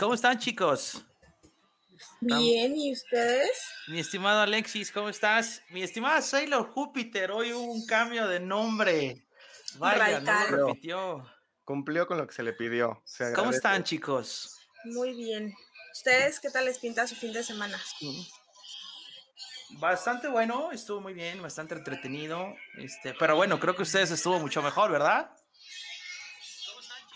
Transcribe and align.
¿Cómo 0.00 0.14
están, 0.14 0.38
chicos? 0.38 1.04
Bien, 2.22 2.74
¿y 2.74 2.90
ustedes? 2.90 3.50
Mi 3.88 4.00
estimado 4.00 4.40
Alexis, 4.40 4.90
¿cómo 4.90 5.10
estás? 5.10 5.62
Mi 5.68 5.82
estimada 5.82 6.22
Sailor 6.22 6.70
Júpiter, 6.70 7.30
hoy 7.30 7.52
hubo 7.52 7.70
un 7.70 7.84
cambio 7.84 8.26
de 8.26 8.40
nombre. 8.40 9.26
Vaya, 9.76 10.20
no 10.20 10.56
lo 10.56 10.68
repitió. 10.68 11.30
Cumplió 11.66 12.06
con 12.06 12.16
lo 12.16 12.26
que 12.26 12.32
se 12.32 12.42
le 12.42 12.54
pidió. 12.54 13.04
¿Cómo 13.36 13.50
están, 13.50 13.84
chicos? 13.84 14.58
Muy 14.86 15.12
bien. 15.12 15.54
¿Ustedes 15.92 16.40
qué 16.40 16.48
tal 16.48 16.64
les 16.64 16.78
pinta 16.78 17.06
su 17.06 17.14
fin 17.14 17.34
de 17.34 17.42
semana? 17.42 17.78
Bastante 19.72 20.28
bueno, 20.28 20.72
estuvo 20.72 21.02
muy 21.02 21.12
bien, 21.12 21.42
bastante 21.42 21.74
entretenido. 21.74 22.54
Este, 22.78 23.12
pero 23.18 23.36
bueno, 23.36 23.60
creo 23.60 23.76
que 23.76 23.82
ustedes 23.82 24.10
estuvo 24.12 24.38
mucho 24.38 24.62
mejor, 24.62 24.90
¿verdad? 24.90 25.30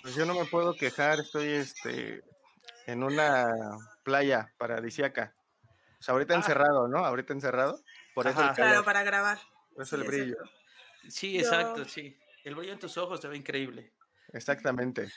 Pues 0.02 0.14
yo 0.16 0.26
no 0.26 0.34
me 0.34 0.44
puedo 0.44 0.76
quejar, 0.76 1.20
estoy 1.20 1.48
este 1.48 2.22
en 2.86 3.02
una 3.02 3.48
playa 4.02 4.52
paradisiaca. 4.58 5.34
O 5.98 6.02
sea, 6.02 6.12
ahorita 6.12 6.34
ah. 6.34 6.36
encerrado, 6.38 6.88
¿no? 6.88 7.04
Ahorita 7.04 7.32
encerrado. 7.32 7.82
Por 8.14 8.26
eso 8.26 8.40
claro, 8.54 8.84
para 8.84 9.02
grabar. 9.02 9.38
Por 9.74 9.84
eso 9.84 9.96
el 9.96 10.04
brillo. 10.04 10.36
Sí, 11.08 11.38
exacto, 11.38 11.84
sí. 11.84 12.18
El 12.44 12.54
brillo 12.54 12.72
en 12.72 12.78
tus 12.78 12.96
ojos 12.98 13.20
se 13.20 13.28
ve 13.28 13.36
increíble. 13.36 13.92
Exactamente. 14.32 15.10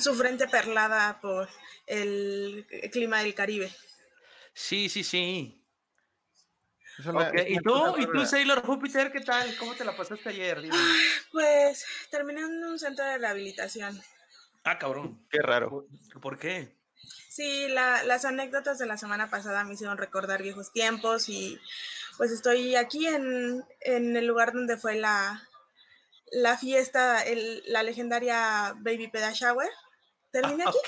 su, 0.00 0.14
frente 0.14 0.46
perlada 0.46 1.20
por 1.20 1.48
el 1.86 2.66
clima 2.92 3.22
del 3.22 3.34
Caribe. 3.34 3.74
Sí, 4.54 4.88
sí, 4.88 5.02
sí. 5.02 5.58
¿Y 7.48 7.58
tú, 7.58 7.96
¿y 7.98 8.06
tú, 8.06 8.24
Sailor 8.24 8.62
Júpiter, 8.64 9.10
qué 9.10 9.20
tal? 9.20 9.56
¿Cómo 9.56 9.74
te 9.74 9.84
la 9.84 9.96
pasaste 9.96 10.28
ayer? 10.28 10.62
Pues 11.32 11.84
terminé 12.10 12.42
en 12.42 12.64
un 12.64 12.78
centro 12.78 13.04
de 13.04 13.18
rehabilitación. 13.18 14.00
Ah, 14.64 14.78
cabrón. 14.78 15.24
Qué 15.30 15.38
raro. 15.40 15.86
¿Por, 16.20 16.38
qué? 16.38 16.76
Sí, 17.28 17.68
las 17.68 18.24
anécdotas 18.24 18.78
de 18.78 18.86
la 18.86 18.96
semana 18.96 19.30
pasada 19.30 19.64
me 19.64 19.74
hicieron 19.74 19.98
recordar 19.98 20.42
viejos 20.42 20.72
tiempos 20.72 21.28
y 21.28 21.60
pues 22.16 22.30
estoy 22.30 22.76
aquí 22.76 23.06
en, 23.06 23.64
el 23.80 24.26
lugar 24.26 24.52
donde 24.52 24.76
fue 24.76 24.96
la, 24.96 25.42
la 26.30 26.56
fiesta, 26.58 27.24
la 27.66 27.82
legendaria 27.82 28.74
Baby 28.78 29.08
Peda 29.08 29.32
Shower. 29.32 29.70
Terminé 30.30 30.64
aquí. 30.64 30.78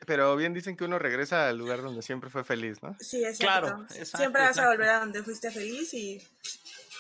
pero 0.05 0.35
bien 0.35 0.53
dicen 0.53 0.77
que 0.77 0.85
uno 0.85 0.99
regresa 0.99 1.49
al 1.49 1.57
lugar 1.57 1.81
donde 1.81 2.01
siempre 2.01 2.29
fue 2.29 2.43
feliz, 2.43 2.81
¿no? 2.81 2.95
Sí, 2.99 3.25
exacto. 3.25 3.85
Claro, 3.85 3.87
siempre 3.89 4.41
vas 4.41 4.57
a 4.57 4.69
volver 4.69 4.89
a 4.89 4.99
donde 4.99 5.21
fuiste 5.23 5.51
feliz 5.51 5.93
y 5.93 6.21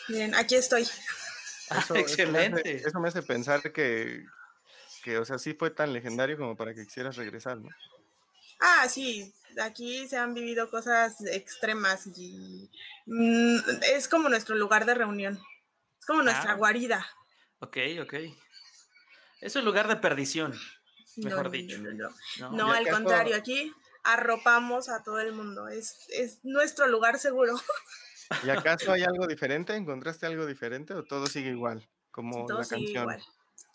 miren, 0.09 0.35
aquí 0.35 0.55
estoy. 0.55 0.87
Excelente. 1.95 2.75
Eso 2.85 2.99
me, 2.99 3.07
hace, 3.07 3.23
pensar 3.23 3.61
que, 3.71 4.25
que, 5.05 5.19
o 5.19 5.25
sea, 5.25 5.37
sí 5.37 5.53
fue 5.53 5.69
tan 5.69 5.93
legendario 5.93 6.35
como 6.35 6.57
para 6.57 6.73
que 6.73 6.83
quisieras 6.83 7.15
regresar, 7.15 7.57
¿no? 7.57 7.69
Ah, 8.59 8.87
sí, 8.89 9.31
aquí 9.61 10.07
se 10.07 10.17
han 10.17 10.33
vivido 10.33 10.71
cosas 10.71 11.21
extremas 11.27 12.07
y 12.07 12.71
mm, 13.05 13.57
es 13.93 14.07
como 14.07 14.29
nuestro 14.29 14.55
lugar 14.55 14.87
de 14.87 14.95
reunión, 14.95 15.39
es 15.99 16.05
como 16.07 16.23
nuestra 16.23 16.53
ah. 16.53 16.55
guarida. 16.55 17.05
Ok, 17.59 17.77
ok. 18.01 18.13
Es 19.41 19.55
un 19.55 19.63
lugar 19.63 19.87
de 19.87 19.97
perdición 19.97 20.59
mejor 21.17 21.51
dicho. 21.51 21.77
No, 22.51 22.71
al 22.71 22.87
contrario, 22.89 23.35
aquí 23.35 23.71
arropamos 24.03 24.89
a 24.89 25.03
todo 25.03 25.19
el 25.19 25.33
mundo, 25.33 25.67
es, 25.67 26.39
nuestro 26.41 26.87
lugar 26.87 27.19
seguro. 27.19 27.53
¿Y 28.43 28.49
acaso 28.49 28.91
hay 28.91 29.03
algo 29.03 29.27
diferente? 29.27 29.75
¿Encontraste 29.75 30.25
algo 30.25 30.47
diferente 30.47 30.95
o 30.95 31.03
todo 31.03 31.27
sigue 31.27 31.51
igual? 31.51 31.87
Como 32.09 32.47
todo 32.47 32.57
la 32.57 32.63
sigue 32.63 32.85
canción. 32.85 33.03
Igual. 33.03 33.23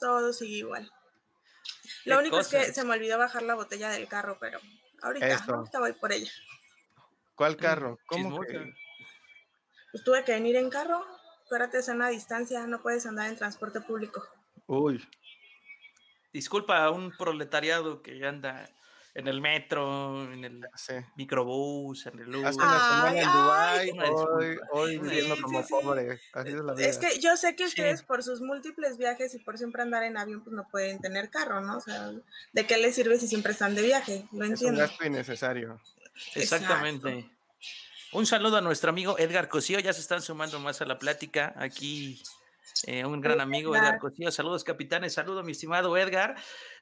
Todo 0.00 0.32
sigue 0.32 0.56
igual. 0.56 0.90
Lo 2.04 2.18
único 2.18 2.40
es 2.40 2.48
que 2.48 2.72
se 2.72 2.84
me 2.84 2.94
olvidó 2.94 3.18
bajar 3.18 3.42
la 3.42 3.54
botella 3.54 3.90
del 3.90 4.08
carro, 4.08 4.38
pero 4.40 4.58
ahorita, 5.02 5.44
voy 5.78 5.92
por 5.94 6.12
ella. 6.12 6.30
¿Cuál 7.34 7.56
carro? 7.56 7.98
¿Cómo 8.06 8.40
Pues 8.40 10.04
tuve 10.04 10.24
que 10.24 10.32
venir 10.32 10.56
en 10.56 10.70
carro. 10.70 11.04
Acuérdate, 11.46 11.78
es 11.78 11.88
una 11.88 12.08
distancia, 12.08 12.66
no 12.66 12.80
puedes 12.80 13.06
andar 13.06 13.28
en 13.28 13.36
transporte 13.36 13.80
público. 13.80 14.22
Uy, 14.66 15.04
disculpa 16.32 16.84
a 16.84 16.90
un 16.90 17.10
proletariado 17.16 18.02
que 18.02 18.24
anda 18.24 18.70
en 19.14 19.26
el 19.26 19.40
metro, 19.40 20.32
en 20.32 20.44
el 20.44 20.68
microbús, 21.16 22.06
en 22.06 22.20
el 22.20 22.36
una 22.36 22.52
semana 22.52 23.20
en 23.20 23.32
Dubái, 23.32 23.90
hoy, 24.12 24.58
hoy 24.70 24.98
viviendo 24.98 25.36
como 25.42 25.66
pobre. 25.66 26.20
Así 26.32 26.50
es 26.50 26.54
la 26.54 26.74
vida. 26.74 26.88
Es 26.88 26.98
que 26.98 27.18
yo 27.18 27.36
sé 27.36 27.56
que 27.56 27.64
ustedes 27.64 28.02
por 28.02 28.22
sus 28.22 28.40
múltiples 28.40 28.98
viajes 28.98 29.34
y 29.34 29.38
por 29.38 29.58
siempre 29.58 29.82
andar 29.82 30.04
en 30.04 30.16
avión, 30.16 30.42
pues 30.42 30.54
no 30.54 30.68
pueden 30.68 31.00
tener 31.00 31.30
carro, 31.30 31.60
¿no? 31.60 31.78
O 31.78 31.80
sea, 31.80 32.12
¿de 32.52 32.66
qué 32.66 32.76
les 32.78 32.94
sirve 32.94 33.18
si 33.18 33.26
siempre 33.26 33.52
están 33.52 33.74
de 33.74 33.82
viaje? 33.82 34.26
Lo 34.32 34.44
entiendo. 34.44 34.82
Es 34.82 34.90
un 34.90 34.96
gasto 34.96 35.06
innecesario. 35.06 35.80
Exactamente. 36.34 37.30
Un 38.12 38.26
saludo 38.26 38.56
a 38.58 38.60
nuestro 38.60 38.90
amigo 38.90 39.18
Edgar 39.18 39.48
Cosío, 39.48 39.78
ya 39.80 39.92
se 39.92 40.00
están 40.00 40.22
sumando 40.22 40.58
más 40.60 40.80
a 40.80 40.84
la 40.84 40.98
plática 40.98 41.54
aquí 41.56 42.20
eh, 42.86 43.04
un 43.04 43.20
gran 43.20 43.40
amigo, 43.40 43.76
Edgar 43.76 43.98
Cosío. 43.98 44.30
Saludos, 44.30 44.64
capitanes. 44.64 45.14
Saludo, 45.14 45.42
mi 45.42 45.52
estimado 45.52 45.96
Edgar. 45.96 46.36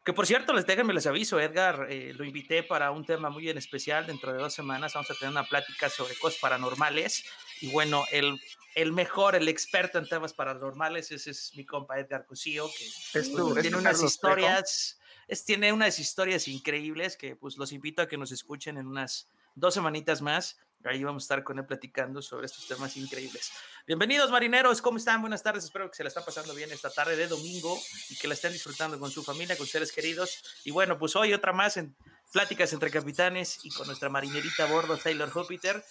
Que 0.09 0.15
por 0.15 0.27
cierto, 0.27 0.55
les 0.55 0.65
déjenme 0.65 0.95
les 0.95 1.07
aviso, 1.07 1.39
Edgar, 1.39 1.87
eh, 1.91 2.15
lo 2.17 2.25
invité 2.25 2.63
para 2.63 2.91
un 2.93 3.05
tema 3.05 3.29
muy 3.29 3.51
en 3.51 3.59
especial. 3.59 4.07
Dentro 4.07 4.33
de 4.33 4.39
dos 4.39 4.55
semanas 4.55 4.95
vamos 4.95 5.11
a 5.11 5.15
tener 5.15 5.31
una 5.31 5.47
plática 5.47 5.91
sobre 5.91 6.15
cosas 6.15 6.41
paranormales. 6.41 7.27
Y 7.61 7.71
bueno, 7.73 8.05
el, 8.11 8.41
el 8.75 8.93
mejor, 8.93 9.35
el 9.35 9.49
experto 9.49 9.99
en 9.99 10.09
temas 10.09 10.33
paranormales, 10.33 11.13
ese 11.13 11.33
es 11.33 11.53
mi 11.57 11.67
compa 11.67 11.99
Edgar 11.99 12.25
Cosío, 12.25 12.71
que 13.13 13.21
tiene 13.61 13.77
unas 13.77 14.03
historias, 14.03 14.99
es, 15.27 15.45
tiene 15.45 15.75
unas 15.75 15.99
historias 15.99 16.49
increíbles 16.49 17.19
que 17.19 17.37
pues 17.37 17.59
los 17.59 17.73
invito 17.73 18.01
a 18.01 18.09
que 18.09 18.17
nos 18.17 18.33
escuchen 18.33 18.79
en 18.79 18.87
unas 18.87 19.29
dos 19.57 19.75
semanitas 19.75 20.23
más 20.23 20.57
Ahí 20.85 21.03
vamos 21.03 21.25
a 21.25 21.25
estar 21.25 21.45
con 21.45 21.59
él 21.59 21.67
platicando 21.67 22.23
sobre 22.23 22.47
estos 22.47 22.67
temas 22.67 22.97
increíbles. 22.97 23.51
Bienvenidos 23.87 24.31
marineros, 24.31 24.81
¿cómo 24.81 24.99
están? 24.99 25.21
Buenas 25.21 25.43
tardes, 25.43 25.65
espero 25.65 25.91
que 25.91 25.97
se 25.97 26.05
la 26.05 26.09
estén 26.09 26.25
pasando 26.25 26.55
bien 26.55 26.71
esta 26.71 26.89
tarde 26.89 27.17
de 27.17 27.27
domingo 27.27 27.77
y 28.11 28.17
que 28.17 28.29
la 28.29 28.35
estén 28.35 28.53
disfrutando 28.53 28.99
con 28.99 29.11
su 29.11 29.25
familia, 29.25 29.57
con 29.57 29.67
seres 29.67 29.91
queridos. 29.91 30.61
Y 30.65 30.71
bueno, 30.71 30.97
pues 30.97 31.17
hoy 31.17 31.35
otra 31.35 31.53
más 31.53 31.77
en 31.79 31.97
Pláticas 32.33 32.73
entre 32.73 32.93
Capitanes 32.93 33.59
y 33.65 33.71
con 33.71 33.89
nuestra 33.89 34.09
marinerita 34.09 34.65
a 34.65 34.67
bordo, 34.67 34.97
Taylor 34.97 35.31
Júpiter. 35.31 35.85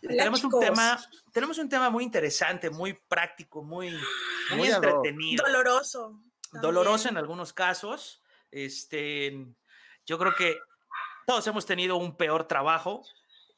tenemos 0.00 0.44
un 0.44 0.60
tema, 0.60 1.04
tenemos 1.32 1.58
un 1.58 1.68
tema 1.68 1.90
muy 1.90 2.04
interesante, 2.04 2.70
muy 2.70 2.92
práctico, 2.92 3.64
muy, 3.64 3.90
muy, 4.54 4.68
entretenido. 4.68 5.44
Doloroso. 5.44 6.22
Doloroso 6.52 7.08
en 7.08 7.16
algunos 7.16 7.52
casos. 7.52 8.22
Este, 8.52 9.46
yo 10.06 10.16
creo 10.16 10.34
que 10.36 10.58
todos 11.26 11.46
hemos 11.48 11.66
tenido 11.66 11.96
un 11.96 12.16
peor 12.16 12.46
trabajo, 12.46 13.04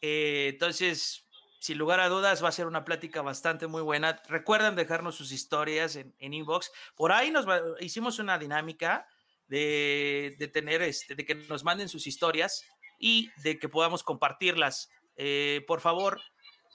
eh, 0.01 0.49
entonces, 0.53 1.27
sin 1.61 1.79
lugar 1.79 2.01
a 2.01 2.09
dudas, 2.09 2.43
va 2.43 2.49
a 2.49 2.53
ser 2.53 2.67
una 2.67 2.85
plática 2.85 3.23
bastante 3.23 3.67
muy 3.67 3.83
buena. 3.83 4.23
Recuerden 4.29 4.77
dejarnos 4.77 5.17
sus 5.17 5.33
historias 5.33 5.97
en, 5.97 6.15
inbox. 6.19 6.71
Por 6.97 7.13
ahí 7.13 7.31
nos 7.31 7.47
hicimos 7.81 8.19
una 8.19 8.39
dinámica 8.39 9.07
de, 9.49 10.51
tener, 10.53 10.83
este, 10.83 11.15
de 11.15 11.25
que 11.25 11.35
nos 11.35 11.65
manden 11.65 11.89
sus 11.89 12.07
historias 12.07 12.65
y 12.99 13.31
de 13.43 13.59
que 13.59 13.69
podamos 13.69 14.03
compartirlas. 14.03 14.91
Eh, 15.17 15.65
por 15.67 15.81
favor, 15.81 16.21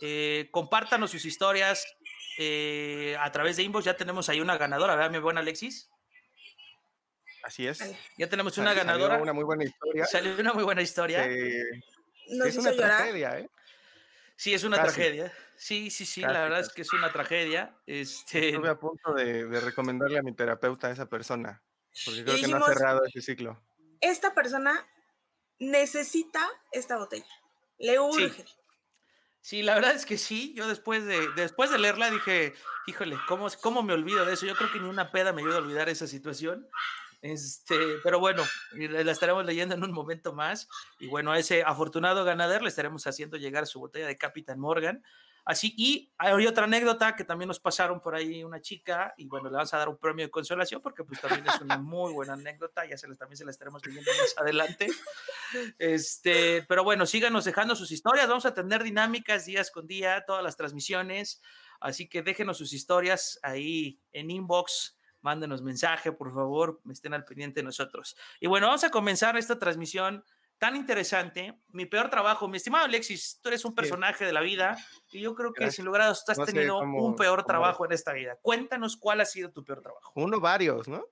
eh, 0.02 0.50
compártanos 0.52 1.12
sus 1.12 1.26
historias 1.26 1.86
a 3.20 3.32
través 3.32 3.58
de 3.58 3.64
inbox. 3.64 3.86
Ya 3.86 3.96
tenemos 3.96 4.30
ahí 4.30 4.42
una 4.42 4.58
ganadora, 4.58 4.96
¿verdad, 4.96 5.12
mi 5.12 5.20
buena 5.20 5.40
Alexis? 5.40 5.90
Así 7.44 7.68
es. 7.68 7.80
Ya 8.18 8.28
tenemos 8.28 8.58
una 8.58 8.74
ganadora. 8.74 9.16
Salió 9.16 9.24
una 9.24 9.34
muy 9.34 9.44
buena 9.44 9.64
historia. 9.64 10.06
Salió 10.06 10.36
una 10.40 10.54
muy 10.54 10.64
buena 10.64 10.82
historia 10.82 11.28
es 12.28 12.58
una 12.58 12.76
tragedia, 12.76 13.40
¿eh? 13.40 13.50
Sí, 14.36 14.54
es 14.54 14.64
una 14.64 14.82
tragedia. 14.82 15.32
Sí, 15.56 15.90
sí, 15.90 16.06
sí, 16.06 16.22
la 16.22 16.42
verdad 16.42 16.60
es 16.60 16.70
que 16.70 16.82
es 16.82 16.92
una 16.94 17.12
tragedia. 17.12 17.74
Este... 17.86 18.50
Estuve 18.50 18.70
a 18.70 18.78
punto 18.78 19.14
de, 19.14 19.46
recomendarle 19.62 20.20
a 20.20 20.24
mi 20.24 20.34
terapeuta 20.34 20.88
a 20.88 20.92
esa 20.92 21.08
persona, 21.08 21.64
porque 22.06 22.24
creo 22.24 22.36
que 22.36 22.48
no 22.48 22.58
ha 22.58 22.74
cerrado 22.74 23.06
ese 23.06 23.22
ciclo. 23.22 23.62
Esta 24.02 24.34
persona 24.34 24.86
necesita 25.60 26.46
esta 26.72 26.98
botella, 26.98 27.26
le 27.80 28.00
urge. 28.00 28.46
Sí. 29.40 29.64
la 29.64 29.76
verdad 29.76 29.96
es 29.96 30.06
que 30.06 30.18
sí. 30.18 30.54
Yo 30.56 30.68
después 30.68 31.06
de, 31.06 31.30
después 31.36 31.70
de 31.70 31.78
leerla 31.78 32.12
dije, 32.12 32.54
híjole, 32.88 33.18
¿cómo, 33.28 33.48
¿cómo 33.62 33.84
me 33.84 33.94
olvido 33.94 34.26
de 34.26 34.34
eso? 34.34 34.46
Yo 34.46 34.56
creo 34.56 34.72
que 34.72 34.80
ni 34.80 34.90
una 34.90 35.12
peda 35.12 35.32
me 35.32 35.42
ayuda 35.42 35.56
a 35.56 35.60
olvidar 35.60 35.88
esa 35.88 36.08
situación. 36.08 36.68
Este, 37.26 37.76
pero 38.04 38.20
bueno, 38.20 38.44
la 38.74 39.12
estaremos 39.12 39.44
leyendo 39.46 39.74
en 39.74 39.84
un 39.84 39.92
momento 39.92 40.34
más. 40.34 40.68
Y 41.00 41.08
bueno, 41.08 41.32
a 41.32 41.40
ese 41.40 41.64
afortunado 41.64 42.24
ganador 42.24 42.62
le 42.62 42.70
estaremos 42.70 43.08
haciendo 43.08 43.36
llegar 43.38 43.66
su 43.66 43.80
botella 43.80 44.06
de 44.06 44.16
Capitán 44.16 44.60
Morgan. 44.60 45.04
Así, 45.44 45.74
y 45.76 46.12
hay 46.20 46.46
otra 46.46 46.66
anécdota 46.66 47.16
que 47.16 47.24
también 47.24 47.48
nos 47.48 47.60
pasaron 47.60 48.00
por 48.00 48.16
ahí 48.16 48.44
una 48.44 48.62
chica, 48.62 49.14
y 49.18 49.26
bueno, 49.26 49.50
le 49.50 49.56
vamos 49.56 49.74
a 49.74 49.78
dar 49.78 49.90
un 49.90 49.98
premio 49.98 50.26
de 50.26 50.32
consolación 50.32 50.82
porque 50.82 51.04
pues 51.04 51.22
también 51.22 51.46
es 51.48 51.62
una 51.62 51.78
muy 51.78 52.14
buena 52.14 52.34
anécdota, 52.34 52.86
ya 52.88 52.98
se 52.98 53.08
les, 53.08 53.18
también 53.18 53.38
se 53.38 53.46
la 53.46 53.52
estaremos 53.52 53.84
leyendo 53.86 54.12
más 54.20 54.36
adelante. 54.38 54.88
Este, 55.80 56.64
pero 56.68 56.84
bueno, 56.84 57.06
síganos 57.06 57.46
dejando 57.46 57.76
sus 57.76 57.92
historias, 57.92 58.28
vamos 58.28 58.46
a 58.46 58.54
tener 58.54 58.84
dinámicas 58.84 59.46
días 59.46 59.72
con 59.72 59.88
día, 59.88 60.26
todas 60.26 60.44
las 60.44 60.58
transmisiones, 60.58 61.42
así 61.80 62.10
que 62.10 62.24
déjenos 62.24 62.58
sus 62.58 62.74
historias 62.74 63.40
ahí 63.44 64.00
en 64.12 64.32
inbox 64.32 64.95
mándenos 65.26 65.64
mensaje, 65.64 66.12
por 66.12 66.32
favor, 66.32 66.80
estén 66.90 67.16
al 67.16 67.26
pendiente 67.26 67.60
de 67.60 67.64
nosotros. 67.64 68.16
Y 68.40 68.48
bueno, 68.48 68.68
vamos 68.68 68.84
a 68.84 68.92
comenzar 68.92 69.36
esta 69.36 69.58
transmisión 69.58 70.24
tan 70.60 70.76
interesante. 70.76 71.60
Mi 71.70 71.88
peor 71.88 72.12
trabajo, 72.12 72.48
mi 72.48 72.58
estimado 72.58 72.86
Alexis, 72.86 73.40
tú 73.42 73.50
eres 73.50 73.66
un 73.66 73.74
personaje 73.74 74.24
de 74.24 74.32
la 74.32 74.42
vida 74.42 74.78
y 75.12 75.22
yo 75.22 75.34
creo 75.34 75.52
que 75.52 75.72
sin 75.72 75.84
lugar 75.84 76.02
a 76.02 76.06
dudas 76.06 76.24
tú 76.24 76.32
has 76.32 76.46
tenido 76.46 76.78
un 76.80 77.16
peor 77.16 77.44
trabajo 77.44 77.86
en 77.86 77.92
esta 77.92 78.14
vida. 78.14 78.38
Cuéntanos 78.42 78.96
cuál 78.98 79.20
ha 79.20 79.26
sido 79.26 79.52
tu 79.52 79.66
peor 79.66 79.82
trabajo. 79.82 80.14
Uno, 80.16 80.40
varios, 80.40 80.88
¿no? 80.88 81.04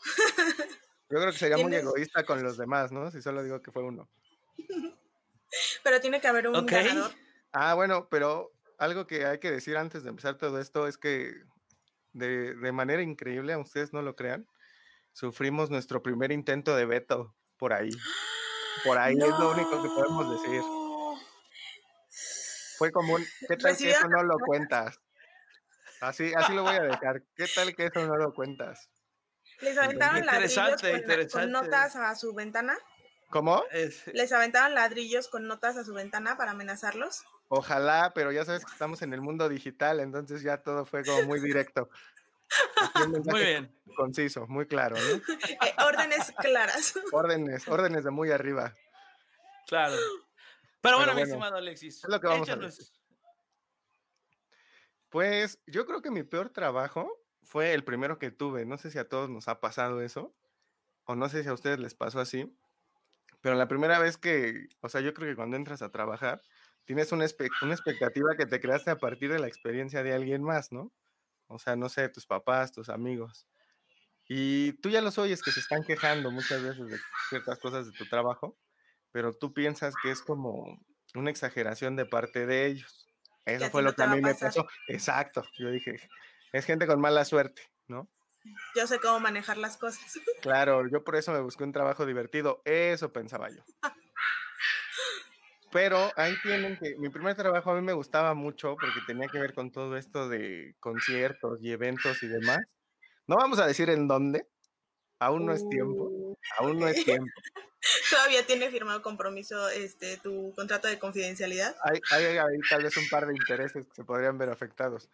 Yo 1.10 1.18
creo 1.18 1.30
que 1.30 1.38
sería 1.38 1.58
muy 1.58 1.74
egoísta 1.74 2.24
con 2.24 2.42
los 2.42 2.56
demás, 2.56 2.90
¿no? 2.90 3.10
Si 3.10 3.20
solo 3.20 3.42
digo 3.44 3.60
que 3.60 3.70
fue 3.70 3.82
uno. 3.82 4.08
Pero 5.84 6.00
tiene 6.00 6.22
que 6.22 6.28
haber 6.28 6.48
un 6.48 6.64
ganador. 6.64 7.12
Ah, 7.52 7.74
bueno, 7.74 8.08
pero 8.08 8.50
algo 8.78 9.06
que 9.06 9.26
hay 9.26 9.38
que 9.38 9.50
decir 9.50 9.76
antes 9.76 10.04
de 10.04 10.08
empezar 10.08 10.38
todo 10.38 10.58
esto 10.58 10.88
es 10.88 10.96
que 10.96 11.34
de, 12.12 12.54
de 12.54 12.72
manera 12.72 13.02
increíble, 13.02 13.52
a 13.52 13.58
ustedes 13.58 13.92
no 13.92 14.02
lo 14.02 14.16
crean, 14.16 14.46
sufrimos 15.12 15.70
nuestro 15.70 16.02
primer 16.02 16.32
intento 16.32 16.76
de 16.76 16.86
veto 16.86 17.34
por 17.56 17.72
ahí. 17.72 17.90
Por 18.84 18.98
ahí 18.98 19.14
es 19.14 19.38
lo 19.38 19.50
único 19.50 19.82
que 19.82 19.88
podemos 19.88 20.42
decir. 20.42 20.62
Fue 22.78 22.90
como 22.90 23.14
un, 23.14 23.26
¿qué 23.48 23.56
tal 23.56 23.76
que 23.76 23.90
eso 23.90 24.08
no 24.08 24.22
lo 24.22 24.38
cuentas? 24.38 24.98
Así, 26.00 26.32
así 26.34 26.52
lo 26.52 26.62
voy 26.64 26.74
a 26.74 26.82
dejar. 26.82 27.22
¿Qué 27.36 27.46
tal 27.54 27.74
que 27.76 27.86
eso 27.86 28.04
no 28.06 28.16
lo 28.16 28.34
cuentas? 28.34 28.90
¿Les 29.60 29.78
aventaban 29.78 30.26
ladrillos 30.26 31.32
con, 31.32 31.52
notas 31.52 31.94
a 31.94 32.14
su 32.16 32.34
ventana? 32.34 32.76
¿Cómo? 33.32 33.64
¿Les 34.12 34.32
aventaban 34.32 34.74
ladrillos 34.74 35.26
con 35.28 35.48
notas 35.48 35.78
a 35.78 35.84
su 35.84 35.94
ventana 35.94 36.36
para 36.36 36.50
amenazarlos? 36.50 37.24
Ojalá, 37.48 38.12
pero 38.14 38.30
ya 38.30 38.44
sabes 38.44 38.62
que 38.62 38.72
estamos 38.72 39.00
en 39.00 39.14
el 39.14 39.22
mundo 39.22 39.48
digital, 39.48 40.00
entonces 40.00 40.42
ya 40.42 40.58
todo 40.58 40.84
fue 40.84 41.02
como 41.02 41.22
muy 41.22 41.40
directo. 41.40 41.88
Muy 43.24 43.40
bien. 43.40 43.74
Conciso, 43.96 44.46
muy 44.48 44.66
claro, 44.66 44.96
¿no? 44.96 45.00
Eh, 45.66 45.74
órdenes 45.82 46.30
claras. 46.36 46.94
Órdenes, 47.10 47.66
órdenes 47.68 48.04
de 48.04 48.10
muy 48.10 48.30
arriba. 48.30 48.74
Claro. 49.66 49.96
Pero, 50.82 50.98
bueno, 50.98 51.14
mi 51.14 51.22
estimado 51.22 51.56
Alexis. 51.56 52.04
Es 52.04 52.10
lo 52.10 52.20
que 52.20 52.26
vamos 52.26 52.50
a 52.50 52.56
ver. 52.56 52.70
Pues 55.08 55.58
yo 55.66 55.86
creo 55.86 56.02
que 56.02 56.10
mi 56.10 56.22
peor 56.22 56.50
trabajo 56.50 57.18
fue 57.42 57.72
el 57.72 57.82
primero 57.82 58.18
que 58.18 58.30
tuve. 58.30 58.66
No 58.66 58.76
sé 58.76 58.90
si 58.90 58.98
a 58.98 59.08
todos 59.08 59.30
nos 59.30 59.48
ha 59.48 59.58
pasado 59.60 60.02
eso, 60.02 60.34
o 61.04 61.14
no 61.14 61.30
sé 61.30 61.42
si 61.42 61.48
a 61.48 61.54
ustedes 61.54 61.78
les 61.78 61.94
pasó 61.94 62.20
así, 62.20 62.54
pero 63.42 63.56
la 63.56 63.68
primera 63.68 63.98
vez 63.98 64.16
que, 64.16 64.68
o 64.80 64.88
sea, 64.88 65.00
yo 65.00 65.12
creo 65.12 65.28
que 65.28 65.36
cuando 65.36 65.56
entras 65.56 65.82
a 65.82 65.90
trabajar, 65.90 66.40
tienes 66.84 67.12
una, 67.12 67.26
una, 67.62 67.74
expectativa 67.74 68.36
que 68.36 68.46
te 68.46 68.60
creaste 68.60 68.90
a 68.90 68.98
partir 68.98 69.32
de 69.32 69.40
la 69.40 69.48
experiencia 69.48 70.02
de 70.02 70.14
alguien 70.14 70.42
más, 70.42 70.72
¿no? 70.72 70.92
O 71.48 71.58
sea, 71.58 71.76
no 71.76 71.88
sé, 71.88 72.08
tus 72.08 72.24
papás, 72.24 72.72
tus 72.72 72.88
amigos. 72.88 73.46
Y 74.28 74.74
tú 74.74 74.88
ya 74.88 75.02
los 75.02 75.18
oyes 75.18 75.42
que 75.42 75.50
se 75.50 75.60
están 75.60 75.82
quejando 75.82 76.30
muchas 76.30 76.62
veces 76.62 76.88
de 76.88 76.98
ciertas 77.28 77.58
cosas 77.58 77.86
de 77.86 77.92
tu 77.92 78.08
trabajo, 78.08 78.56
pero 79.10 79.34
tú 79.34 79.52
piensas 79.52 79.94
que 80.02 80.10
es 80.10 80.22
como 80.22 80.80
una 81.14 81.30
exageración 81.30 81.96
de 81.96 82.06
parte 82.06 82.46
de 82.46 82.66
ellos. 82.66 83.08
Eso 83.44 83.68
fue 83.70 83.82
lo 83.82 83.92
que 83.92 84.02
a 84.04 84.06
mí 84.06 84.20
me 84.20 84.34
pasó. 84.34 84.66
Exacto. 84.88 85.44
Yo 85.58 85.70
dije, 85.70 85.96
es 86.52 86.64
gente 86.64 86.86
con 86.86 87.00
mala 87.00 87.24
suerte, 87.24 87.62
¿no? 87.88 88.08
Yo 88.74 88.86
sé 88.86 88.98
cómo 88.98 89.20
manejar 89.20 89.58
las 89.58 89.76
cosas. 89.76 90.00
Claro, 90.42 90.88
yo 90.88 91.04
por 91.04 91.16
eso 91.16 91.32
me 91.32 91.40
busqué 91.40 91.62
un 91.62 91.72
trabajo 91.72 92.04
divertido. 92.04 92.62
Eso 92.64 93.12
pensaba 93.12 93.48
yo. 93.48 93.62
Pero 95.70 96.10
ahí 96.16 96.34
tienen 96.42 96.76
que, 96.76 96.96
mi 96.98 97.08
primer 97.08 97.34
trabajo 97.34 97.70
a 97.70 97.74
mí 97.74 97.80
me 97.80 97.92
gustaba 97.92 98.34
mucho 98.34 98.74
porque 98.74 99.00
tenía 99.06 99.28
que 99.28 99.38
ver 99.38 99.54
con 99.54 99.70
todo 99.70 99.96
esto 99.96 100.28
de 100.28 100.74
conciertos 100.80 101.60
y 101.62 101.72
eventos 101.72 102.22
y 102.22 102.28
demás. 102.28 102.58
No 103.26 103.36
vamos 103.36 103.58
a 103.58 103.66
decir 103.66 103.88
en 103.88 104.06
dónde, 104.06 104.46
aún 105.18 105.46
no 105.46 105.52
es 105.52 105.66
tiempo, 105.70 106.08
uh, 106.10 106.36
aún 106.58 106.78
no 106.78 106.88
es 106.88 107.04
tiempo. 107.04 107.32
¿Todavía 108.10 108.44
tiene 108.44 108.70
firmado 108.70 109.00
compromiso 109.00 109.68
este, 109.70 110.18
tu 110.18 110.52
contrato 110.54 110.88
de 110.88 110.98
confidencialidad? 110.98 111.74
Hay, 111.84 112.00
hay, 112.10 112.36
hay 112.36 112.58
tal 112.68 112.82
vez 112.82 112.96
un 112.96 113.08
par 113.08 113.26
de 113.26 113.32
intereses 113.32 113.86
que 113.86 113.94
se 113.94 114.04
podrían 114.04 114.36
ver 114.36 114.50
afectados. 114.50 115.08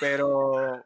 Pero 0.00 0.82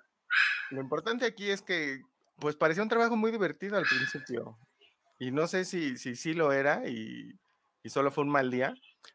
lo 0.70 0.80
importante 0.80 1.26
aquí 1.26 1.50
es 1.50 1.62
que, 1.62 2.02
pues 2.38 2.56
parecía 2.56 2.82
un 2.82 2.88
trabajo 2.88 3.16
muy 3.16 3.30
divertido 3.30 3.76
al 3.76 3.84
principio. 3.84 4.58
Y 5.18 5.30
no 5.30 5.46
sé 5.46 5.64
si 5.64 5.98
sí 5.98 6.16
si, 6.16 6.32
lo 6.32 6.52
era 6.52 6.88
y 6.88 7.38
y 7.82 7.90
solo 7.90 8.10
fue 8.10 8.24
un 8.24 8.30
mal 8.30 8.50
día, 8.50 8.74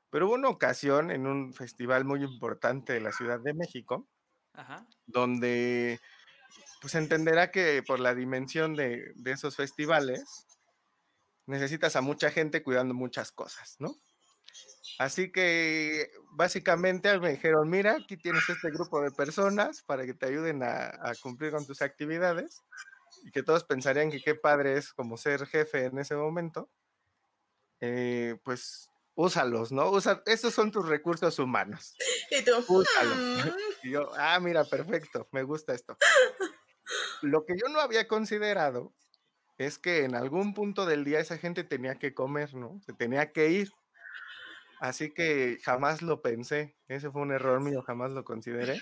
pero 0.09 0.27
hubo 0.27 0.35
una 0.35 0.49
ocasión 0.49 1.11
en 1.11 1.27
un 1.27 1.53
festival 1.53 2.05
muy 2.05 2.23
importante 2.23 2.93
de 2.93 3.01
la 3.01 3.11
Ciudad 3.11 3.39
de 3.39 3.53
México, 3.53 4.07
donde 5.05 5.99
pues 6.81 6.95
entenderá 6.95 7.51
que 7.51 7.83
por 7.85 7.99
la 7.99 8.15
dimensión 8.15 8.75
de, 8.75 9.11
de, 9.15 9.31
esos 9.31 9.55
festivales 9.55 10.47
necesitas 11.45 11.95
a 11.95 12.01
mucha 12.01 12.31
gente 12.31 12.63
cuidando 12.63 12.93
muchas 12.93 13.31
cosas, 13.31 13.75
¿no? 13.79 13.95
Así 14.97 15.31
que 15.31 16.09
básicamente 16.31 17.19
me 17.19 17.31
dijeron, 17.31 17.69
mira, 17.69 17.97
aquí 18.01 18.17
tienes 18.17 18.47
este 18.49 18.71
grupo 18.71 19.01
de 19.01 19.11
personas 19.11 19.83
para 19.83 20.05
que 20.05 20.13
te 20.13 20.27
ayuden 20.27 20.63
a, 20.63 20.87
a 20.87 21.13
cumplir 21.21 21.51
con 21.51 21.65
tus 21.65 21.81
actividades 21.81 22.63
y 23.23 23.31
que 23.31 23.43
todos 23.43 23.63
pensarían 23.63 24.11
que 24.11 24.21
qué 24.21 24.35
padre 24.35 24.77
es 24.77 24.93
como 24.93 25.17
ser 25.17 25.45
jefe 25.47 25.85
en 25.85 25.99
ese 25.99 26.15
momento. 26.15 26.69
Eh, 27.81 28.37
pues 28.43 28.89
úsalos, 29.15 29.71
¿no? 29.71 29.89
Usa, 29.91 30.21
esos 30.25 30.53
son 30.53 30.71
tus 30.71 30.87
recursos 30.87 31.39
humanos. 31.39 31.95
Y 32.31 32.43
tú, 32.43 32.51
úsalos. 32.67 33.17
Mm". 33.17 33.49
Y 33.83 33.91
yo, 33.91 34.09
ah, 34.17 34.39
mira, 34.39 34.63
perfecto, 34.63 35.27
me 35.31 35.43
gusta 35.43 35.73
esto. 35.73 35.95
Lo 37.21 37.45
que 37.45 37.53
yo 37.55 37.69
no 37.69 37.79
había 37.79 38.07
considerado 38.07 38.95
es 39.57 39.77
que 39.77 40.03
en 40.03 40.15
algún 40.15 40.53
punto 40.55 40.85
del 40.85 41.03
día 41.03 41.19
esa 41.19 41.37
gente 41.37 41.63
tenía 41.63 41.95
que 41.95 42.13
comer, 42.13 42.55
¿no? 42.55 42.81
Se 42.85 42.93
tenía 42.93 43.31
que 43.31 43.49
ir. 43.49 43.71
Así 44.85 45.09
que 45.11 45.57
jamás 45.63 46.03
lo 46.03 46.21
pensé. 46.21 46.75
Ese 46.87 47.09
fue 47.09 47.23
un 47.23 47.31
error 47.31 47.59
mío, 47.59 47.81
jamás 47.81 48.11
lo 48.11 48.23
consideré. 48.23 48.79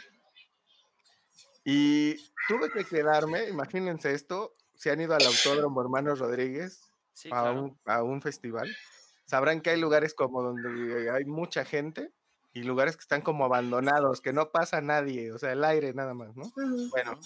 Y 1.63 2.15
tuve 2.50 2.69
que 2.71 2.83
quedarme, 2.83 3.47
imagínense 3.47 4.13
esto, 4.13 4.51
si 4.75 4.89
han 4.89 5.00
ido 5.00 5.15
al 5.15 5.25
Autódromo 5.25 5.81
Hermanos 5.81 6.19
Rodríguez, 6.19 6.81
a, 7.31 8.04
un, 8.04 8.21
festival, 8.21 8.68
sabrán 9.25 9.61
que 9.61 9.69
hay 9.69 9.80
lugares 9.80 10.13
como 10.13 10.42
donde 10.42 11.09
hay 11.09 11.23
mucha 11.23 11.63
gente 11.63 12.11
y 12.51 12.63
lugares 12.63 12.97
que 12.97 13.01
están 13.01 13.21
como 13.21 13.45
abandonados, 13.45 14.19
que 14.19 14.33
no 14.33 14.51
pasa 14.51 14.81
nadie, 14.81 15.31
o 15.31 15.37
sea, 15.37 15.54
el 15.54 15.63
aire 15.63 15.94
nada 15.94 16.13
más, 16.13 16.35
¿no? 16.35 16.51
Bueno, 16.89 17.18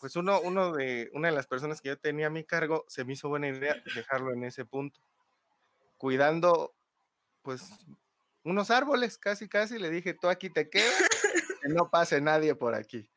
pues 0.00 0.16
uno, 0.16 0.38
uno 0.42 0.72
de, 0.72 1.08
una 1.14 1.28
de 1.28 1.34
las 1.34 1.46
personas 1.46 1.80
que 1.80 1.88
yo 1.88 1.98
tenía 1.98 2.26
a 2.26 2.30
mi 2.30 2.44
cargo, 2.44 2.84
se 2.88 3.06
me 3.06 3.14
hizo 3.14 3.30
buena 3.30 3.48
idea 3.48 3.82
dejarlo 3.94 4.32
en 4.32 4.44
ese 4.44 4.66
punto, 4.66 5.00
cuidando, 5.96 6.74
pues, 7.40 7.70
unos 8.44 8.70
árboles, 8.70 9.18
casi, 9.18 9.48
casi, 9.48 9.78
le 9.78 9.90
dije, 9.90 10.14
tú 10.14 10.28
aquí 10.28 10.50
te 10.50 10.68
quedas, 10.68 10.94
que 11.62 11.68
no 11.68 11.88
pase 11.90 12.20
nadie 12.20 12.54
por 12.54 12.74
aquí. 12.74 13.08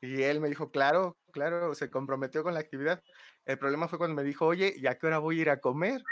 Y 0.00 0.22
él 0.22 0.40
me 0.40 0.48
dijo, 0.48 0.70
claro, 0.70 1.16
claro, 1.32 1.74
se 1.74 1.90
comprometió 1.90 2.42
con 2.42 2.54
la 2.54 2.60
actividad. 2.60 3.02
El 3.44 3.58
problema 3.58 3.88
fue 3.88 3.98
cuando 3.98 4.14
me 4.14 4.22
dijo, 4.22 4.46
oye, 4.46 4.74
¿y 4.76 4.86
a 4.86 4.98
qué 4.98 5.06
hora 5.06 5.18
voy 5.18 5.38
a 5.38 5.42
ir 5.42 5.50
a 5.50 5.60
comer? 5.60 6.02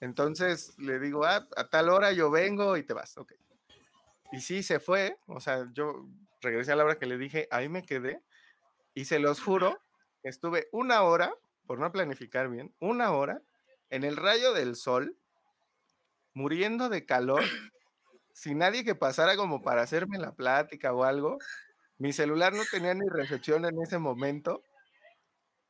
Entonces 0.00 0.78
le 0.78 0.98
digo, 0.98 1.24
ah, 1.24 1.46
a 1.56 1.68
tal 1.68 1.88
hora 1.90 2.12
yo 2.12 2.30
vengo 2.30 2.76
y 2.76 2.82
te 2.82 2.94
vas, 2.94 3.16
ok. 3.18 3.32
Y 4.32 4.40
sí, 4.40 4.62
se 4.62 4.80
fue, 4.80 5.18
o 5.26 5.40
sea, 5.40 5.68
yo 5.72 6.06
regresé 6.40 6.72
a 6.72 6.76
la 6.76 6.84
hora 6.84 6.98
que 6.98 7.06
le 7.06 7.18
dije, 7.18 7.48
ahí 7.50 7.68
me 7.68 7.82
quedé, 7.82 8.22
y 8.94 9.04
se 9.04 9.18
los 9.18 9.40
juro, 9.40 9.80
estuve 10.22 10.68
una 10.72 11.02
hora, 11.02 11.34
por 11.66 11.78
no 11.78 11.90
planificar 11.92 12.48
bien, 12.48 12.74
una 12.78 13.12
hora 13.12 13.42
en 13.90 14.04
el 14.04 14.16
rayo 14.16 14.52
del 14.52 14.76
sol, 14.76 15.16
muriendo 16.34 16.88
de 16.88 17.04
calor, 17.06 17.42
sin 18.32 18.58
nadie 18.58 18.84
que 18.84 18.94
pasara 18.94 19.36
como 19.36 19.62
para 19.62 19.82
hacerme 19.82 20.18
la 20.18 20.34
plática 20.34 20.92
o 20.92 21.04
algo, 21.04 21.38
mi 21.98 22.12
celular 22.12 22.52
no 22.54 22.62
tenía 22.70 22.94
ni 22.94 23.08
recepción 23.08 23.64
en 23.64 23.80
ese 23.82 23.98
momento. 23.98 24.62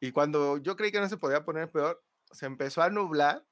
Y 0.01 0.13
cuando 0.13 0.59
yo 0.59 0.77
creí 0.77 0.93
que 0.93 1.01
no 1.01 1.09
se 1.09 1.17
podía 1.17 1.45
poner 1.45 1.71
peor, 1.71 2.03
se 2.31 2.47
empezó 2.47 2.83
a 2.83 2.91
nublar 2.91 3.45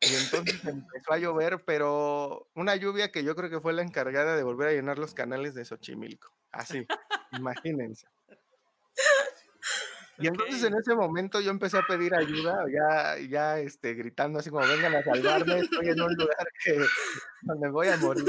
y 0.00 0.14
entonces 0.16 0.64
empezó 0.64 1.12
a 1.12 1.18
llover, 1.18 1.64
pero 1.64 2.48
una 2.54 2.74
lluvia 2.74 3.12
que 3.12 3.22
yo 3.22 3.36
creo 3.36 3.48
que 3.48 3.60
fue 3.60 3.72
la 3.72 3.82
encargada 3.82 4.34
de 4.36 4.42
volver 4.42 4.68
a 4.68 4.72
llenar 4.72 4.98
los 4.98 5.14
canales 5.14 5.54
de 5.54 5.64
Xochimilco. 5.64 6.36
Así, 6.50 6.86
imagínense. 7.32 8.08
Y 10.18 10.26
entonces 10.26 10.62
en 10.64 10.74
ese 10.74 10.94
momento 10.94 11.40
yo 11.40 11.50
empecé 11.50 11.78
a 11.78 11.86
pedir 11.86 12.14
ayuda, 12.14 12.64
ya, 12.70 13.18
ya 13.18 13.58
este, 13.58 13.94
gritando 13.94 14.38
así 14.38 14.50
como 14.50 14.66
vengan 14.66 14.94
a 14.94 15.02
salvarme, 15.02 15.60
estoy 15.60 15.88
en 15.88 16.00
un 16.00 16.14
lugar 16.14 16.46
que, 16.62 16.78
donde 17.42 17.68
voy 17.70 17.88
a 17.88 17.96
morir. 17.96 18.24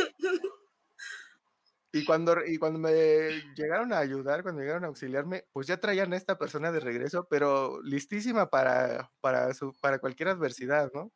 Y 1.95 2.05
cuando, 2.05 2.43
y 2.43 2.57
cuando 2.57 2.79
me 2.79 2.91
llegaron 3.55 3.93
a 3.93 3.99
ayudar, 3.99 4.41
cuando 4.41 4.61
llegaron 4.61 4.83
a 4.83 4.87
auxiliarme, 4.87 5.45
pues 5.53 5.67
ya 5.67 5.77
traían 5.77 6.11
a 6.13 6.17
esta 6.17 6.39
persona 6.39 6.71
de 6.71 6.79
regreso, 6.79 7.27
pero 7.29 7.83
listísima 7.83 8.49
para, 8.49 9.11
para, 9.21 9.53
su, 9.53 9.75
para 9.79 9.99
cualquier 9.99 10.29
adversidad, 10.29 10.91
¿no? 10.91 11.11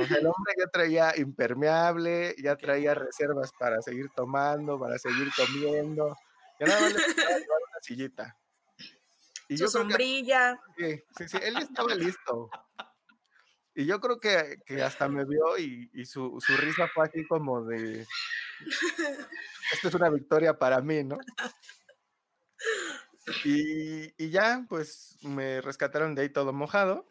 O 0.00 0.04
sea, 0.04 0.16
el 0.16 0.26
hombre 0.34 0.54
ya 0.58 0.66
traía 0.72 1.16
impermeable, 1.16 2.34
ya 2.42 2.56
traía 2.56 2.94
reservas 2.94 3.52
para 3.56 3.80
seguir 3.82 4.06
tomando, 4.16 4.80
para 4.80 4.98
seguir 4.98 5.28
comiendo. 5.36 6.16
Ya 6.58 6.66
nada 6.66 6.80
más 6.80 6.94
le 6.94 6.98
una 6.98 7.80
sillita. 7.82 8.36
Y 9.48 9.58
Su 9.58 9.68
sombrilla. 9.68 10.60
sí, 10.76 11.00
sí, 11.16 11.28
sí, 11.28 11.38
él 11.42 11.56
estaba 11.56 11.94
listo. 11.94 12.50
Y 13.74 13.84
yo 13.84 14.00
creo 14.00 14.18
que, 14.18 14.58
hasta 14.82 15.08
me 15.08 15.24
vio 15.24 15.58
y, 15.58 16.04
su, 16.06 16.40
su, 16.40 16.56
risa 16.56 16.88
fue 16.88 17.04
así 17.04 17.26
como 17.26 17.62
de, 17.62 18.06
esto 19.72 19.88
es 19.88 19.94
una 19.94 20.08
victoria 20.08 20.58
para 20.58 20.80
mí, 20.80 21.04
¿no? 21.04 21.18
Y, 23.44 24.14
y, 24.16 24.30
ya, 24.30 24.64
pues 24.68 25.18
me 25.22 25.60
rescataron 25.60 26.14
de 26.14 26.22
ahí 26.22 26.28
todo 26.30 26.52
mojado. 26.52 27.06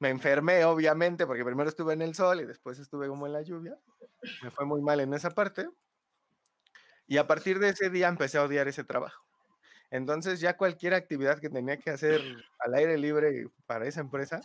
Me 0.00 0.08
enfermé, 0.08 0.64
obviamente, 0.64 1.26
porque 1.26 1.44
primero 1.44 1.68
estuve 1.68 1.92
en 1.92 2.02
el 2.02 2.14
sol 2.14 2.40
y 2.40 2.44
después 2.44 2.78
estuve 2.78 3.08
como 3.08 3.26
en 3.26 3.32
la 3.32 3.42
lluvia. 3.42 3.78
Me 4.42 4.50
fue 4.50 4.66
muy 4.66 4.82
mal 4.82 5.00
en 5.00 5.14
esa 5.14 5.30
parte. 5.30 5.68
Y 7.06 7.18
a 7.18 7.26
partir 7.26 7.58
de 7.58 7.68
ese 7.68 7.90
día 7.90 8.08
empecé 8.08 8.38
a 8.38 8.44
odiar 8.44 8.66
ese 8.66 8.84
trabajo. 8.84 9.23
Entonces 9.90 10.40
ya 10.40 10.56
cualquier 10.56 10.94
actividad 10.94 11.38
que 11.38 11.50
tenía 11.50 11.78
que 11.78 11.90
hacer 11.90 12.20
al 12.58 12.74
aire 12.74 12.98
libre 12.98 13.46
para 13.66 13.86
esa 13.86 14.00
empresa, 14.00 14.40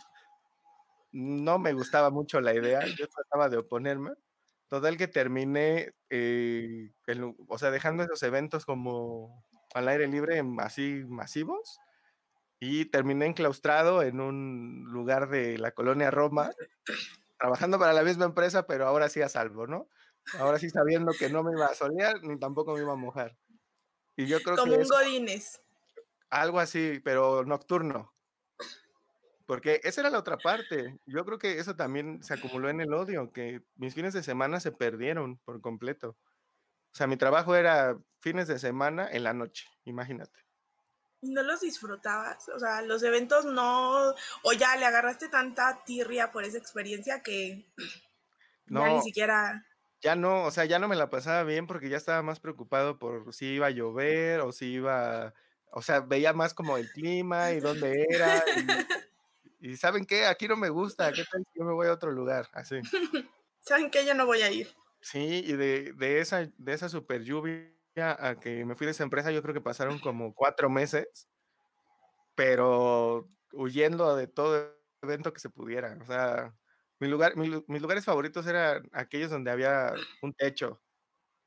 no 1.12 1.58
me 1.58 1.72
gustaba 1.72 2.10
mucho 2.10 2.40
la 2.40 2.54
idea, 2.54 2.84
yo 2.86 3.08
trataba 3.08 3.48
de 3.48 3.58
oponerme. 3.58 4.10
Total 4.68 4.96
que 4.96 5.08
terminé, 5.08 5.94
eh, 6.10 6.92
o 7.48 7.58
sea, 7.58 7.72
dejando 7.72 8.04
esos 8.04 8.22
eventos 8.22 8.64
como 8.64 9.44
al 9.74 9.88
aire 9.88 10.06
libre, 10.06 10.40
así 10.58 11.04
masivos, 11.08 11.80
y 12.60 12.84
terminé 12.84 13.26
enclaustrado 13.26 14.02
en 14.02 14.20
un 14.20 14.84
lugar 14.92 15.28
de 15.28 15.58
la 15.58 15.72
colonia 15.72 16.10
Roma, 16.10 16.50
trabajando 17.38 17.78
para 17.78 17.92
la 17.92 18.02
misma 18.04 18.26
empresa, 18.26 18.66
pero 18.66 18.86
ahora 18.86 19.08
sí 19.08 19.22
a 19.22 19.28
salvo, 19.28 19.66
¿no? 19.66 19.88
Ahora 20.38 20.58
sí 20.58 20.70
sabiendo 20.70 21.12
que 21.18 21.30
no 21.30 21.42
me 21.42 21.52
iba 21.52 21.66
a 21.66 21.74
solear 21.74 22.22
ni 22.22 22.38
tampoco 22.38 22.74
me 22.74 22.82
iba 22.82 22.92
a 22.92 22.96
mojar. 22.96 23.36
Y 24.20 24.26
yo 24.26 24.38
creo 24.42 24.56
Como 24.56 24.76
un 24.76 24.86
Godines. 24.86 25.62
Algo 26.28 26.60
así, 26.60 27.00
pero 27.02 27.42
nocturno. 27.44 28.12
Porque 29.46 29.80
esa 29.82 30.02
era 30.02 30.10
la 30.10 30.18
otra 30.18 30.36
parte. 30.36 30.98
Yo 31.06 31.24
creo 31.24 31.38
que 31.38 31.58
eso 31.58 31.74
también 31.74 32.22
se 32.22 32.34
acumuló 32.34 32.68
en 32.68 32.82
el 32.82 32.92
odio, 32.92 33.32
que 33.32 33.62
mis 33.76 33.94
fines 33.94 34.12
de 34.12 34.22
semana 34.22 34.60
se 34.60 34.72
perdieron 34.72 35.38
por 35.38 35.62
completo. 35.62 36.18
O 36.92 36.94
sea, 36.94 37.06
mi 37.06 37.16
trabajo 37.16 37.56
era 37.56 37.98
fines 38.20 38.46
de 38.46 38.58
semana 38.58 39.08
en 39.10 39.24
la 39.24 39.32
noche, 39.32 39.66
imagínate. 39.84 40.44
¿No 41.22 41.42
los 41.42 41.60
disfrutabas? 41.60 42.46
O 42.50 42.58
sea, 42.58 42.82
los 42.82 43.02
eventos 43.02 43.46
no, 43.46 44.10
o 44.42 44.52
ya 44.52 44.76
le 44.76 44.84
agarraste 44.84 45.30
tanta 45.30 45.82
tirria 45.84 46.30
por 46.30 46.44
esa 46.44 46.58
experiencia 46.58 47.22
que 47.22 47.72
no, 48.66 48.80
ya 48.86 48.92
ni 48.92 49.02
siquiera... 49.02 49.66
Ya 50.02 50.16
no, 50.16 50.44
o 50.44 50.50
sea, 50.50 50.64
ya 50.64 50.78
no 50.78 50.88
me 50.88 50.96
la 50.96 51.10
pasaba 51.10 51.44
bien 51.44 51.66
porque 51.66 51.90
ya 51.90 51.98
estaba 51.98 52.22
más 52.22 52.40
preocupado 52.40 52.98
por 52.98 53.34
si 53.34 53.46
iba 53.54 53.66
a 53.66 53.70
llover 53.70 54.40
o 54.40 54.52
si 54.52 54.72
iba, 54.72 55.34
o 55.70 55.82
sea, 55.82 56.00
veía 56.00 56.32
más 56.32 56.54
como 56.54 56.78
el 56.78 56.90
clima 56.90 57.52
y 57.52 57.60
dónde 57.60 58.06
era. 58.08 58.42
Y 59.60 59.76
¿saben 59.76 60.06
qué? 60.06 60.26
Aquí 60.26 60.48
no 60.48 60.56
me 60.56 60.70
gusta, 60.70 61.12
¿qué 61.12 61.22
tal 61.30 61.44
si 61.52 61.58
yo 61.58 61.64
me 61.66 61.74
voy 61.74 61.88
a 61.88 61.92
otro 61.92 62.10
lugar? 62.10 62.48
Así. 62.52 62.80
¿Saben 63.60 63.90
qué? 63.90 64.06
Yo 64.06 64.14
no 64.14 64.24
voy 64.24 64.40
a 64.40 64.50
ir. 64.50 64.68
Sí, 65.02 65.42
y 65.46 65.52
de, 65.52 65.92
de, 65.92 66.20
esa, 66.20 66.50
de 66.56 66.72
esa 66.72 66.88
super 66.88 67.22
lluvia 67.22 67.70
a 67.96 68.38
que 68.40 68.64
me 68.64 68.74
fui 68.74 68.86
de 68.86 68.92
esa 68.92 69.02
empresa, 69.02 69.30
yo 69.30 69.42
creo 69.42 69.54
que 69.54 69.60
pasaron 69.60 69.98
como 69.98 70.34
cuatro 70.34 70.70
meses, 70.70 71.28
pero 72.34 73.28
huyendo 73.52 74.16
de 74.16 74.26
todo 74.26 74.74
evento 75.02 75.32
que 75.32 75.40
se 75.40 75.50
pudiera. 75.50 75.98
O 76.02 76.06
sea, 76.06 76.54
mi 77.00 77.08
lugar, 77.08 77.36
mis 77.36 77.82
lugares 77.82 78.04
favoritos 78.04 78.46
eran 78.46 78.88
aquellos 78.92 79.30
donde 79.30 79.50
había 79.50 79.94
un 80.22 80.34
techo. 80.34 80.80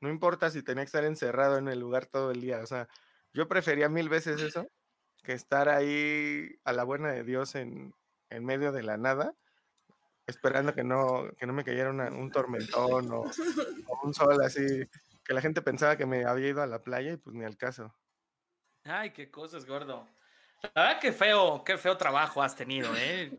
No 0.00 0.10
importa 0.10 0.50
si 0.50 0.62
tenía 0.62 0.82
que 0.82 0.88
estar 0.88 1.04
encerrado 1.04 1.56
en 1.56 1.68
el 1.68 1.78
lugar 1.78 2.06
todo 2.06 2.32
el 2.32 2.40
día. 2.40 2.58
O 2.58 2.66
sea, 2.66 2.88
yo 3.32 3.48
prefería 3.48 3.88
mil 3.88 4.08
veces 4.08 4.40
eso 4.42 4.68
que 5.22 5.32
estar 5.32 5.68
ahí 5.68 6.58
a 6.64 6.72
la 6.72 6.84
buena 6.84 7.10
de 7.12 7.24
Dios 7.24 7.54
en, 7.54 7.94
en 8.30 8.44
medio 8.44 8.72
de 8.72 8.82
la 8.82 8.96
nada, 8.96 9.34
esperando 10.26 10.74
que 10.74 10.84
no, 10.84 11.30
que 11.38 11.46
no 11.46 11.52
me 11.52 11.64
cayera 11.64 11.90
un 11.90 12.30
tormentón 12.30 13.10
o, 13.12 13.24
un 14.02 14.14
sol 14.14 14.42
así, 14.42 14.86
que 15.24 15.34
la 15.34 15.40
gente 15.40 15.62
pensaba 15.62 15.96
que 15.96 16.04
me 16.04 16.24
había 16.24 16.48
ido 16.48 16.62
a 16.62 16.66
la 16.66 16.82
playa 16.82 17.12
y 17.12 17.16
pues 17.16 17.34
ni 17.34 17.44
al 17.44 17.56
caso. 17.56 17.94
Ay, 18.84 19.12
qué 19.12 19.30
cosas, 19.30 19.64
gordo. 19.64 20.06
La 20.62 20.70
verdad, 20.74 21.00
qué 21.00 21.12
feo, 21.12 21.62
qué 21.64 21.78
feo 21.78 21.96
trabajo 21.96 22.42
has 22.42 22.56
tenido, 22.56 22.94
¿eh? 22.96 23.38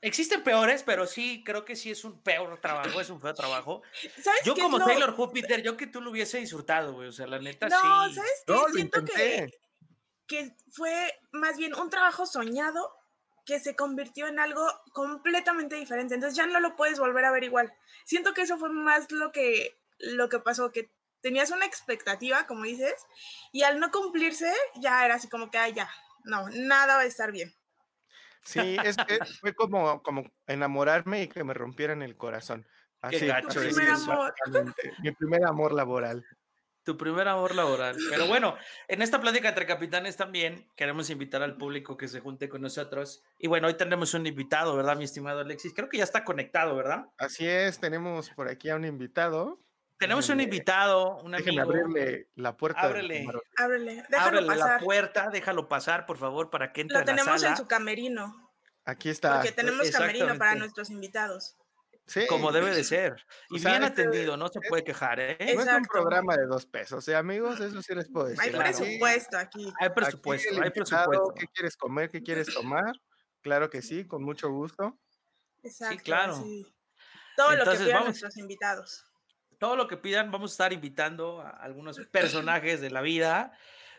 Existen 0.00 0.42
peores, 0.42 0.82
pero 0.82 1.06
sí, 1.06 1.42
creo 1.44 1.64
que 1.64 1.76
sí 1.76 1.90
es 1.90 2.04
un 2.04 2.22
peor 2.22 2.60
trabajo, 2.60 3.00
es 3.00 3.10
un 3.10 3.20
feo 3.20 3.34
trabajo. 3.34 3.82
yo 4.44 4.54
como 4.54 4.84
Taylor 4.84 5.14
Júpiter, 5.14 5.62
yo 5.62 5.76
que 5.76 5.86
tú 5.86 6.00
lo 6.00 6.10
hubiese 6.10 6.38
disfrutado, 6.38 6.94
güey, 6.94 7.08
o 7.08 7.12
sea, 7.12 7.26
la 7.26 7.38
neta 7.38 7.68
no, 7.68 8.08
sí. 8.08 8.14
¿sabes 8.14 8.42
qué? 8.46 8.52
No, 8.52 8.68
Siento 8.68 9.04
que, 9.04 9.50
que 10.26 10.56
fue 10.70 11.18
más 11.32 11.56
bien 11.56 11.74
un 11.74 11.90
trabajo 11.90 12.26
soñado 12.26 12.92
que 13.46 13.60
se 13.60 13.76
convirtió 13.76 14.26
en 14.26 14.40
algo 14.40 14.66
completamente 14.92 15.76
diferente. 15.76 16.14
Entonces 16.14 16.36
ya 16.36 16.46
no 16.46 16.58
lo 16.58 16.74
puedes 16.74 16.98
volver 16.98 17.24
a 17.24 17.30
ver 17.30 17.44
igual. 17.44 17.72
Siento 18.04 18.34
que 18.34 18.42
eso 18.42 18.58
fue 18.58 18.70
más 18.70 19.12
lo 19.12 19.30
que, 19.30 19.78
lo 19.98 20.28
que 20.28 20.40
pasó, 20.40 20.72
que 20.72 20.90
tenías 21.20 21.50
una 21.52 21.64
expectativa, 21.64 22.46
como 22.46 22.64
dices, 22.64 22.94
y 23.52 23.62
al 23.62 23.78
no 23.78 23.90
cumplirse 23.90 24.52
ya 24.74 25.04
era 25.04 25.14
así 25.14 25.28
como 25.28 25.50
que, 25.50 25.58
ay, 25.58 25.74
ya, 25.74 25.88
no, 26.24 26.48
nada 26.50 26.96
va 26.96 27.02
a 27.02 27.06
estar 27.06 27.30
bien. 27.30 27.54
Sí, 28.46 28.76
es 28.84 28.96
que 28.96 29.18
fue 29.40 29.54
como, 29.54 30.02
como 30.02 30.24
enamorarme 30.46 31.24
y 31.24 31.28
que 31.28 31.44
me 31.44 31.52
rompieran 31.52 32.02
el 32.02 32.16
corazón. 32.16 32.66
Así, 33.00 33.26
Qué 33.26 33.60
primer 33.60 33.90
amor. 33.90 34.34
Mi 35.02 35.12
primer 35.12 35.44
amor 35.44 35.72
laboral. 35.72 36.24
Tu 36.84 36.96
primer 36.96 37.26
amor 37.26 37.54
laboral. 37.56 37.96
Pero 38.10 38.28
bueno, 38.28 38.56
en 38.86 39.02
esta 39.02 39.20
plática 39.20 39.48
entre 39.48 39.66
capitanes 39.66 40.16
también 40.16 40.68
queremos 40.76 41.10
invitar 41.10 41.42
al 41.42 41.56
público 41.56 41.96
que 41.96 42.06
se 42.06 42.20
junte 42.20 42.48
con 42.48 42.62
nosotros. 42.62 43.24
Y 43.40 43.48
bueno, 43.48 43.66
hoy 43.66 43.74
tenemos 43.74 44.14
un 44.14 44.24
invitado, 44.24 44.76
¿verdad, 44.76 44.96
mi 44.96 45.02
estimado 45.02 45.40
Alexis? 45.40 45.74
Creo 45.74 45.88
que 45.88 45.98
ya 45.98 46.04
está 46.04 46.24
conectado, 46.24 46.76
¿verdad? 46.76 47.06
Así 47.18 47.44
es, 47.44 47.80
tenemos 47.80 48.30
por 48.30 48.48
aquí 48.48 48.70
a 48.70 48.76
un 48.76 48.84
invitado. 48.84 49.65
Tenemos 49.98 50.28
un 50.28 50.40
invitado, 50.40 51.16
un 51.22 51.34
amigo. 51.34 51.62
abrirle 51.62 52.28
la 52.34 52.56
puerta. 52.56 52.80
Ábrele. 52.80 53.26
Ábrele. 53.56 54.04
Ábrele 54.16 54.56
la 54.56 54.78
puerta, 54.78 55.30
déjalo 55.30 55.68
pasar, 55.68 56.04
por 56.04 56.18
favor, 56.18 56.50
para 56.50 56.72
que 56.72 56.82
entre 56.82 56.98
Lo 56.98 57.04
tenemos 57.04 57.42
en 57.42 57.56
su 57.56 57.66
camerino. 57.66 58.52
Aquí 58.84 59.08
está. 59.08 59.36
Porque 59.36 59.52
tenemos 59.52 59.90
camerino 59.90 60.36
para 60.36 60.54
nuestros 60.54 60.90
invitados. 60.90 61.56
Como 62.28 62.52
debe 62.52 62.72
de 62.72 62.84
ser. 62.84 63.26
Y 63.50 63.58
bien 63.58 63.82
atendido, 63.82 64.36
no 64.36 64.48
se 64.48 64.60
puede 64.68 64.84
quejar, 64.84 65.18
¿eh? 65.18 65.36
No 65.56 65.62
es 65.62 65.68
un 65.68 65.84
programa 65.84 66.36
de 66.36 66.46
dos 66.46 66.64
pesos, 66.66 67.06
¿eh, 67.08 67.16
amigos? 67.16 67.58
Eso 67.58 67.82
sí 67.82 67.94
les 67.94 68.08
puedo 68.08 68.26
decir. 68.26 68.42
Hay 68.42 68.50
presupuesto 68.52 69.38
aquí. 69.38 69.72
Hay 69.80 69.90
presupuesto, 69.90 70.62
hay 70.62 70.70
presupuesto. 70.70 71.34
¿Qué 71.36 71.46
quieres 71.48 71.76
comer? 71.76 72.10
¿Qué 72.10 72.22
quieres 72.22 72.52
tomar? 72.54 72.92
Claro 73.40 73.70
que 73.70 73.82
sí, 73.82 74.06
con 74.06 74.22
mucho 74.22 74.50
gusto. 74.50 74.98
Exacto. 75.64 75.96
Sí, 75.96 76.04
claro. 76.04 76.44
Todo 77.36 77.56
lo 77.56 77.72
que 77.72 77.78
pidan 77.78 78.04
nuestros 78.04 78.36
invitados. 78.36 79.04
Todo 79.58 79.76
lo 79.76 79.88
que 79.88 79.96
pidan, 79.96 80.30
vamos 80.30 80.52
a 80.52 80.54
estar 80.54 80.72
invitando 80.72 81.40
a 81.40 81.50
algunos 81.50 81.98
personajes 82.10 82.80
de 82.80 82.90
la 82.90 83.00
vida 83.00 83.52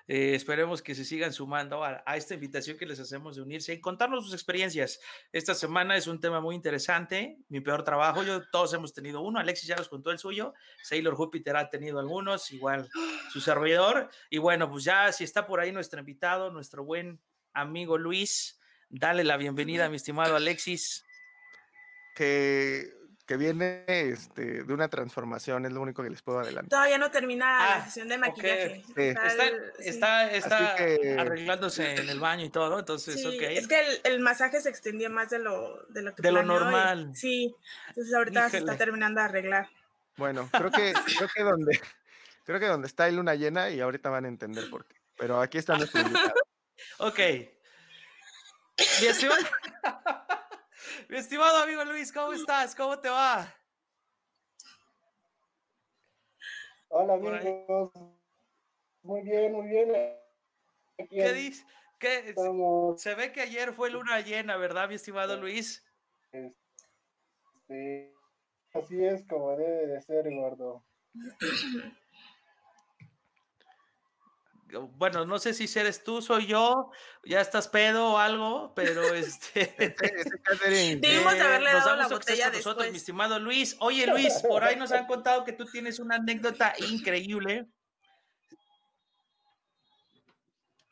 eh, 0.10 0.36
esperemos 0.36 0.82
que 0.82 0.96
se 0.96 1.04
sigan 1.04 1.34
sumando 1.34 1.84
a, 1.84 2.02
esta 2.16 2.34
invitación 2.34 2.78
que 2.78 2.86
les 2.86 3.00
hacemos 3.00 3.36
de 3.36 3.42
unirse 3.42 3.74
y 3.74 3.82
contarnos 3.82 4.24
sus 4.24 4.34
experiencias. 4.34 5.02
Esta 5.34 5.54
semana 5.54 5.98
es 5.98 6.08
un 6.08 6.22
tema 6.22 6.40
muy 6.40 6.56
interesante. 6.56 7.38
Mi 7.50 7.60
peor 7.60 7.84
trabajo, 7.84 8.24
yo 8.24 8.48
todos 8.50 8.74
hemos 8.74 8.94
tenido 8.94 9.22
uno. 9.22 9.40
Alexis 9.40 9.68
ya 9.68 9.76
nos 9.76 9.90
contó 9.90 10.12
el 10.12 10.18
suyo. 10.20 10.54
Sailor 10.82 11.16
Júpiter 11.16 11.58
ha 11.58 11.70
tenido 11.70 12.00
algunos, 12.00 12.52
igual 12.52 12.90
su 13.32 13.42
servidor. 13.42 14.10
Y 14.30 14.38
bueno, 14.38 14.72
pues 14.72 14.86
ya 14.86 15.12
si 15.12 15.26
está 15.26 15.46
por 15.46 15.60
ahí 15.60 15.74
nuestro 15.74 16.00
invitado, 16.00 16.52
nuestro 16.52 16.86
buen 16.86 17.20
amigo 17.52 17.98
Luis, 17.98 18.62
dale 18.90 19.26
la 19.26 19.36
bienvenida, 19.36 19.86
a 19.86 19.90
mi 19.90 19.98
estimado 19.98 20.38
Alexis. 20.38 21.04
Que 22.16 22.94
que 23.28 23.36
viene 23.36 23.84
este, 23.88 24.64
de 24.64 24.74
una 24.74 24.88
transformación, 24.88 25.66
es 25.66 25.74
lo 25.74 25.82
único 25.82 26.02
que 26.02 26.10
les 26.10 26.22
puedo 26.22 26.40
adelantar. 26.40 26.70
Todavía 26.70 26.98
no 26.98 27.12
termina 27.12 27.46
la 27.46 27.76
ah, 27.76 27.86
sesión 27.86 28.08
de 28.08 28.18
maquillaje. 28.18 28.86
Está, 29.80 30.32
está, 30.32 30.76
arreglándose 31.20 31.96
en 31.96 32.10
el 32.10 32.22
baño 32.22 32.46
y 32.46 32.50
todo, 32.50 32.80
entonces, 32.80 33.22
sí, 33.22 33.38
Es 33.42 33.68
que 33.68 34.00
el, 34.06 34.22
masaje 34.22 34.62
se 34.62 34.70
extendió 34.70 35.10
más 35.10 35.30
de 35.30 35.40
lo, 35.40 35.84
de 35.90 36.04
lo 36.04 36.16
que 36.16 36.22
De 36.22 36.32
lo 36.32 36.42
normal. 36.42 37.12
sí, 37.14 37.54
entonces 37.90 38.14
ahorita 38.14 38.50
se 38.50 38.60
está 38.60 38.78
terminando 38.78 39.20
de 39.20 39.26
arreglar. 39.26 39.70
Bueno, 40.16 40.50
creo 40.50 40.72
que, 40.72 40.94
creo 41.18 41.30
que 41.36 41.44
donde, 41.44 41.82
creo 42.46 42.60
que 42.62 42.66
donde 42.66 42.88
está 42.88 43.04
hay 43.04 43.12
luna 43.14 43.36
llena 43.36 43.70
y 43.70 43.82
ahorita 43.82 44.10
van 44.10 44.24
a 44.24 44.30
entender 44.30 44.70
por 44.70 44.86
qué. 44.86 44.96
Pero 45.18 45.42
aquí 45.42 45.58
está 45.58 45.78
nuestro 45.78 46.00
invitado. 46.00 46.34
ok. 47.00 47.20
Bien, 49.02 49.14
Mi 51.10 51.18
estimado 51.18 51.64
amigo 51.64 51.86
Luis, 51.86 52.12
¿cómo 52.12 52.34
estás? 52.34 52.76
¿Cómo 52.76 53.00
te 53.00 53.08
va? 53.08 53.48
Hola 56.90 57.14
amigos. 57.14 57.92
Muy 59.04 59.22
bien, 59.22 59.54
muy 59.54 59.68
bien. 59.68 59.94
¿Qué 61.10 61.34
dices? 61.34 61.66
Se 62.98 63.16
ve 63.16 63.32
que 63.32 63.42
ayer 63.42 63.74
fue 63.74 63.90
luna 63.90 64.20
llena, 64.20 64.58
¿verdad, 64.58 64.90
mi 64.90 64.96
estimado 64.96 65.38
Luis? 65.38 65.82
Sí, 67.68 68.14
así 68.74 69.06
es 69.06 69.26
como 69.28 69.56
debe 69.56 69.88
de 69.88 70.02
ser, 70.02 70.30
gordo. 70.34 70.86
bueno, 74.98 75.26
no 75.26 75.40
sé 75.40 75.54
si 75.54 75.80
eres 75.80 76.04
tú, 76.04 76.22
soy 76.22 76.48
yo, 76.48 76.92
ya 77.24 77.42
estás 77.42 77.68
pedo 77.68 78.14
o 78.14 78.18
algo, 78.18 78.74
pero 78.76 79.14
este. 79.14 79.74
Debimos 81.00 81.34
de 81.34 81.42
haberle 81.42 81.74
dado 81.74 81.96
la 81.96 82.08
botella 82.08 82.50
de 82.50 82.58
nosotros, 82.58 82.90
mi 82.92 82.98
estimado 82.98 83.40
Luis. 83.40 83.78
Oye, 83.80 84.08
Luis, 84.08 84.42
por 84.48 84.64
ahí 84.64 84.76
nos 84.76 84.92
han 84.92 85.06
contado 85.08 85.44
que 85.44 85.54
tú 85.54 85.66
tienes 85.66 86.00
una 86.00 86.16
anécdota 86.16 86.74
increíble. 86.90 87.68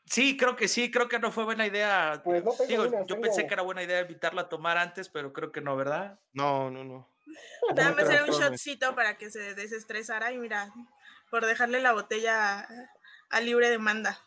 Sí, 0.06 0.36
creo 0.36 0.54
que 0.54 0.68
sí, 0.68 0.90
creo 0.90 1.08
que 1.08 1.18
no 1.18 1.32
fue 1.32 1.44
buena 1.44 1.66
idea. 1.66 2.20
Pues 2.24 2.42
Digo, 2.68 3.06
yo 3.06 3.20
pensé 3.20 3.46
que 3.46 3.54
era 3.54 3.62
buena 3.62 3.82
idea 3.82 4.00
invitarla 4.00 4.42
a 4.42 4.48
tomar 4.48 4.78
antes, 4.78 5.08
pero 5.08 5.32
creo 5.32 5.50
que 5.50 5.60
no, 5.60 5.76
¿verdad? 5.76 6.20
No, 6.32 6.70
no, 6.70 6.84
no. 6.84 7.12
Dame 7.74 8.02
hacer 8.02 8.22
un 8.22 8.30
shotcito 8.30 8.94
para 8.94 9.16
que 9.16 9.30
se 9.30 9.54
desestresara 9.54 10.32
y 10.32 10.38
mira, 10.38 10.72
por 11.30 11.44
dejarle 11.44 11.80
la 11.80 11.92
botella 11.92 12.68
a 13.30 13.40
libre 13.40 13.68
demanda. 13.70 14.20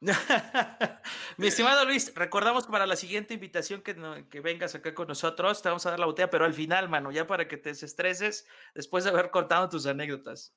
Mi 1.36 1.48
estimado 1.48 1.84
Luis, 1.84 2.14
recordamos 2.14 2.66
para 2.66 2.86
la 2.86 2.96
siguiente 2.96 3.34
invitación 3.34 3.82
que, 3.82 3.94
que, 4.30 4.40
vengas 4.40 4.74
acá 4.74 4.94
con 4.94 5.08
nosotros, 5.08 5.60
te 5.60 5.68
vamos 5.68 5.84
a 5.84 5.90
dar 5.90 6.00
la 6.00 6.06
botella, 6.06 6.30
pero 6.30 6.46
al 6.46 6.54
final, 6.54 6.88
mano, 6.88 7.12
ya 7.12 7.26
para 7.26 7.46
que 7.48 7.58
te 7.58 7.68
desestreses 7.68 8.46
después 8.74 9.04
de 9.04 9.10
haber 9.10 9.30
contado 9.30 9.68
tus 9.68 9.84
anécdotas. 9.84 10.54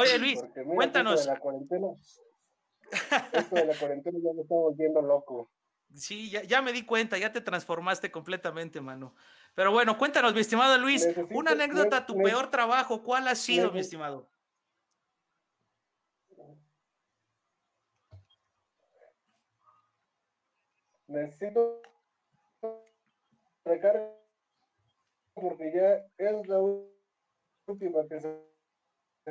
Oye, 0.00 0.18
Luis, 0.18 0.40
cuéntanos. 0.74 1.20
Esto 1.20 1.30
de 1.30 1.34
la 1.34 1.40
cuarentena, 1.40 1.86
esto 3.32 3.54
de 3.54 3.64
la 3.66 3.78
cuarentena 3.78 4.18
ya 4.22 4.32
me 4.32 4.42
está 4.42 4.54
volviendo 4.54 5.02
loco. 5.02 5.50
Sí, 5.94 6.30
ya, 6.30 6.62
me 6.62 6.72
di 6.72 6.84
cuenta, 6.84 7.16
ya 7.16 7.32
te 7.32 7.40
transformaste 7.40 8.10
completamente, 8.10 8.80
mano. 8.80 9.14
Pero 9.58 9.72
bueno, 9.72 9.98
cuéntanos, 9.98 10.34
mi 10.34 10.40
estimado 10.40 10.78
Luis, 10.78 11.04
una 11.30 11.50
anécdota, 11.50 12.06
tu 12.06 12.16
peor 12.16 12.48
trabajo, 12.48 13.02
¿cuál 13.02 13.26
ha 13.26 13.34
sido, 13.34 13.72
mi 13.72 13.80
estimado? 13.80 14.30
Necesito 21.08 21.82
recarga 23.64 24.14
porque 25.34 25.72
ya 25.74 26.06
es 26.18 26.46
la 26.46 26.60
última 27.66 28.06
que 28.08 28.20
se 28.20 28.38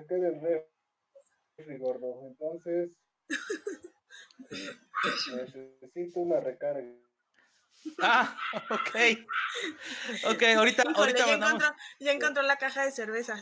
quede 0.09 0.27
el 0.27 0.41
refri, 0.41 1.77
gordo. 1.77 2.27
Entonces, 2.27 2.99
necesito 5.37 6.19
una 6.19 6.41
recarga. 6.41 7.06
Ah, 8.01 8.37
ok. 8.69 8.95
Ok, 10.25 10.43
ahorita, 10.57 10.83
ahorita 10.95 11.25
ya, 11.25 11.33
encontró, 11.33 11.75
ya 11.99 12.11
encontró 12.11 12.43
la 12.43 12.57
caja 12.57 12.85
de 12.85 12.91
cervezas. 12.91 13.41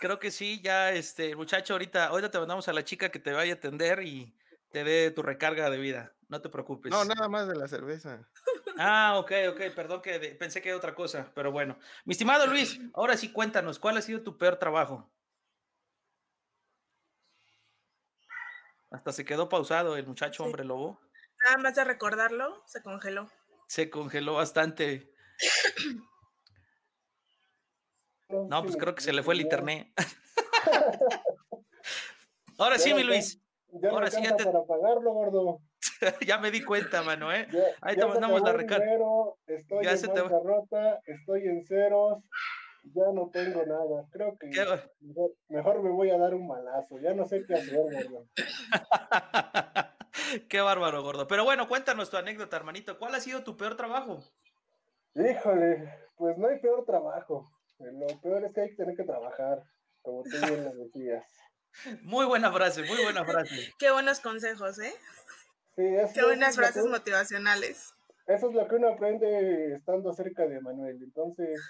Creo 0.00 0.18
que 0.18 0.30
sí, 0.30 0.60
ya 0.62 0.92
este 0.92 1.36
muchacho, 1.36 1.74
ahorita, 1.74 2.06
ahorita 2.06 2.30
te 2.30 2.38
mandamos 2.38 2.66
a 2.68 2.72
la 2.72 2.84
chica 2.84 3.10
que 3.10 3.20
te 3.20 3.32
vaya 3.32 3.52
a 3.52 3.56
atender 3.56 4.02
y 4.02 4.34
te 4.72 4.82
dé 4.84 5.10
tu 5.10 5.22
recarga 5.22 5.70
de 5.70 5.78
vida. 5.78 6.12
No 6.28 6.40
te 6.40 6.48
preocupes. 6.48 6.90
No, 6.90 7.04
nada 7.04 7.28
más 7.28 7.46
de 7.46 7.54
la 7.54 7.68
cerveza. 7.68 8.26
Ah, 8.78 9.16
ok, 9.18 9.32
ok, 9.50 9.60
perdón 9.76 10.00
que 10.00 10.18
pensé 10.38 10.62
que 10.62 10.70
era 10.70 10.78
otra 10.78 10.94
cosa, 10.94 11.30
pero 11.34 11.52
bueno. 11.52 11.78
Mi 12.04 12.12
estimado 12.12 12.46
Luis, 12.46 12.80
ahora 12.94 13.16
sí 13.16 13.30
cuéntanos, 13.30 13.78
¿cuál 13.78 13.98
ha 13.98 14.02
sido 14.02 14.22
tu 14.22 14.38
peor 14.38 14.56
trabajo? 14.56 15.12
Hasta 18.90 19.12
se 19.12 19.24
quedó 19.24 19.48
pausado 19.48 19.96
el 19.96 20.06
muchacho 20.06 20.42
hombre 20.42 20.64
lobo. 20.64 21.00
Nada 21.44 21.58
más 21.58 21.74
de 21.74 21.84
recordarlo, 21.84 22.62
se 22.66 22.82
congeló. 22.82 23.30
Se 23.72 23.88
congeló 23.88 24.34
bastante. 24.34 25.10
No, 28.28 28.62
pues 28.62 28.76
creo 28.76 28.94
que 28.94 29.00
se 29.00 29.14
le 29.14 29.22
fue 29.22 29.32
el 29.32 29.40
internet. 29.40 29.88
Ahora 32.58 32.76
sí, 32.76 32.92
mi 32.92 33.02
Luis. 33.02 33.40
Ahora 33.90 34.10
sí 34.10 34.22
ya 34.22 34.36
te... 34.36 34.44
para 34.44 34.62
pagarlo, 34.66 35.14
gordo. 35.14 35.62
ya 36.26 36.36
me 36.36 36.50
di 36.50 36.62
cuenta, 36.62 37.02
mano, 37.02 37.32
¿eh? 37.32 37.48
Ahí 37.80 37.96
te 37.96 38.04
mandamos 38.04 38.42
la 38.42 38.52
recarga. 38.52 38.84
Estoy 39.46 39.86
en 39.86 40.02
bancarrota, 40.02 41.00
estoy 41.06 41.44
en 41.44 41.64
ceros, 41.64 42.22
ya 42.94 43.04
no 43.14 43.30
tengo 43.32 43.64
nada. 43.64 44.06
Creo 44.10 44.36
que 44.36 44.50
mejor, 45.48 45.82
me 45.82 45.88
voy 45.88 46.10
a 46.10 46.18
dar 46.18 46.34
un 46.34 46.46
malazo. 46.46 46.98
Ya 46.98 47.14
no 47.14 47.24
sé 47.24 47.42
qué 47.46 47.54
hacer, 47.54 47.74
gordo. 47.74 48.26
qué 50.48 50.60
bárbaro, 50.60 51.02
gordo. 51.02 51.26
Pero 51.26 51.44
bueno, 51.44 51.68
cuéntanos 51.68 52.10
tu 52.10 52.16
anécdota, 52.16 52.56
hermanito. 52.56 52.98
¿Cuál 52.98 53.14
ha 53.14 53.20
sido 53.20 53.42
tu 53.42 53.56
peor 53.56 53.76
trabajo? 53.76 54.22
Híjole, 55.14 56.08
pues 56.16 56.36
no 56.38 56.48
hay 56.48 56.58
peor 56.60 56.84
trabajo. 56.84 57.50
Lo 57.78 58.20
peor 58.20 58.44
es 58.44 58.52
que 58.54 58.60
hay 58.62 58.70
que 58.70 58.76
tener 58.76 58.96
que 58.96 59.04
trabajar, 59.04 59.62
como 60.02 60.22
tú 60.22 60.30
bien 60.30 60.64
lo 60.64 60.74
decías. 60.84 61.24
Muy 62.02 62.26
buena 62.26 62.52
frase, 62.52 62.82
muy 62.82 63.02
buena 63.02 63.24
frase. 63.26 63.72
Qué 63.78 63.90
buenos 63.90 64.20
consejos, 64.20 64.78
¿eh? 64.78 64.94
Sí, 65.76 65.84
Qué 66.14 66.22
buenas 66.22 66.56
frases 66.56 66.84
motivacionales. 66.84 67.94
Eso 68.26 68.50
es 68.50 68.54
lo 68.54 68.68
que 68.68 68.76
uno 68.76 68.90
aprende 68.90 69.74
estando 69.74 70.12
cerca 70.12 70.46
de 70.46 70.60
Manuel. 70.60 71.02
Entonces, 71.02 71.60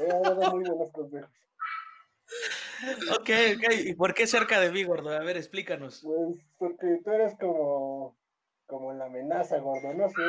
he 0.00 0.06
dado 0.06 0.50
muy 0.50 0.64
buenos 0.64 0.90
consejos. 0.90 1.30
Ok, 3.12 3.30
ok. 3.56 3.72
¿Y 3.84 3.94
por 3.94 4.14
qué 4.14 4.26
cerca 4.26 4.60
de 4.60 4.70
mí, 4.70 4.84
gordo? 4.84 5.10
A 5.10 5.20
ver, 5.20 5.36
explícanos. 5.36 6.02
Pues 6.02 6.38
porque 6.58 7.00
tú 7.04 7.10
eres 7.10 7.34
como, 7.38 8.16
como 8.66 8.92
la 8.92 9.06
amenaza, 9.06 9.58
gordo. 9.58 9.94
No 9.94 10.08
sé, 10.08 10.22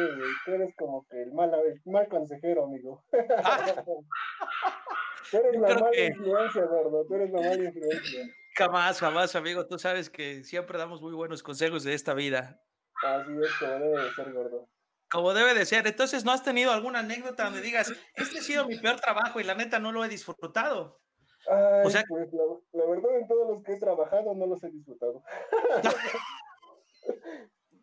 Tú 0.45 0.53
eres 0.53 0.73
como 0.77 1.05
que 1.09 1.23
el 1.23 1.33
mal, 1.33 1.51
el 1.53 1.81
mal 1.85 2.07
consejero, 2.07 2.65
amigo. 2.65 3.03
Ah. 3.43 3.83
tú 5.31 5.37
eres 5.37 5.59
la 5.59 5.75
mala 5.75 6.05
influencia, 6.05 6.65
gordo. 6.65 7.05
Tú 7.05 7.15
eres 7.15 7.31
la 7.31 7.41
mala 7.41 7.63
influencia. 7.63 8.25
Jamás, 8.55 8.99
jamás, 8.99 9.35
amigo. 9.35 9.67
Tú 9.67 9.77
sabes 9.77 10.09
que 10.09 10.43
siempre 10.43 10.77
damos 10.77 11.01
muy 11.01 11.13
buenos 11.13 11.43
consejos 11.43 11.83
de 11.83 11.93
esta 11.93 12.13
vida. 12.13 12.61
Así 13.03 13.31
es, 13.31 13.53
como 13.59 13.73
debe 13.73 14.03
de 14.03 14.13
ser, 14.13 14.33
gordo. 14.33 14.69
Como 15.09 15.33
debe 15.33 15.53
de 15.53 15.65
ser. 15.65 15.85
Entonces, 15.87 16.25
¿no 16.25 16.31
has 16.31 16.43
tenido 16.43 16.71
alguna 16.71 16.99
anécdota 16.99 17.45
donde 17.45 17.61
digas, 17.61 17.93
este 18.15 18.39
ha 18.39 18.41
sido 18.41 18.67
mi 18.67 18.77
peor 18.77 18.99
trabajo 18.99 19.39
y 19.39 19.43
la 19.43 19.55
neta 19.55 19.79
no 19.79 19.91
lo 19.91 20.03
he 20.03 20.09
disfrutado? 20.09 20.99
O 21.47 21.89
sea, 21.89 22.03
pues 22.07 22.29
la, 22.73 22.85
verdad 22.85 23.17
en 23.19 23.27
todos 23.27 23.49
los 23.49 23.63
que 23.63 23.73
he 23.73 23.79
trabajado 23.79 24.33
no 24.35 24.45
los 24.45 24.63
he 24.63 24.69
disfrutado. 24.69 25.23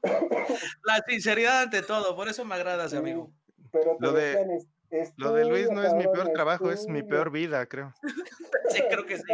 la 0.85 1.03
sinceridad 1.07 1.63
ante 1.63 1.83
todo, 1.83 2.15
por 2.15 2.29
eso 2.29 2.45
me 2.45 2.55
agradas, 2.55 2.93
amigo. 2.95 3.33
Pero 3.73 3.97
lo 3.99 4.13
de, 4.13 4.61
lo 5.17 5.33
de 5.33 5.45
Luis 5.47 5.71
no 5.71 5.83
es 5.83 5.95
mi 5.95 6.05
peor 6.05 6.31
trabajo, 6.33 6.71
es 6.71 6.87
mi 6.87 7.03
peor 7.03 7.31
vida, 7.31 7.67
creo. 7.67 7.93
Sí, 8.71 8.83
creo 8.89 9.05
que 9.05 9.19
sí. 9.19 9.25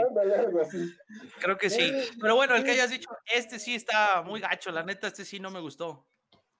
Creo 1.40 1.56
que 1.56 1.70
sí. 1.70 1.92
Pero 2.20 2.34
bueno, 2.34 2.56
el 2.56 2.64
que 2.64 2.72
hayas 2.72 2.90
dicho, 2.90 3.08
este 3.32 3.60
sí 3.60 3.76
está 3.76 4.22
muy 4.22 4.40
gacho, 4.40 4.72
la 4.72 4.82
neta, 4.82 5.06
este 5.06 5.24
sí 5.24 5.38
no 5.38 5.50
me 5.50 5.60
gustó. 5.60 6.04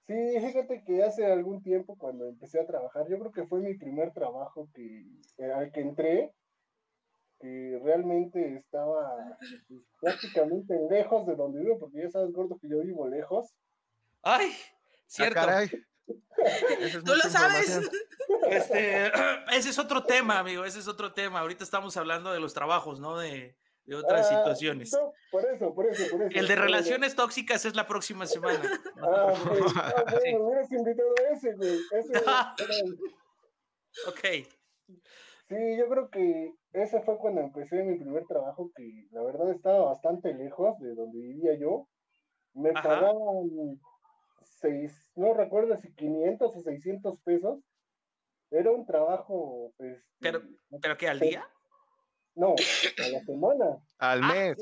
Sí, 0.07 0.39
fíjate 0.39 0.83
que 0.85 1.03
hace 1.03 1.25
algún 1.25 1.61
tiempo 1.61 1.97
cuando 1.97 2.27
empecé 2.27 2.59
a 2.59 2.65
trabajar, 2.65 3.07
yo 3.09 3.19
creo 3.19 3.31
que 3.31 3.45
fue 3.45 3.59
mi 3.59 3.75
primer 3.75 4.13
trabajo 4.13 4.69
que, 4.73 5.05
eh, 5.37 5.51
al 5.53 5.71
que 5.71 5.81
entré, 5.81 6.33
que 7.41 7.79
realmente 7.83 8.57
estaba 8.57 9.37
pues, 9.67 9.81
prácticamente 9.99 10.75
lejos 10.89 11.25
de 11.25 11.35
donde 11.35 11.61
vivo, 11.61 11.79
porque 11.79 12.03
ya 12.03 12.09
sabes, 12.09 12.31
gordo, 12.31 12.57
que 12.59 12.69
yo 12.69 12.79
vivo 12.81 13.07
lejos. 13.07 13.53
¡Ay! 14.21 14.51
Ah, 14.53 14.75
cierto. 15.07 15.41
Tú 17.05 17.13
lo 17.15 17.29
sabes. 17.29 17.81
Este, 18.49 19.11
ese 19.53 19.69
es 19.69 19.79
otro 19.79 20.03
tema, 20.03 20.39
amigo, 20.39 20.65
ese 20.65 20.79
es 20.79 20.87
otro 20.87 21.13
tema. 21.13 21.39
Ahorita 21.39 21.63
estamos 21.63 21.97
hablando 21.97 22.31
de 22.31 22.39
los 22.39 22.53
trabajos, 22.53 22.99
¿no? 22.99 23.17
De, 23.17 23.55
de 23.85 23.95
otras 23.95 24.27
ah, 24.27 24.37
situaciones. 24.37 24.91
por 25.31 25.45
eso, 25.45 25.73
por 25.73 25.85
eso, 25.87 26.03
por 26.11 26.23
eso. 26.23 26.39
El 26.39 26.47
de 26.47 26.55
relaciones 26.55 27.15
tóxicas 27.15 27.65
es 27.65 27.75
la 27.75 27.87
próxima 27.87 28.25
semana. 28.25 28.81
ah, 29.01 29.33
ah 29.75 30.05
me 30.23 30.37
hubieras 30.37 30.71
invitado 30.71 31.13
a 31.17 31.33
ese, 31.33 31.53
güey. 31.55 31.79
Ese, 31.91 32.13
ok. 34.07 34.47
Sí, 35.51 35.77
yo 35.77 35.89
creo 35.89 36.09
que 36.09 36.55
ese 36.71 37.01
fue 37.01 37.17
cuando 37.17 37.41
empecé 37.41 37.83
mi 37.83 37.99
primer 37.99 38.25
trabajo, 38.25 38.71
que 38.73 39.09
la 39.11 39.21
verdad 39.21 39.51
estaba 39.51 39.83
bastante 39.83 40.33
lejos 40.33 40.79
de 40.79 40.95
donde 40.95 41.19
vivía 41.19 41.55
yo. 41.55 41.89
Me 42.53 42.71
pagaban 42.71 43.77
seis, 44.43 45.11
no 45.15 45.33
recuerdo 45.33 45.75
si 45.75 45.93
500 45.93 46.55
o 46.55 46.61
600 46.61 47.19
pesos. 47.25 47.59
Era 48.49 48.71
un 48.71 48.85
trabajo, 48.85 49.73
pues... 49.75 50.01
¿Pero, 50.19 50.41
¿pero 50.81 50.97
qué, 50.97 51.09
al 51.09 51.19
día? 51.19 51.45
No, 52.35 52.55
a 52.55 53.09
la 53.09 53.19
semana. 53.19 53.83
Al 53.97 54.23
ah, 54.23 54.33
mes. 54.33 54.57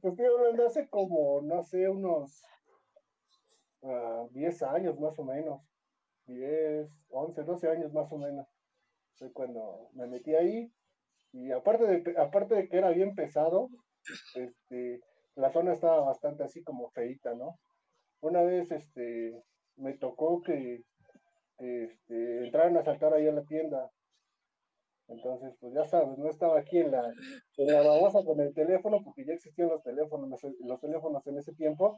Te 0.00 0.08
estoy, 0.08 0.24
hablando 0.24 0.66
hace 0.66 0.88
como, 0.88 1.42
no 1.42 1.62
sé, 1.62 1.86
unos 1.90 2.42
10 4.30 4.62
ah, 4.62 4.72
años 4.72 4.98
más 4.98 5.18
o 5.18 5.24
menos. 5.24 5.60
10, 6.24 6.88
11, 7.10 7.42
12 7.42 7.68
años 7.68 7.92
más 7.92 8.10
o 8.12 8.16
menos. 8.16 8.46
Fue 9.20 9.32
cuando 9.32 9.90
me 9.94 10.08
metí 10.08 10.34
ahí. 10.34 10.72
Y 11.32 11.52
aparte 11.52 11.86
de, 11.86 12.20
aparte 12.20 12.56
de 12.56 12.68
que 12.68 12.78
era 12.78 12.90
bien 12.90 13.14
pesado, 13.14 13.68
este, 14.34 15.00
la 15.36 15.52
zona 15.52 15.72
estaba 15.74 16.00
bastante 16.00 16.42
así 16.44 16.62
como 16.64 16.90
feita, 16.90 17.34
¿no? 17.34 17.56
Una 18.20 18.42
vez 18.42 18.72
este, 18.72 19.32
me 19.76 19.96
tocó 19.98 20.42
que 20.42 20.82
este, 21.58 22.44
entraran 22.46 22.76
a 22.78 22.82
saltar 22.84 23.14
ahí 23.14 23.28
a 23.28 23.32
la 23.32 23.44
tienda 23.44 23.90
Entonces, 25.08 25.54
pues 25.60 25.74
ya 25.74 25.84
sabes, 25.84 26.16
no 26.18 26.30
estaba 26.30 26.58
aquí 26.60 26.78
en 26.78 26.92
la, 26.92 27.02
en 27.56 27.66
la 27.66 27.82
babosa 27.82 28.24
con 28.24 28.40
el 28.40 28.54
teléfono, 28.54 29.02
porque 29.04 29.24
ya 29.26 29.34
existían 29.34 29.68
los 29.68 29.82
teléfonos, 29.82 30.40
los 30.60 30.80
teléfonos 30.80 31.26
en 31.26 31.38
ese 31.38 31.52
tiempo. 31.54 31.96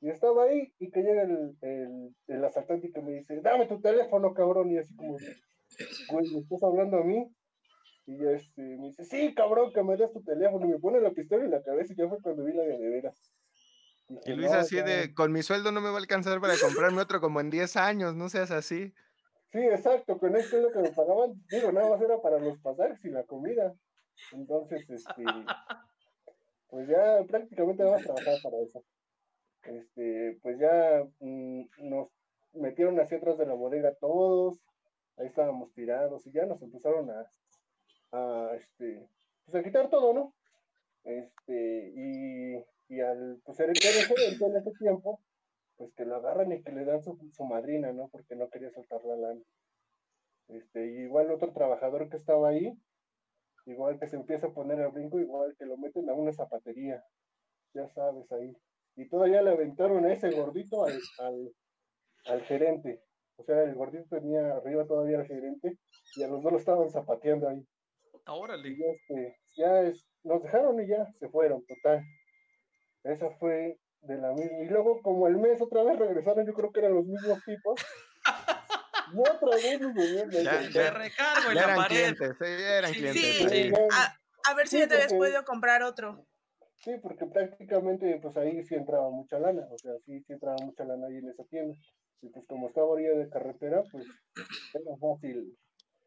Y 0.00 0.10
estaba 0.10 0.44
ahí 0.44 0.72
y 0.78 0.90
que 0.90 1.02
llega 1.02 1.22
el, 1.22 1.56
el, 1.62 2.14
el 2.28 2.44
asaltante 2.44 2.88
y 2.88 2.92
que 2.92 3.00
me 3.02 3.12
dice, 3.12 3.40
dame 3.40 3.66
tu 3.66 3.80
teléfono, 3.80 4.34
cabrón. 4.34 4.70
Y 4.70 4.78
así 4.78 4.94
como, 4.96 5.16
güey, 6.08 6.30
¿me 6.32 6.40
estás 6.40 6.62
hablando 6.62 6.98
a 6.98 7.04
mí? 7.04 7.30
Y 8.06 8.26
este, 8.26 8.62
me 8.62 8.88
dice, 8.88 9.04
sí, 9.04 9.34
cabrón, 9.34 9.72
que 9.72 9.82
me 9.82 9.96
des 9.96 10.12
tu 10.12 10.22
teléfono. 10.22 10.66
Y 10.66 10.70
me 10.70 10.78
pone 10.78 11.00
la 11.00 11.10
pistola 11.10 11.44
en 11.44 11.50
la 11.50 11.62
cabeza 11.62 11.92
y 11.92 11.96
ya 11.96 12.08
fue 12.08 12.20
cuando 12.20 12.44
vi 12.44 12.52
la 12.52 12.64
de 12.64 12.90
veras. 12.90 13.32
Y, 14.26 14.32
Luis 14.34 14.52
así 14.52 14.76
de, 14.76 15.14
con 15.14 15.32
mi 15.32 15.42
sueldo 15.42 15.72
no 15.72 15.80
me 15.80 15.88
va 15.88 15.94
a 15.94 15.98
alcanzar 15.98 16.40
para 16.40 16.54
comprarme 16.60 17.00
otro 17.00 17.20
como 17.20 17.40
en 17.40 17.48
10 17.48 17.76
años, 17.76 18.14
no 18.14 18.28
seas 18.28 18.50
así. 18.50 18.92
Sí, 19.50 19.60
exacto, 19.60 20.18
con 20.18 20.36
esto 20.36 20.56
es 20.56 20.62
lo 20.64 20.72
que 20.72 20.80
me 20.80 20.90
pagaban, 20.90 21.34
digo, 21.48 21.72
nada 21.72 21.88
más 21.88 22.02
era 22.02 22.20
para 22.20 22.38
los 22.38 22.58
pasajes 22.58 23.02
y 23.04 23.08
la 23.08 23.22
comida. 23.22 23.74
Entonces, 24.32 24.88
este, 24.90 25.24
pues 26.68 26.88
ya 26.88 27.24
prácticamente 27.26 27.82
vamos 27.82 28.02
a 28.02 28.04
trabajar 28.04 28.34
para 28.42 28.58
eso. 28.60 28.84
Este, 29.62 30.38
pues 30.42 30.58
ya 30.58 31.04
mm, 31.20 31.62
nos 31.88 32.08
metieron 32.52 33.00
hacia 33.00 33.16
atrás 33.16 33.38
de 33.38 33.46
la 33.46 33.54
bodega 33.54 33.94
todos, 33.94 34.58
ahí 35.16 35.26
estábamos 35.26 35.72
tirados 35.72 36.26
y 36.26 36.32
ya 36.32 36.46
nos 36.46 36.60
empezaron 36.62 37.10
a, 37.10 37.26
a 38.12 38.54
este, 38.56 39.08
pues 39.44 39.54
a 39.54 39.62
quitar 39.62 39.90
todo, 39.90 40.12
¿no? 40.12 40.34
Este, 41.04 41.92
y, 41.94 42.94
y 42.94 43.00
al, 43.00 43.40
pues 43.44 43.60
el 43.60 43.74
gerente 43.74 44.46
en 44.46 44.56
ese 44.56 44.72
tiempo, 44.78 45.20
pues 45.76 45.92
que 45.94 46.04
lo 46.04 46.16
agarran 46.16 46.52
y 46.52 46.62
que 46.62 46.72
le 46.72 46.84
dan 46.84 47.02
su, 47.02 47.18
madrina, 47.44 47.92
¿no? 47.92 48.08
Porque 48.08 48.34
no 48.36 48.48
quería 48.48 48.70
soltar 48.70 49.04
la 49.04 49.16
lana. 49.16 49.40
Este, 50.48 50.86
igual 50.86 51.30
otro 51.30 51.52
trabajador 51.52 52.08
que 52.08 52.16
estaba 52.16 52.48
ahí, 52.48 52.72
igual 53.66 53.98
que 53.98 54.08
se 54.08 54.16
empieza 54.16 54.48
a 54.48 54.54
poner 54.54 54.78
el 54.80 54.88
brinco, 54.88 55.18
igual 55.20 55.54
que 55.58 55.66
lo 55.66 55.76
meten 55.76 56.08
a 56.08 56.14
una 56.14 56.32
zapatería, 56.32 57.02
ya 57.74 57.88
sabes 57.88 58.30
ahí. 58.32 58.56
Y 58.96 59.08
todavía 59.08 59.42
le 59.42 59.50
aventaron 59.50 60.04
a 60.04 60.12
ese 60.12 60.30
gordito 60.30 60.84
al, 60.84 60.98
al, 61.18 61.52
al 62.26 62.42
gerente. 62.42 63.02
O 63.36 63.44
sea, 63.44 63.62
el 63.62 63.74
gordito 63.74 64.16
tenía 64.16 64.56
arriba 64.56 64.86
todavía 64.86 65.18
al 65.18 65.26
gerente 65.26 65.78
y 66.16 66.22
a 66.22 66.28
los 66.28 66.42
dos 66.42 66.52
lo 66.52 66.58
estaban 66.58 66.90
zapateando 66.90 67.48
ahí. 67.48 67.66
Órale. 68.26 68.68
Y 68.68 68.82
este, 68.82 69.36
ya 69.56 69.80
es, 69.82 70.06
nos 70.22 70.42
dejaron 70.42 70.80
y 70.82 70.88
ya 70.88 71.06
se 71.18 71.28
fueron, 71.28 71.64
total. 71.66 72.02
Esa 73.02 73.30
fue 73.38 73.78
de 74.02 74.16
la 74.16 74.32
misma. 74.32 74.58
Y 74.60 74.66
luego, 74.66 75.02
como 75.02 75.26
el 75.26 75.36
mes 75.36 75.60
otra 75.60 75.82
vez 75.82 75.98
regresaron, 75.98 76.46
yo 76.46 76.54
creo 76.54 76.72
que 76.72 76.80
eran 76.80 76.94
los 76.94 77.06
mismos 77.06 77.42
tipos. 77.44 77.80
y 79.12 79.18
otra 79.20 79.56
vez 79.56 80.72
Ya, 80.72 80.90
recargo 80.90 81.50
en 81.50 81.54
la 81.54 81.74
pared. 81.76 81.86
Clientes, 81.88 82.36
sí, 82.38 82.46
eran 82.46 82.92
clientes. 82.92 83.50
Sí, 83.50 83.72
A, 83.92 84.50
a, 84.50 84.54
ver 84.54 84.68
si 84.68 84.78
ya 84.78 84.88
te 84.88 84.94
habías 84.94 85.12
podido 85.12 85.44
comprar 85.44 85.82
otro. 85.82 86.26
Sí, 86.76 86.92
porque 87.02 87.26
prácticamente 87.26 88.18
pues 88.20 88.36
ahí 88.36 88.62
sí 88.62 88.74
entraba 88.74 89.08
mucha 89.10 89.38
lana, 89.38 89.66
o 89.70 89.78
sea, 89.78 89.92
sí, 90.04 90.20
sí 90.20 90.32
entraba 90.34 90.56
mucha 90.62 90.84
lana 90.84 91.06
ahí 91.06 91.16
en 91.16 91.30
esa 91.30 91.44
tienda. 91.44 91.74
Y 92.22 92.28
pues 92.30 92.46
como 92.46 92.68
estaba 92.68 92.86
orilla 92.86 93.12
de 93.12 93.28
carretera, 93.28 93.82
pues 93.90 94.06
era 94.72 94.96
fácil 94.98 95.56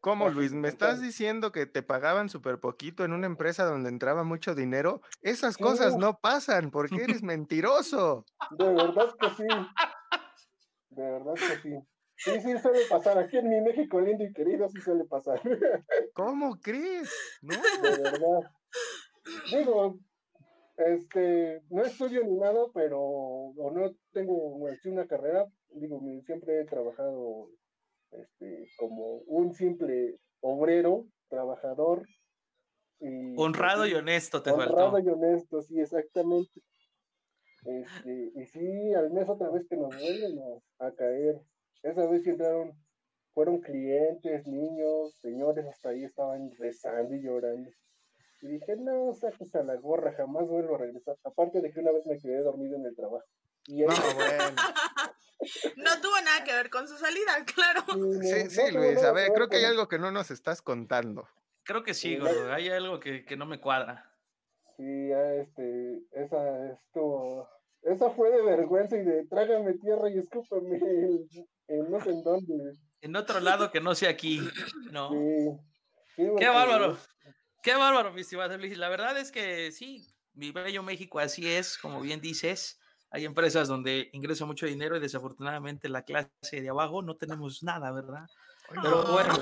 ¿Cómo, 0.00 0.28
Luis? 0.28 0.52
¿Me 0.52 0.68
estás 0.68 1.00
diciendo 1.00 1.50
que 1.50 1.66
te 1.66 1.82
pagaban 1.82 2.28
súper 2.28 2.60
poquito 2.60 3.04
en 3.04 3.12
una 3.12 3.26
empresa 3.26 3.64
donde 3.64 3.88
entraba 3.88 4.22
mucho 4.22 4.54
dinero? 4.54 5.02
Esas 5.22 5.56
cosas 5.56 5.96
no 5.96 6.20
pasan 6.20 6.70
porque 6.70 7.02
eres 7.02 7.22
mentiroso. 7.22 8.24
De 8.52 8.72
verdad 8.72 9.14
que 9.20 9.28
sí. 9.30 9.46
De 10.90 11.02
verdad 11.02 11.34
que 11.34 11.56
sí. 11.62 11.74
Sí, 12.16 12.40
sí 12.40 12.58
suele 12.58 12.80
pasar. 12.88 13.18
Aquí 13.18 13.38
en 13.38 13.48
mi 13.48 13.60
México 13.60 14.00
lindo 14.00 14.24
y 14.24 14.32
querido 14.32 14.68
sí 14.68 14.80
suele 14.80 15.04
pasar. 15.04 15.40
¿Cómo 16.14 16.56
crees? 16.60 17.12
No. 17.42 17.56
De 17.82 18.02
verdad. 18.02 18.50
Digo, 19.50 19.98
este, 20.76 21.62
no 21.70 21.82
estudio 21.82 22.24
ni 22.24 22.36
nada, 22.36 22.66
pero, 22.72 23.00
o 23.00 23.72
no 23.72 23.94
tengo 24.12 24.34
una 24.84 25.06
carrera. 25.08 25.46
Digo, 25.70 26.00
siempre 26.24 26.60
he 26.60 26.64
trabajado 26.64 27.50
este, 28.10 28.68
como 28.76 29.18
un 29.26 29.54
simple 29.54 30.18
obrero, 30.40 31.06
trabajador. 31.28 32.06
Y, 33.00 33.34
honrado 33.36 33.86
y 33.86 33.94
honesto, 33.94 34.42
te 34.42 34.50
honrado 34.50 34.98
y 34.98 35.08
honesto, 35.08 35.62
sí, 35.62 35.80
exactamente. 35.80 36.60
Este, 37.64 38.32
y 38.34 38.46
sí, 38.46 38.94
al 38.94 39.10
mes 39.10 39.28
otra 39.28 39.50
vez 39.50 39.66
que 39.68 39.76
nos 39.76 39.94
vuelven 39.94 40.38
a, 40.78 40.90
caer. 40.92 41.40
Esa 41.82 42.06
vez 42.06 42.26
entraron, 42.26 42.72
fueron 43.34 43.60
clientes, 43.60 44.46
niños, 44.46 45.14
señores, 45.20 45.66
hasta 45.66 45.90
ahí 45.90 46.04
estaban 46.04 46.50
rezando 46.58 47.14
y 47.14 47.22
llorando. 47.22 47.70
Y 48.40 48.48
dije, 48.48 48.76
no, 48.76 49.12
saques 49.14 49.54
a 49.54 49.62
la 49.64 49.76
gorra, 49.76 50.12
jamás 50.12 50.46
vuelvo 50.46 50.76
a 50.76 50.78
regresar. 50.78 51.16
Aparte 51.24 51.60
de 51.60 51.72
que 51.72 51.80
una 51.80 51.92
vez 51.92 52.06
me 52.06 52.18
quedé 52.18 52.38
dormido 52.42 52.76
en 52.76 52.86
el 52.86 52.96
trabajo. 52.96 53.26
Y 53.66 53.82
no, 53.82 53.86
bueno. 53.86 54.56
No 55.76 56.00
tuvo 56.00 56.20
nada 56.24 56.44
que 56.44 56.52
ver 56.52 56.70
con 56.70 56.88
su 56.88 56.96
salida, 56.96 57.44
claro. 57.54 57.84
Sí, 58.22 58.50
sí, 58.50 58.70
Luis. 58.72 59.02
A 59.02 59.12
ver, 59.12 59.32
creo 59.32 59.48
que 59.48 59.56
hay 59.56 59.64
algo 59.64 59.88
que 59.88 59.98
no 59.98 60.10
nos 60.10 60.30
estás 60.30 60.62
contando. 60.62 61.28
Creo 61.64 61.82
que 61.82 61.94
sí, 61.94 62.16
gordo. 62.16 62.52
Hay 62.52 62.68
algo 62.68 62.98
que, 62.98 63.24
que 63.24 63.36
no 63.36 63.46
me 63.46 63.60
cuadra. 63.60 64.10
Sí, 64.76 65.10
este, 65.12 66.02
esa 66.12 66.72
estuvo, 66.72 67.48
esa 67.82 68.10
fue 68.10 68.30
de 68.30 68.42
vergüenza 68.42 68.96
y 68.96 69.04
de 69.04 69.26
trágame 69.26 69.74
tierra 69.74 70.08
y 70.08 70.18
escúpame 70.18 70.78
en, 71.66 71.90
no 71.90 72.00
sé 72.00 72.10
en 72.10 72.22
dónde. 72.22 72.72
En 73.00 73.16
otro 73.16 73.40
lado 73.40 73.70
que 73.70 73.80
no 73.80 73.94
sea 73.94 74.10
aquí, 74.10 74.40
¿no? 74.92 75.10
Sí. 75.10 76.24
Qué 76.38 76.48
bárbaro. 76.48 76.96
Qué 77.62 77.74
bárbaro, 77.74 78.12
mi 78.12 78.20
estimado 78.20 78.56
Luis. 78.56 78.78
La 78.78 78.88
verdad 78.88 79.18
es 79.18 79.32
que 79.32 79.72
sí, 79.72 80.06
mi 80.32 80.52
bello 80.52 80.82
México 80.82 81.18
así 81.18 81.50
es, 81.50 81.76
como 81.76 82.00
bien 82.00 82.20
dices. 82.20 82.80
Hay 83.10 83.24
empresas 83.24 83.68
donde 83.68 84.10
ingresa 84.12 84.44
mucho 84.44 84.66
dinero 84.66 84.96
y 84.96 85.00
desafortunadamente 85.00 85.88
la 85.88 86.02
clase 86.02 86.30
de 86.50 86.68
abajo 86.68 87.02
no 87.02 87.16
tenemos 87.16 87.62
nada, 87.62 87.90
¿verdad? 87.90 88.28
Pero 88.70 89.02
bueno. 89.12 89.38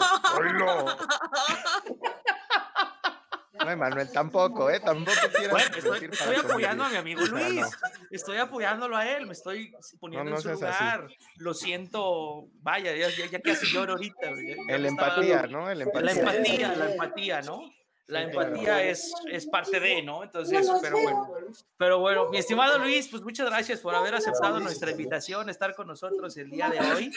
No, 3.65 3.77
Manuel, 3.77 4.13
tampoco, 4.13 4.71
¿eh? 4.71 4.81
Tampoco 4.81 5.17
bueno, 5.51 5.77
estoy, 5.77 6.37
apoyando 6.37 6.85
a 6.85 6.89
mi 6.91 6.97
amigo 6.97 7.25
Luis. 7.27 7.67
Estoy 8.11 8.37
apoyándolo 8.37 8.97
a 8.97 9.09
él, 9.09 9.27
me 9.27 9.33
estoy 9.33 9.75
poniendo 9.99 10.31
en 10.37 10.41
su 10.41 10.51
lugar. 10.51 11.09
Lo 11.37 11.55
siento, 11.55 12.49
vaya, 12.61 12.95
ya, 12.95 13.09
ya, 13.09 13.41
casi 13.41 13.67
lloro 13.73 13.95
ahorita. 13.95 14.29
el 14.69 14.87
empatía, 14.87 15.47
¿no? 15.49 15.71
El 15.71 15.83
empatía. 15.83 16.03
La 16.03 16.13
empatía, 16.13 16.77
la 16.77 16.93
empatía, 16.93 17.43
¿no? 17.43 17.61
La 18.09 18.23
empatía 18.23 18.85
es, 18.85 19.13
es 19.31 19.47
parte 19.47 19.81
de, 19.81 20.03
¿no? 20.03 20.23
Entonces, 20.23 20.71
pero 20.81 21.01
bueno. 21.01 21.29
Pero 21.77 21.99
bueno, 21.99 22.29
mi 22.29 22.39
estimado 22.39 22.79
Luis, 22.79 23.09
pues 23.09 23.23
muchas 23.23 23.49
gracias 23.49 23.81
por 23.81 23.95
haber 23.95 24.15
aceptado 24.15 24.61
nuestra 24.61 24.91
invitación, 24.91 25.49
estar 25.49 25.75
con 25.75 25.89
nosotros 25.89 26.37
el 26.37 26.51
día 26.51 26.71
de 26.71 26.81
hoy. 26.81 27.13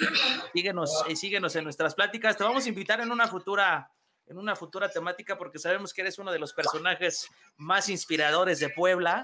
Síguenos, 0.53 1.03
eh, 1.07 1.15
síguenos 1.15 1.55
en 1.55 1.63
nuestras 1.63 1.93
pláticas. 1.93 2.37
Te 2.37 2.43
vamos 2.43 2.65
a 2.65 2.69
invitar 2.69 3.01
en 3.01 3.11
una 3.11 3.27
futura 3.27 3.91
en 4.29 4.37
una 4.37 4.55
futura 4.55 4.89
temática 4.89 5.39
porque 5.39 5.57
sabemos 5.57 5.91
que 5.91 6.01
eres 6.01 6.19
uno 6.19 6.31
de 6.31 6.37
los 6.37 6.53
personajes 6.53 7.27
más 7.57 7.89
inspiradores 7.89 8.59
de 8.59 8.69
Puebla. 8.69 9.23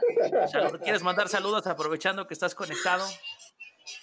¿Quieres 0.84 1.04
mandar 1.04 1.30
saludos 1.30 1.68
aprovechando 1.68 2.26
que 2.26 2.34
estás 2.34 2.56
conectado? 2.56 3.06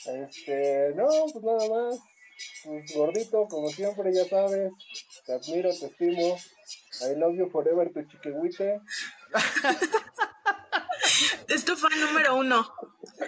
Este, 0.07 0.92
no, 0.94 1.09
pues 1.33 1.44
nada 1.44 1.68
más. 1.68 2.01
Pues 2.64 2.95
gordito, 2.95 3.47
como 3.49 3.68
siempre, 3.68 4.14
ya 4.14 4.25
sabes. 4.25 4.73
Te 5.27 5.33
admiro, 5.33 5.71
te 5.71 5.87
estimo. 5.87 6.37
I 7.01 7.16
love 7.16 7.37
you 7.37 7.51
forever, 7.51 7.92
tu 7.92 8.03
chiquihuite. 8.05 8.81
es 11.49 11.64
tu 11.64 11.77
fan 11.77 12.01
número 12.01 12.37
uno. 12.37 12.73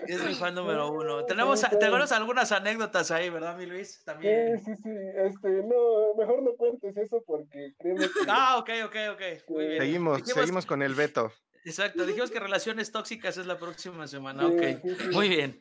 Es 0.06 0.22
mi 0.24 0.34
fan 0.34 0.54
número 0.54 0.92
uno. 0.92 1.24
Tenemos, 1.24 1.62
tenemos 1.78 2.12
algunas 2.12 2.52
anécdotas 2.52 3.10
ahí, 3.10 3.30
¿verdad, 3.30 3.56
mi 3.56 3.66
Luis? 3.66 4.02
También. 4.04 4.58
Sí, 4.58 4.64
sí, 4.64 4.82
sí. 4.82 4.90
Este, 5.16 5.48
no, 5.48 6.14
mejor 6.16 6.42
no 6.42 6.54
cuentes 6.56 6.96
eso 6.96 7.22
porque 7.26 7.74
créeme 7.78 8.06
que... 8.06 8.20
Ah, 8.28 8.58
ok, 8.58 8.70
ok, 8.86 8.96
ok. 9.12 9.22
Muy 9.48 9.66
bien. 9.66 9.80
Seguimos, 9.80 10.22
seguimos 10.24 10.66
con 10.66 10.82
el 10.82 10.94
veto. 10.94 11.32
Exacto, 11.64 12.04
dijimos 12.04 12.30
que 12.30 12.40
relaciones 12.40 12.92
tóxicas 12.92 13.38
es 13.38 13.46
la 13.46 13.58
próxima 13.58 14.06
semana. 14.06 14.46
ok, 14.46 14.62
muy 15.12 15.28
bien. 15.28 15.58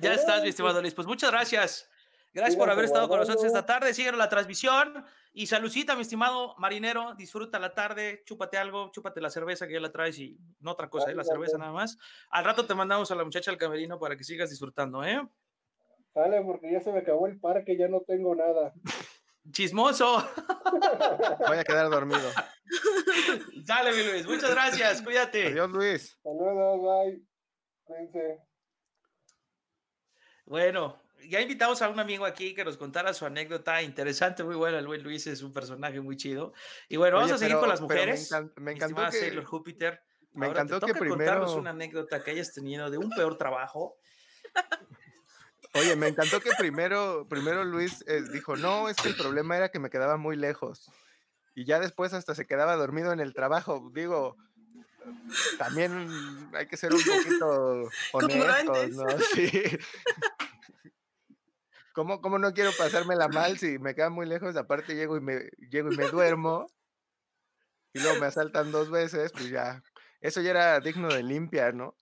Ya 0.00 0.14
estás, 0.14 0.42
mi 0.42 0.48
estimado 0.48 0.80
Luis. 0.80 0.94
Pues 0.94 1.06
muchas 1.06 1.30
gracias. 1.30 1.90
Gracias 2.36 2.56
por 2.56 2.68
haber 2.68 2.84
estado 2.84 3.08
con 3.08 3.18
nosotros 3.18 3.44
esta 3.44 3.64
tarde. 3.64 3.94
Síguenos 3.94 4.18
la 4.18 4.28
transmisión. 4.28 5.04
Y 5.32 5.46
saludcita, 5.46 5.96
mi 5.96 6.02
estimado 6.02 6.54
marinero. 6.58 7.14
Disfruta 7.14 7.58
la 7.58 7.72
tarde. 7.72 8.22
Chúpate 8.26 8.58
algo. 8.58 8.90
Chúpate 8.90 9.22
la 9.22 9.30
cerveza 9.30 9.66
que 9.66 9.72
ya 9.72 9.80
la 9.80 9.90
traes 9.90 10.18
y 10.18 10.38
no 10.60 10.72
otra 10.72 10.90
cosa, 10.90 11.10
¿eh? 11.10 11.14
la 11.14 11.24
cerveza 11.24 11.56
nada 11.56 11.72
más. 11.72 11.96
Al 12.30 12.44
rato 12.44 12.66
te 12.66 12.74
mandamos 12.74 13.10
a 13.10 13.14
la 13.14 13.24
muchacha 13.24 13.50
al 13.50 13.56
camerino 13.56 13.98
para 13.98 14.16
que 14.16 14.24
sigas 14.24 14.50
disfrutando, 14.50 15.02
¿eh? 15.02 15.18
Sale, 16.12 16.42
porque 16.42 16.70
ya 16.70 16.80
se 16.80 16.92
me 16.92 16.98
acabó 16.98 17.26
el 17.26 17.40
parque, 17.40 17.76
ya 17.76 17.88
no 17.88 18.02
tengo 18.02 18.34
nada. 18.34 18.74
Chismoso. 19.50 20.16
Voy 21.46 21.56
a 21.56 21.64
quedar 21.64 21.88
dormido. 21.88 22.30
Dale, 23.64 23.92
mi 23.92 24.10
Luis. 24.10 24.26
Muchas 24.26 24.50
gracias. 24.50 25.00
Cuídate. 25.00 25.46
Adiós, 25.46 25.70
Luis. 25.70 26.18
Saludos, 26.22 26.80
bye. 26.82 27.22
Cuídense. 27.84 28.42
Bueno, 30.46 31.02
ya 31.28 31.40
invitamos 31.40 31.82
a 31.82 31.88
un 31.88 31.98
amigo 31.98 32.24
aquí 32.24 32.54
que 32.54 32.64
nos 32.64 32.76
contara 32.76 33.12
su 33.12 33.26
anécdota 33.26 33.82
interesante, 33.82 34.44
muy 34.44 34.54
buena. 34.54 34.78
El 34.78 34.86
buen 34.86 35.02
Luis 35.02 35.26
es 35.26 35.42
un 35.42 35.52
personaje 35.52 36.00
muy 36.00 36.16
chido. 36.16 36.52
Y 36.88 36.96
bueno, 36.96 37.16
vamos 37.16 37.32
a 37.32 37.38
seguir 37.38 37.56
con 37.56 37.68
las 37.68 37.80
mujeres. 37.80 38.30
Me, 38.56 38.72
encantó 38.72 39.04
que... 39.10 39.18
Sailor 39.18 39.44
Júpiter. 39.44 40.02
Me 40.32 40.46
encantó 40.46 40.80
que 40.80 40.94
primero... 40.94 41.16
contarnos 41.16 41.54
una 41.54 41.70
anécdota 41.70 42.22
que 42.22 42.30
hayas 42.30 42.52
tenido 42.52 42.90
de 42.90 42.98
un 42.98 43.10
peor 43.10 43.36
trabajo. 43.36 43.96
Oye, 45.74 45.96
me 45.96 46.08
encantó 46.08 46.40
que 46.40 46.50
primero, 46.56 47.26
primero 47.28 47.64
Luis 47.64 48.04
eh, 48.06 48.22
dijo, 48.32 48.56
no, 48.56 48.88
es 48.88 48.96
que 48.96 49.08
el 49.08 49.16
problema 49.16 49.56
era 49.56 49.70
que 49.70 49.78
me 49.78 49.90
quedaba 49.90 50.16
muy 50.16 50.36
lejos. 50.36 50.90
Y 51.54 51.64
ya 51.64 51.80
después 51.80 52.12
hasta 52.12 52.34
se 52.34 52.46
quedaba 52.46 52.76
dormido 52.76 53.12
en 53.12 53.20
el 53.20 53.34
trabajo. 53.34 53.90
Digo, 53.92 54.36
también 55.58 56.08
hay 56.54 56.66
que 56.66 56.76
ser 56.76 56.92
un 56.92 57.02
poquito 57.02 57.88
honestos, 58.12 58.90
¿no? 58.90 59.06
Sí. 59.34 59.50
¿Cómo, 61.92 62.20
¿Cómo, 62.20 62.38
no 62.38 62.52
quiero 62.52 62.72
pasármela 62.76 63.26
mal 63.28 63.58
si 63.58 63.78
me 63.78 63.94
queda 63.94 64.10
muy 64.10 64.26
lejos? 64.26 64.54
Aparte 64.56 64.94
llego 64.94 65.16
y 65.16 65.20
me, 65.20 65.48
llego 65.70 65.90
y 65.90 65.96
me 65.96 66.08
duermo 66.08 66.66
y 67.94 68.00
luego 68.00 68.20
me 68.20 68.26
asaltan 68.26 68.70
dos 68.70 68.90
veces, 68.90 69.32
pues 69.32 69.48
ya, 69.48 69.82
eso 70.20 70.42
ya 70.42 70.50
era 70.50 70.80
digno 70.80 71.08
de 71.08 71.22
limpiar, 71.22 71.72
¿no? 71.72 71.96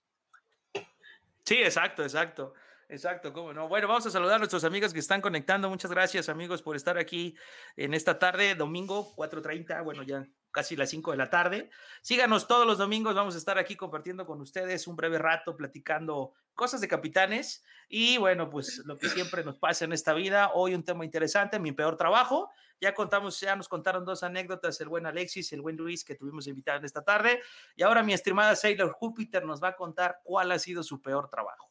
Sí, 1.45 1.55
exacto, 1.55 2.03
exacto. 2.03 2.53
Exacto, 2.87 3.33
cómo 3.33 3.51
no. 3.51 3.67
Bueno, 3.67 3.87
vamos 3.87 4.05
a 4.05 4.11
saludar 4.11 4.35
a 4.35 4.39
nuestros 4.39 4.63
amigos 4.63 4.93
que 4.93 4.99
están 4.99 5.19
conectando. 5.19 5.69
Muchas 5.69 5.89
gracias, 5.89 6.29
amigos, 6.29 6.61
por 6.61 6.75
estar 6.75 6.99
aquí 6.99 7.35
en 7.77 7.95
esta 7.95 8.19
tarde, 8.19 8.53
domingo 8.53 9.15
4:30. 9.15 9.83
Bueno, 9.83 10.03
ya 10.03 10.27
casi 10.55 10.77
las 10.77 10.89
5 10.89 11.11
de 11.11 11.17
la 11.17 11.29
tarde. 11.29 11.69
Síganos 12.01 12.47
todos 12.47 12.65
los 12.65 12.77
domingos, 12.77 13.13
vamos 13.13 13.35
a 13.35 13.37
estar 13.37 13.57
aquí 13.57 13.75
compartiendo 13.75 14.25
con 14.25 14.39
ustedes 14.39 14.87
un 14.87 14.95
breve 14.95 15.17
rato, 15.17 15.57
platicando 15.57 16.33
cosas 16.53 16.79
de 16.79 16.87
capitanes 16.87 17.61
y 17.89 18.17
bueno, 18.17 18.49
pues 18.49 18.81
lo 18.85 18.97
que 18.97 19.09
siempre 19.09 19.43
nos 19.43 19.57
pasa 19.57 19.83
en 19.83 19.91
esta 19.91 20.13
vida. 20.13 20.51
Hoy 20.53 20.73
un 20.73 20.83
tema 20.85 21.03
interesante, 21.03 21.59
mi 21.59 21.73
peor 21.73 21.97
trabajo. 21.97 22.49
Ya 22.79 22.93
contamos, 22.93 23.37
ya 23.41 23.57
nos 23.57 23.67
contaron 23.67 24.05
dos 24.05 24.23
anécdotas, 24.23 24.79
el 24.79 24.87
buen 24.87 25.05
Alexis, 25.05 25.51
el 25.51 25.61
buen 25.61 25.75
Luis 25.75 26.05
que 26.05 26.15
tuvimos 26.15 26.47
invitado 26.47 26.79
en 26.79 26.85
esta 26.85 27.03
tarde. 27.03 27.41
Y 27.75 27.83
ahora 27.83 28.01
mi 28.01 28.13
estimada 28.13 28.55
Sailor 28.55 28.93
Júpiter 28.93 29.43
nos 29.43 29.61
va 29.61 29.69
a 29.69 29.75
contar 29.75 30.21
cuál 30.23 30.53
ha 30.53 30.59
sido 30.59 30.83
su 30.83 31.01
peor 31.01 31.29
trabajo. 31.29 31.67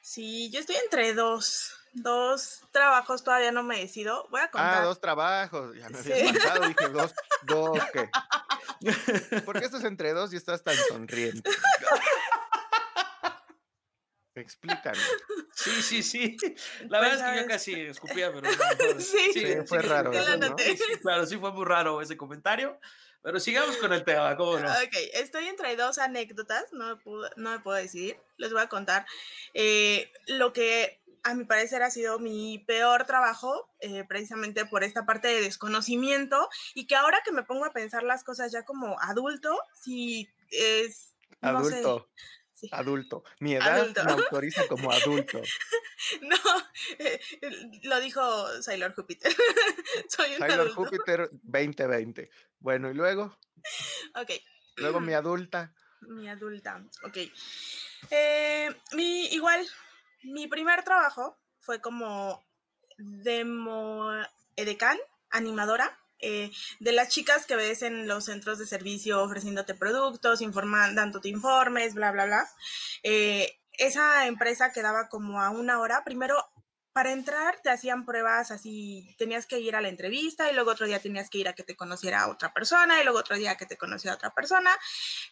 Sí, 0.00 0.50
yo 0.50 0.60
estoy 0.60 0.76
entre 0.76 1.12
dos 1.12 1.77
dos 1.92 2.62
trabajos, 2.70 3.24
todavía 3.24 3.52
no 3.52 3.62
me 3.62 3.78
decido. 3.78 4.26
Voy 4.30 4.40
a 4.40 4.44
ah, 4.44 4.50
contar. 4.50 4.82
Ah, 4.82 4.84
dos 4.84 5.00
trabajos. 5.00 5.76
Ya 5.76 5.88
me 5.88 5.98
había 5.98 6.32
pasado, 6.32 6.68
dije 6.68 6.88
dos, 6.88 7.14
dos, 7.42 7.78
¿qué? 7.92 8.10
¿Por 9.44 9.58
qué 9.58 9.66
estás 9.66 9.84
entre 9.84 10.12
dos 10.12 10.32
y 10.32 10.36
estás 10.36 10.62
tan 10.62 10.76
sonriente? 10.88 11.50
Explícame. 14.34 14.98
Sí, 15.52 15.82
sí, 15.82 16.02
sí. 16.02 16.36
La 16.88 17.00
verdad 17.00 17.16
es 17.16 17.34
que 17.34 17.42
yo 17.42 17.48
casi 17.48 17.80
escupía, 17.80 18.32
pero 18.32 18.48
sí, 19.00 19.32
sí, 19.32 19.46
fue 19.66 19.82
raro. 19.82 20.12
claro, 21.02 21.26
sí 21.26 21.36
fue 21.36 21.52
muy 21.52 21.64
raro 21.64 22.00
ese 22.00 22.16
comentario. 22.16 22.78
Pero 23.20 23.40
sigamos 23.40 23.76
con 23.78 23.92
el 23.92 24.04
tema, 24.04 24.36
¿cómo 24.36 24.58
no? 24.58 24.70
Ok, 24.70 24.96
estoy 25.14 25.48
entre 25.48 25.74
dos 25.74 25.98
anécdotas, 25.98 26.72
no 26.72 26.86
me 26.86 26.96
puedo, 26.96 27.28
no 27.36 27.50
me 27.50 27.58
puedo 27.58 27.76
decidir. 27.76 28.16
Les 28.36 28.52
voy 28.52 28.62
a 28.62 28.68
contar 28.68 29.06
eh, 29.54 30.12
lo 30.28 30.52
que 30.52 30.97
a 31.24 31.34
mi 31.34 31.44
parecer 31.44 31.82
ha 31.82 31.90
sido 31.90 32.18
mi 32.18 32.58
peor 32.66 33.04
trabajo, 33.04 33.70
eh, 33.80 34.04
precisamente 34.08 34.66
por 34.66 34.84
esta 34.84 35.06
parte 35.06 35.28
de 35.28 35.40
desconocimiento 35.40 36.48
y 36.74 36.86
que 36.86 36.96
ahora 36.96 37.20
que 37.24 37.32
me 37.32 37.42
pongo 37.42 37.64
a 37.64 37.72
pensar 37.72 38.02
las 38.02 38.24
cosas 38.24 38.52
ya 38.52 38.64
como 38.64 39.00
adulto, 39.00 39.58
si 39.74 40.28
es... 40.50 41.14
adulto. 41.40 42.08
Adulto. 42.72 43.22
Mi 43.38 43.54
edad 43.54 43.88
me 44.04 44.12
autoriza 44.12 44.66
como 44.66 44.90
adulto. 44.90 45.40
no, 46.22 46.36
eh, 46.98 47.20
lo 47.84 48.00
dijo 48.00 48.62
Sailor 48.62 48.94
Júpiter. 48.94 49.32
Soy 50.08 50.32
un 50.32 50.38
Sailor 50.38 50.70
Júpiter 50.70 51.28
2020. 51.30 52.30
Bueno, 52.58 52.90
¿y 52.90 52.94
luego? 52.94 53.38
Ok. 54.14 54.30
Luego 54.76 55.00
mi 55.00 55.12
adulta. 55.14 55.72
Mi 56.00 56.28
adulta, 56.28 56.82
ok. 57.02 57.16
Eh, 58.10 58.70
mi, 58.92 59.26
igual, 59.26 59.66
mi 60.22 60.46
primer 60.46 60.82
trabajo 60.82 61.38
fue 61.60 61.80
como 61.80 62.44
demo 62.98 64.10
edecán, 64.56 64.98
animadora, 65.30 65.98
eh, 66.20 66.50
de 66.80 66.92
las 66.92 67.08
chicas 67.08 67.46
que 67.46 67.54
ves 67.54 67.82
en 67.82 68.08
los 68.08 68.24
centros 68.24 68.58
de 68.58 68.66
servicio 68.66 69.22
ofreciéndote 69.22 69.74
productos, 69.74 70.40
informando, 70.40 71.00
dándote 71.00 71.28
informes, 71.28 71.94
bla, 71.94 72.10
bla, 72.10 72.26
bla. 72.26 72.48
Eh, 73.02 73.60
esa 73.72 74.26
empresa 74.26 74.72
quedaba 74.72 75.08
como 75.08 75.40
a 75.40 75.50
una 75.50 75.78
hora. 75.78 76.02
Primero, 76.04 76.34
para 76.92 77.12
entrar 77.12 77.60
te 77.62 77.70
hacían 77.70 78.04
pruebas 78.04 78.50
así, 78.50 79.14
tenías 79.18 79.46
que 79.46 79.60
ir 79.60 79.76
a 79.76 79.80
la 79.80 79.88
entrevista 79.88 80.50
y 80.50 80.54
luego 80.54 80.72
otro 80.72 80.86
día 80.86 80.98
tenías 80.98 81.30
que 81.30 81.38
ir 81.38 81.46
a 81.46 81.52
que 81.52 81.62
te 81.62 81.76
conociera 81.76 82.28
otra 82.28 82.52
persona 82.52 83.00
y 83.00 83.04
luego 83.04 83.20
otro 83.20 83.36
día 83.36 83.56
que 83.56 83.66
te 83.66 83.76
conociera 83.76 84.16
otra 84.16 84.34
persona. 84.34 84.70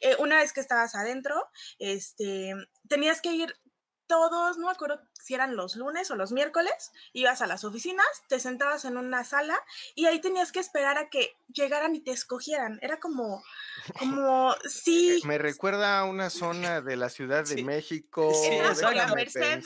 Eh, 0.01 0.15
una 0.21 0.37
vez 0.37 0.53
que 0.53 0.61
estabas 0.61 0.95
adentro, 0.95 1.49
este, 1.81 2.55
tenías 2.89 3.21
que 3.21 3.33
ir 3.33 3.57
todos, 4.07 4.59
no 4.59 4.67
me 4.67 4.73
acuerdo 4.73 5.01
si 5.13 5.35
eran 5.35 5.57
los 5.57 5.77
lunes 5.77 6.11
o 6.11 6.17
los 6.17 6.33
miércoles, 6.33 6.93
ibas 7.13 7.43
a 7.43 7.47
las 7.47 7.65
oficinas, 7.65 8.07
te 8.29 8.39
sentabas 8.41 8.85
en 8.85 8.97
una 8.97 9.25
sala 9.25 9.59
y 9.95 10.07
ahí 10.07 10.21
tenías 10.21 10.53
que 10.53 10.61
esperar 10.61 10.99
a 10.99 11.09
que 11.09 11.37
llegaran 11.53 11.95
y 11.95 12.01
te 12.01 12.13
escogieran. 12.13 12.79
Era 12.83 12.99
como, 12.99 13.43
como, 13.99 14.55
sí. 14.65 15.21
Me 15.25 15.39
recuerda 15.39 15.99
a 15.99 16.05
una 16.05 16.31
zona 16.31 16.81
de 16.81 16.97
la 16.97 17.09
Ciudad 17.09 17.45
de 17.45 17.63
México. 17.63 18.33
Sí, 18.35 18.59
la 18.95 19.15
Merced. 19.15 19.63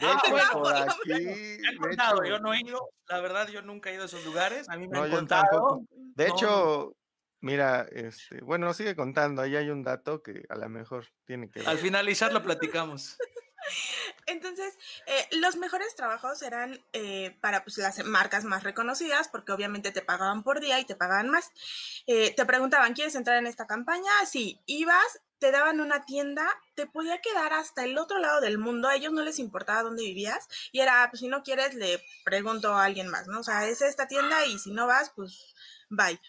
De 0.00 0.06
ah, 0.06 0.22
hecho, 0.24 0.52
por 0.62 0.76
aquí. 0.76 1.24
Me 1.60 1.68
han 1.68 1.76
contado, 1.76 2.24
yo 2.24 2.38
no 2.38 2.54
he 2.54 2.60
ido, 2.60 2.90
la 3.08 3.20
verdad, 3.20 3.48
yo 3.48 3.62
nunca 3.62 3.90
he 3.90 3.94
ido 3.94 4.04
a 4.04 4.06
esos 4.06 4.24
lugares. 4.24 4.68
A 4.68 4.76
mí 4.76 4.86
me 4.86 4.96
no, 4.96 5.04
han 5.04 5.10
contado. 5.10 5.82
De 5.90 6.28
hecho, 6.28 6.94
Mira, 7.40 7.86
este, 7.92 8.40
bueno, 8.40 8.74
sigue 8.74 8.96
contando, 8.96 9.42
ahí 9.42 9.54
hay 9.54 9.70
un 9.70 9.84
dato 9.84 10.22
que 10.22 10.42
a 10.48 10.56
lo 10.56 10.68
mejor 10.68 11.06
tiene 11.24 11.48
que 11.48 11.60
ver. 11.60 11.68
Al 11.68 11.78
finalizar 11.78 12.32
lo 12.32 12.42
platicamos. 12.42 13.16
Entonces, 14.26 14.76
eh, 15.06 15.28
los 15.32 15.56
mejores 15.56 15.94
trabajos 15.94 16.42
eran 16.42 16.84
eh, 16.92 17.36
para 17.40 17.64
pues, 17.64 17.78
las 17.78 18.04
marcas 18.04 18.44
más 18.44 18.62
reconocidas, 18.62 19.28
porque 19.28 19.52
obviamente 19.52 19.90
te 19.90 20.02
pagaban 20.02 20.42
por 20.42 20.60
día 20.60 20.78
y 20.80 20.84
te 20.84 20.96
pagaban 20.96 21.28
más. 21.30 21.50
Eh, 22.06 22.34
te 22.34 22.44
preguntaban, 22.44 22.94
¿quieres 22.94 23.14
entrar 23.14 23.36
en 23.36 23.46
esta 23.46 23.66
campaña? 23.66 24.10
Sí, 24.26 24.60
ibas, 24.66 25.20
te 25.38 25.50
daban 25.50 25.80
una 25.80 26.04
tienda, 26.04 26.46
te 26.74 26.86
podía 26.86 27.20
quedar 27.20 27.52
hasta 27.52 27.84
el 27.84 27.96
otro 27.98 28.18
lado 28.18 28.40
del 28.40 28.58
mundo, 28.58 28.88
a 28.88 28.96
ellos 28.96 29.12
no 29.12 29.22
les 29.22 29.38
importaba 29.38 29.82
dónde 29.82 30.02
vivías, 30.02 30.48
y 30.72 30.80
era, 30.80 31.06
pues 31.10 31.20
si 31.20 31.28
no 31.28 31.42
quieres, 31.42 31.74
le 31.74 32.02
pregunto 32.24 32.74
a 32.74 32.84
alguien 32.84 33.08
más, 33.08 33.28
¿no? 33.28 33.40
O 33.40 33.44
sea, 33.44 33.66
es 33.66 33.82
esta 33.82 34.08
tienda 34.08 34.44
y 34.46 34.58
si 34.58 34.72
no 34.72 34.86
vas, 34.86 35.10
pues 35.14 35.54
bye. 35.90 36.20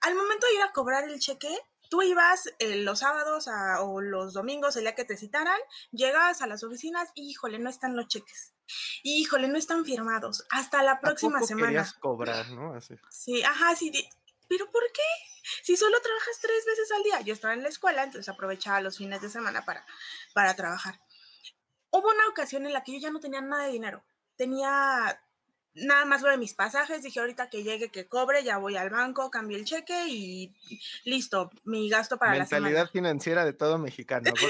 Al 0.00 0.14
momento 0.14 0.46
de 0.46 0.54
ir 0.54 0.62
a 0.62 0.72
cobrar 0.72 1.04
el 1.04 1.18
cheque, 1.18 1.54
Tú 1.88 2.02
ibas 2.02 2.46
eh, 2.58 2.76
los 2.76 3.00
sábados 3.00 3.48
o 3.80 4.00
los 4.00 4.32
domingos, 4.32 4.76
el 4.76 4.82
día 4.82 4.94
que 4.94 5.04
te 5.04 5.16
citaran, 5.16 5.58
llegabas 5.92 6.42
a 6.42 6.46
las 6.46 6.62
oficinas 6.64 7.10
y, 7.14 7.30
híjole, 7.30 7.58
no 7.58 7.70
están 7.70 7.96
los 7.96 8.08
cheques. 8.08 8.54
híjole, 9.02 9.48
no 9.48 9.58
están 9.58 9.84
firmados. 9.84 10.44
Hasta 10.50 10.82
la 10.82 11.00
próxima 11.00 11.40
semana. 11.42 11.68
Querías 11.68 11.92
cobrar, 11.94 12.48
¿no? 12.50 12.74
Así. 12.74 12.94
Sí, 13.10 13.42
ajá, 13.42 13.74
sí. 13.76 13.92
¿Pero 14.48 14.70
por 14.70 14.82
qué? 14.92 15.02
Si 15.62 15.76
solo 15.76 16.00
trabajas 16.00 16.38
tres 16.40 16.64
veces 16.66 16.90
al 16.92 17.02
día. 17.02 17.20
Yo 17.20 17.34
estaba 17.34 17.54
en 17.54 17.62
la 17.62 17.68
escuela, 17.68 18.02
entonces 18.02 18.28
aprovechaba 18.28 18.80
los 18.80 18.98
fines 18.98 19.20
de 19.20 19.30
semana 19.30 19.64
para, 19.64 19.86
para 20.34 20.54
trabajar. 20.54 21.00
Hubo 21.90 22.08
una 22.08 22.28
ocasión 22.28 22.66
en 22.66 22.72
la 22.72 22.82
que 22.82 22.92
yo 22.92 22.98
ya 22.98 23.10
no 23.10 23.20
tenía 23.20 23.40
nada 23.40 23.64
de 23.64 23.72
dinero. 23.72 24.04
Tenía 24.36 25.20
nada 25.76 26.04
más 26.04 26.22
lo 26.22 26.30
de 26.30 26.38
mis 26.38 26.54
pasajes, 26.54 27.02
dije 27.02 27.20
ahorita 27.20 27.48
que 27.48 27.62
llegue, 27.62 27.90
que 27.90 28.06
cobre, 28.06 28.42
ya 28.42 28.58
voy 28.58 28.76
al 28.76 28.90
banco, 28.90 29.30
cambio 29.30 29.56
el 29.56 29.64
cheque 29.64 30.08
y 30.08 30.54
listo, 31.04 31.50
mi 31.64 31.88
gasto 31.88 32.16
para 32.16 32.32
la. 32.32 32.38
Mentalidad 32.40 32.90
financiera 32.90 33.44
de 33.44 33.52
todo 33.52 33.78
mexicano. 33.78 34.32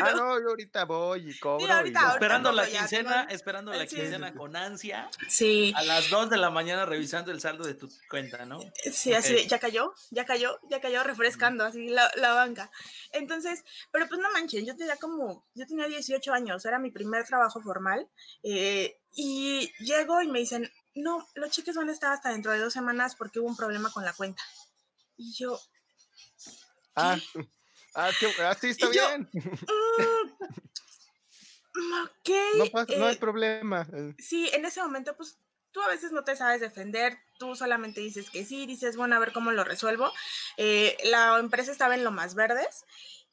Ah, 0.00 0.12
no, 0.14 0.40
yo 0.40 0.50
ahorita 0.50 0.84
voy 0.84 1.30
y 1.30 1.38
cobro. 1.38 1.66
esperando 2.12 2.52
la 2.52 2.66
quincena, 2.66 3.26
esperando 3.30 3.72
la 3.72 3.86
quincena 3.86 4.32
con 4.34 4.54
ansia. 4.54 5.10
Sí. 5.28 5.72
A 5.76 5.82
las 5.82 6.08
2 6.10 6.30
de 6.30 6.36
la 6.36 6.50
mañana 6.50 6.86
revisando 6.86 7.32
el 7.32 7.40
saldo 7.40 7.64
de 7.64 7.74
tu 7.74 7.88
cuenta, 8.08 8.44
¿no? 8.44 8.60
Sí, 8.92 9.12
así, 9.12 9.46
ya 9.48 9.58
cayó, 9.58 9.92
ya 10.10 10.24
cayó, 10.24 10.60
ya 10.70 10.80
cayó 10.80 11.02
refrescando 11.02 11.64
así 11.64 11.88
la, 11.88 12.10
la 12.16 12.32
banca. 12.32 12.70
Entonces, 13.12 13.64
pero 13.90 14.06
pues 14.08 14.20
no 14.20 14.30
manchen, 14.32 14.64
yo 14.64 14.76
tenía 14.76 14.96
como, 14.96 15.44
yo 15.54 15.66
tenía 15.66 15.86
18 15.86 16.32
años, 16.32 16.64
era 16.64 16.78
mi 16.78 16.90
primer 16.90 17.24
trabajo 17.24 17.60
formal. 17.60 18.08
Eh, 18.42 18.98
y 19.14 19.72
llego 19.78 20.22
y 20.22 20.28
me 20.28 20.40
dicen, 20.40 20.70
no, 20.94 21.26
los 21.34 21.50
cheques 21.50 21.76
van 21.76 21.88
a 21.88 21.92
estar 21.92 22.12
hasta 22.12 22.30
dentro 22.30 22.52
de 22.52 22.58
dos 22.58 22.72
semanas 22.72 23.14
porque 23.16 23.40
hubo 23.40 23.48
un 23.48 23.56
problema 23.56 23.90
con 23.90 24.04
la 24.04 24.12
cuenta. 24.12 24.42
Y 25.16 25.32
yo... 25.34 25.60
Ah, 26.94 27.16
ah, 27.94 28.10
ah, 28.40 28.56
sí, 28.60 28.68
está 28.68 28.88
bien. 28.88 29.28
Mm, 29.32 29.48
ok. 32.04 32.30
No, 32.56 32.96
no 32.98 33.06
hay 33.06 33.14
eh, 33.14 33.18
problema. 33.18 33.86
Sí, 34.18 34.50
en 34.52 34.64
ese 34.64 34.82
momento, 34.82 35.16
pues 35.16 35.38
tú 35.72 35.80
a 35.82 35.88
veces 35.88 36.12
no 36.12 36.24
te 36.24 36.36
sabes 36.36 36.60
defender, 36.60 37.18
tú 37.38 37.54
solamente 37.54 38.00
dices 38.00 38.30
que 38.30 38.44
sí, 38.44 38.66
dices, 38.66 38.96
bueno, 38.96 39.16
a 39.16 39.20
ver 39.20 39.32
cómo 39.32 39.52
lo 39.52 39.64
resuelvo. 39.64 40.12
Eh, 40.56 40.96
la 41.04 41.38
empresa 41.38 41.70
estaba 41.70 41.94
en 41.94 42.04
lo 42.04 42.10
más 42.10 42.34
verdes 42.34 42.84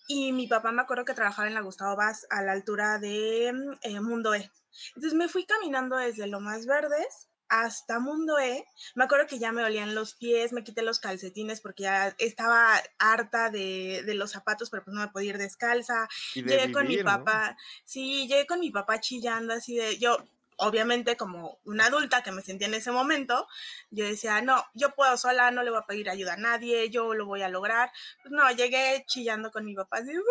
y 0.08 0.32
mi 0.32 0.48
papá 0.48 0.72
me 0.72 0.82
acuerdo 0.82 1.06
que 1.06 1.14
trabajaba 1.14 1.48
en 1.48 1.54
la 1.54 1.62
Gustavo 1.62 1.96
Vaz 1.96 2.28
a 2.30 2.42
la 2.42 2.52
altura 2.52 3.00
de 3.00 3.54
eh, 3.82 4.00
Mundo 4.00 4.34
E. 4.34 4.52
Entonces 4.90 5.14
me 5.14 5.30
fui 5.30 5.46
caminando 5.46 5.98
desde 5.98 6.28
lo 6.28 6.40
más 6.40 6.66
verdes 6.66 7.30
hasta 7.48 8.00
Mundo 8.00 8.38
E. 8.40 8.66
Me 8.96 9.04
acuerdo 9.04 9.28
que 9.28 9.40
ya 9.40 9.52
me 9.52 9.64
olían 9.64 9.96
los 9.96 10.16
pies, 10.16 10.52
me 10.52 10.64
quité 10.64 10.82
los 10.82 11.00
calcetines 11.00 11.62
porque 11.62 11.84
ya 11.84 12.16
estaba 12.18 12.82
harta 12.98 13.50
de, 13.50 14.04
los 14.16 14.32
zapatos, 14.32 14.70
pero 14.70 14.84
pues 14.84 14.94
no 14.94 15.02
me 15.02 15.10
podía 15.10 15.32
ir 15.32 15.38
descalza. 15.38 16.08
llegué 16.34 16.72
con 16.72 16.88
mi 16.88 16.98
papá, 17.04 17.58
sí, 17.84 18.28
llegué 18.28 18.46
con 18.46 18.60
mi 18.60 18.72
papá 18.72 19.00
chillando 19.00 19.54
así 19.54 19.76
de, 19.76 19.98
yo, 19.98 20.18
obviamente 20.58 21.18
como 21.18 21.60
una 21.66 21.88
adulta 21.88 22.24
que 22.24 22.32
me 22.32 22.42
sentía 22.42 22.68
en 22.68 22.74
ese 22.76 22.92
momento, 22.92 23.48
yo 23.90 24.06
decía, 24.06 24.42
no, 24.42 24.64
yo 24.74 24.96
puedo 24.96 25.18
sola, 25.18 25.52
no 25.52 25.64
le 25.64 25.72
voy 25.72 25.80
a 25.80 25.88
pedir 25.88 26.10
ayuda 26.10 26.34
a 26.34 26.38
nadie, 26.38 26.90
yo 26.90 27.14
lo 27.14 27.26
voy 27.26 27.42
a 27.42 27.50
lograr. 27.50 27.92
Pues 28.22 28.32
no, 28.32 28.50
llegué 28.52 29.04
chillando 29.08 29.52
con 29.52 29.66
mi 29.66 29.76
papá, 29.76 29.98
así, 29.98 30.14
no 30.14 30.20
me 30.20 30.24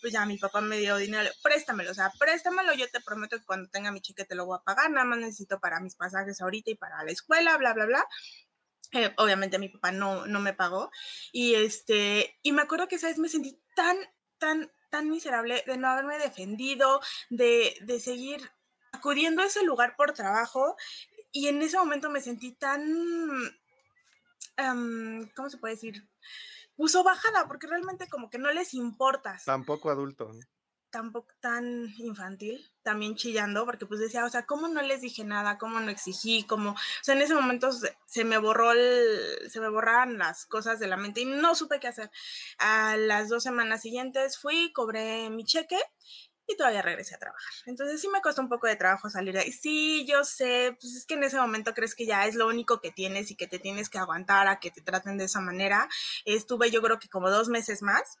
pues 0.00 0.12
ya 0.12 0.24
mi 0.26 0.38
papá 0.38 0.60
me 0.60 0.78
dio 0.78 0.96
dinero, 0.96 1.30
préstamelo, 1.42 1.90
o 1.90 1.94
sea, 1.94 2.10
préstamelo, 2.18 2.72
yo 2.74 2.88
te 2.88 3.00
prometo 3.00 3.38
que 3.38 3.44
cuando 3.44 3.68
tenga 3.68 3.92
mi 3.92 4.00
cheque 4.00 4.24
te 4.24 4.34
lo 4.34 4.46
voy 4.46 4.58
a 4.58 4.64
pagar, 4.64 4.90
nada 4.90 5.04
más 5.04 5.18
necesito 5.18 5.60
para 5.60 5.80
mis 5.80 5.94
pasajes 5.94 6.40
ahorita 6.40 6.70
y 6.70 6.74
para 6.74 7.02
la 7.04 7.10
escuela, 7.10 7.56
bla, 7.56 7.74
bla, 7.74 7.86
bla. 7.86 8.06
Eh, 8.92 9.12
obviamente 9.18 9.58
mi 9.58 9.68
papá 9.68 9.92
no, 9.92 10.26
no 10.26 10.40
me 10.40 10.52
pagó 10.52 10.90
y 11.30 11.54
este, 11.54 12.38
y 12.42 12.50
me 12.50 12.62
acuerdo 12.62 12.88
que 12.88 12.96
esa 12.96 13.06
vez 13.06 13.18
me 13.18 13.28
sentí 13.28 13.62
tan, 13.76 13.96
tan, 14.38 14.72
tan 14.90 15.08
miserable 15.08 15.62
de 15.66 15.76
no 15.78 15.88
haberme 15.88 16.18
defendido, 16.18 17.00
de, 17.30 17.76
de 17.82 18.00
seguir 18.00 18.50
acudiendo 18.92 19.42
a 19.42 19.46
ese 19.46 19.64
lugar 19.64 19.96
por 19.96 20.12
trabajo 20.12 20.76
y 21.32 21.48
en 21.48 21.62
ese 21.62 21.78
momento 21.78 22.10
me 22.10 22.20
sentí 22.20 22.52
tan, 22.52 22.82
¿cómo 25.34 25.48
se 25.48 25.58
puede 25.58 25.74
decir? 25.74 26.08
Puso 26.76 27.04
bajada, 27.04 27.46
porque 27.46 27.66
realmente 27.66 28.08
como 28.08 28.30
que 28.30 28.38
no 28.38 28.50
les 28.52 28.74
importas. 28.74 29.44
Tampoco 29.44 29.90
adulto. 29.90 30.32
Tampoco 30.90 31.32
tan 31.40 31.94
infantil, 31.98 32.68
también 32.82 33.14
chillando, 33.14 33.64
porque 33.64 33.86
pues 33.86 34.00
decía, 34.00 34.24
o 34.24 34.28
sea, 34.28 34.44
¿cómo 34.44 34.66
no 34.68 34.82
les 34.82 35.00
dije 35.00 35.24
nada? 35.24 35.56
¿Cómo 35.56 35.78
no 35.80 35.90
exigí? 35.90 36.44
¿Cómo? 36.44 36.72
O 36.72 37.02
sea, 37.02 37.14
en 37.14 37.22
ese 37.22 37.34
momento 37.34 37.70
se, 38.06 38.24
me 38.24 38.38
borró 38.38 38.72
el, 38.72 39.50
se 39.50 39.60
me 39.60 39.68
borraban 39.68 40.18
las 40.18 40.46
cosas 40.46 40.80
de 40.80 40.88
la 40.88 40.96
mente 40.96 41.20
y 41.20 41.26
no 41.26 41.54
supe 41.54 41.78
qué 41.78 41.88
hacer. 41.88 42.10
A 42.58 42.96
las 42.96 43.28
dos 43.28 43.44
semanas 43.44 43.82
siguientes 43.82 44.38
fui, 44.38 44.72
cobré 44.72 45.30
mi 45.30 45.44
cheque 45.44 45.78
y 46.50 46.56
todavía 46.56 46.82
regresé 46.82 47.14
a 47.14 47.18
trabajar. 47.18 47.52
Entonces 47.66 48.00
sí 48.00 48.08
me 48.08 48.20
costó 48.20 48.42
un 48.42 48.48
poco 48.48 48.66
de 48.66 48.76
trabajo 48.76 49.08
salir 49.08 49.34
de 49.34 49.40
ahí. 49.40 49.52
Sí, 49.52 50.04
yo 50.06 50.24
sé, 50.24 50.76
pues 50.80 50.94
es 50.94 51.06
que 51.06 51.14
en 51.14 51.24
ese 51.24 51.36
momento 51.38 51.74
crees 51.74 51.94
que 51.94 52.06
ya 52.06 52.26
es 52.26 52.34
lo 52.34 52.48
único 52.48 52.80
que 52.80 52.90
tienes 52.90 53.30
y 53.30 53.36
que 53.36 53.46
te 53.46 53.58
tienes 53.58 53.88
que 53.88 53.98
aguantar 53.98 54.48
a 54.48 54.58
que 54.60 54.70
te 54.70 54.82
traten 54.82 55.18
de 55.18 55.24
esa 55.24 55.40
manera. 55.40 55.88
Estuve 56.24 56.70
yo 56.70 56.82
creo 56.82 56.98
que 56.98 57.08
como 57.08 57.30
dos 57.30 57.48
meses 57.48 57.82
más 57.82 58.18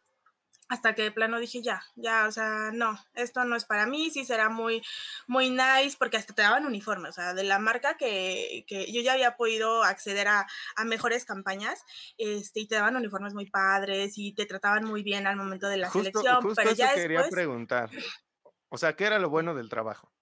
hasta 0.70 0.94
que 0.94 1.02
de 1.02 1.10
plano 1.10 1.40
dije 1.40 1.62
ya, 1.62 1.82
ya, 1.96 2.28
o 2.28 2.32
sea, 2.32 2.70
no, 2.72 2.96
esto 3.14 3.44
no 3.44 3.56
es 3.56 3.64
para 3.64 3.86
mí, 3.86 4.08
sí 4.10 4.24
será 4.24 4.48
muy, 4.48 4.82
muy 5.26 5.50
nice, 5.50 5.96
porque 5.98 6.16
hasta 6.16 6.32
te 6.32 6.42
daban 6.42 6.64
uniforme, 6.64 7.08
o 7.08 7.12
sea, 7.12 7.34
de 7.34 7.42
la 7.42 7.58
marca 7.58 7.96
que, 7.96 8.64
que 8.68 8.90
yo 8.92 9.02
ya 9.02 9.14
había 9.14 9.36
podido 9.36 9.82
acceder 9.82 10.28
a, 10.28 10.46
a, 10.76 10.84
mejores 10.84 11.24
campañas, 11.24 11.84
este, 12.18 12.60
y 12.60 12.68
te 12.68 12.76
daban 12.76 12.94
uniformes 12.94 13.34
muy 13.34 13.50
padres 13.50 14.16
y 14.16 14.32
te 14.32 14.46
trataban 14.46 14.84
muy 14.84 15.02
bien 15.02 15.26
al 15.26 15.36
momento 15.36 15.68
de 15.68 15.78
la 15.78 15.90
selección, 15.90 16.40
justo 16.40 16.54
pero 16.54 16.70
eso 16.70 16.78
ya 16.78 16.94
quería 16.94 17.28
preguntar, 17.28 17.90
o 18.68 18.78
sea, 18.78 18.94
¿qué 18.94 19.06
era 19.06 19.18
lo 19.18 19.28
bueno 19.28 19.56
del 19.56 19.68
trabajo? 19.68 20.12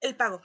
El 0.00 0.16
pago 0.16 0.40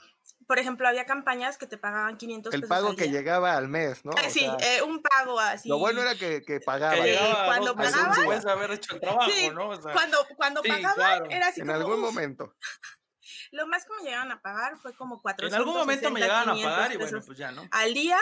por 0.50 0.58
ejemplo, 0.58 0.88
había 0.88 1.06
campañas 1.06 1.56
que 1.56 1.68
te 1.68 1.78
pagaban 1.78 2.16
500 2.16 2.50
pesos. 2.50 2.60
El 2.64 2.68
pago 2.68 2.96
que 2.96 3.08
llegaba 3.08 3.56
al 3.56 3.68
mes, 3.68 4.04
¿no? 4.04 4.10
Ah, 4.16 4.28
sí, 4.28 4.44
eh, 4.58 4.82
un 4.82 5.00
pago 5.00 5.38
así. 5.38 5.68
Lo 5.68 5.78
bueno 5.78 6.02
era 6.02 6.16
que, 6.16 6.42
que 6.42 6.58
pagaba. 6.58 6.96
cuando 7.46 7.76
pagaba. 7.76 8.16
Puedes 8.24 8.44
haber 8.46 8.72
hecho 8.72 8.96
el 8.96 9.00
trabajo, 9.00 9.30
sí, 9.30 9.48
¿no? 9.50 9.70
cuando 9.92 10.26
cuando 10.34 10.60
pagaba, 10.64 11.18
era 11.30 11.46
así. 11.46 11.60
En 11.60 11.70
algún 11.70 12.00
momento. 12.00 12.56
Lo 13.52 13.68
más 13.68 13.84
que 13.84 13.90
me 13.98 14.02
llegaban 14.02 14.32
a 14.32 14.42
pagar 14.42 14.76
fue 14.78 14.92
como 14.92 15.22
400 15.22 15.54
En 15.54 15.60
algún 15.60 15.80
momento 15.80 16.10
me 16.10 16.18
llegaban 16.18 16.48
a 16.48 16.60
pagar 16.60 16.92
y 16.94 16.96
bueno, 16.96 17.20
pues 17.24 17.38
ya, 17.38 17.52
¿no? 17.52 17.62
Al 17.70 17.94
día, 17.94 18.18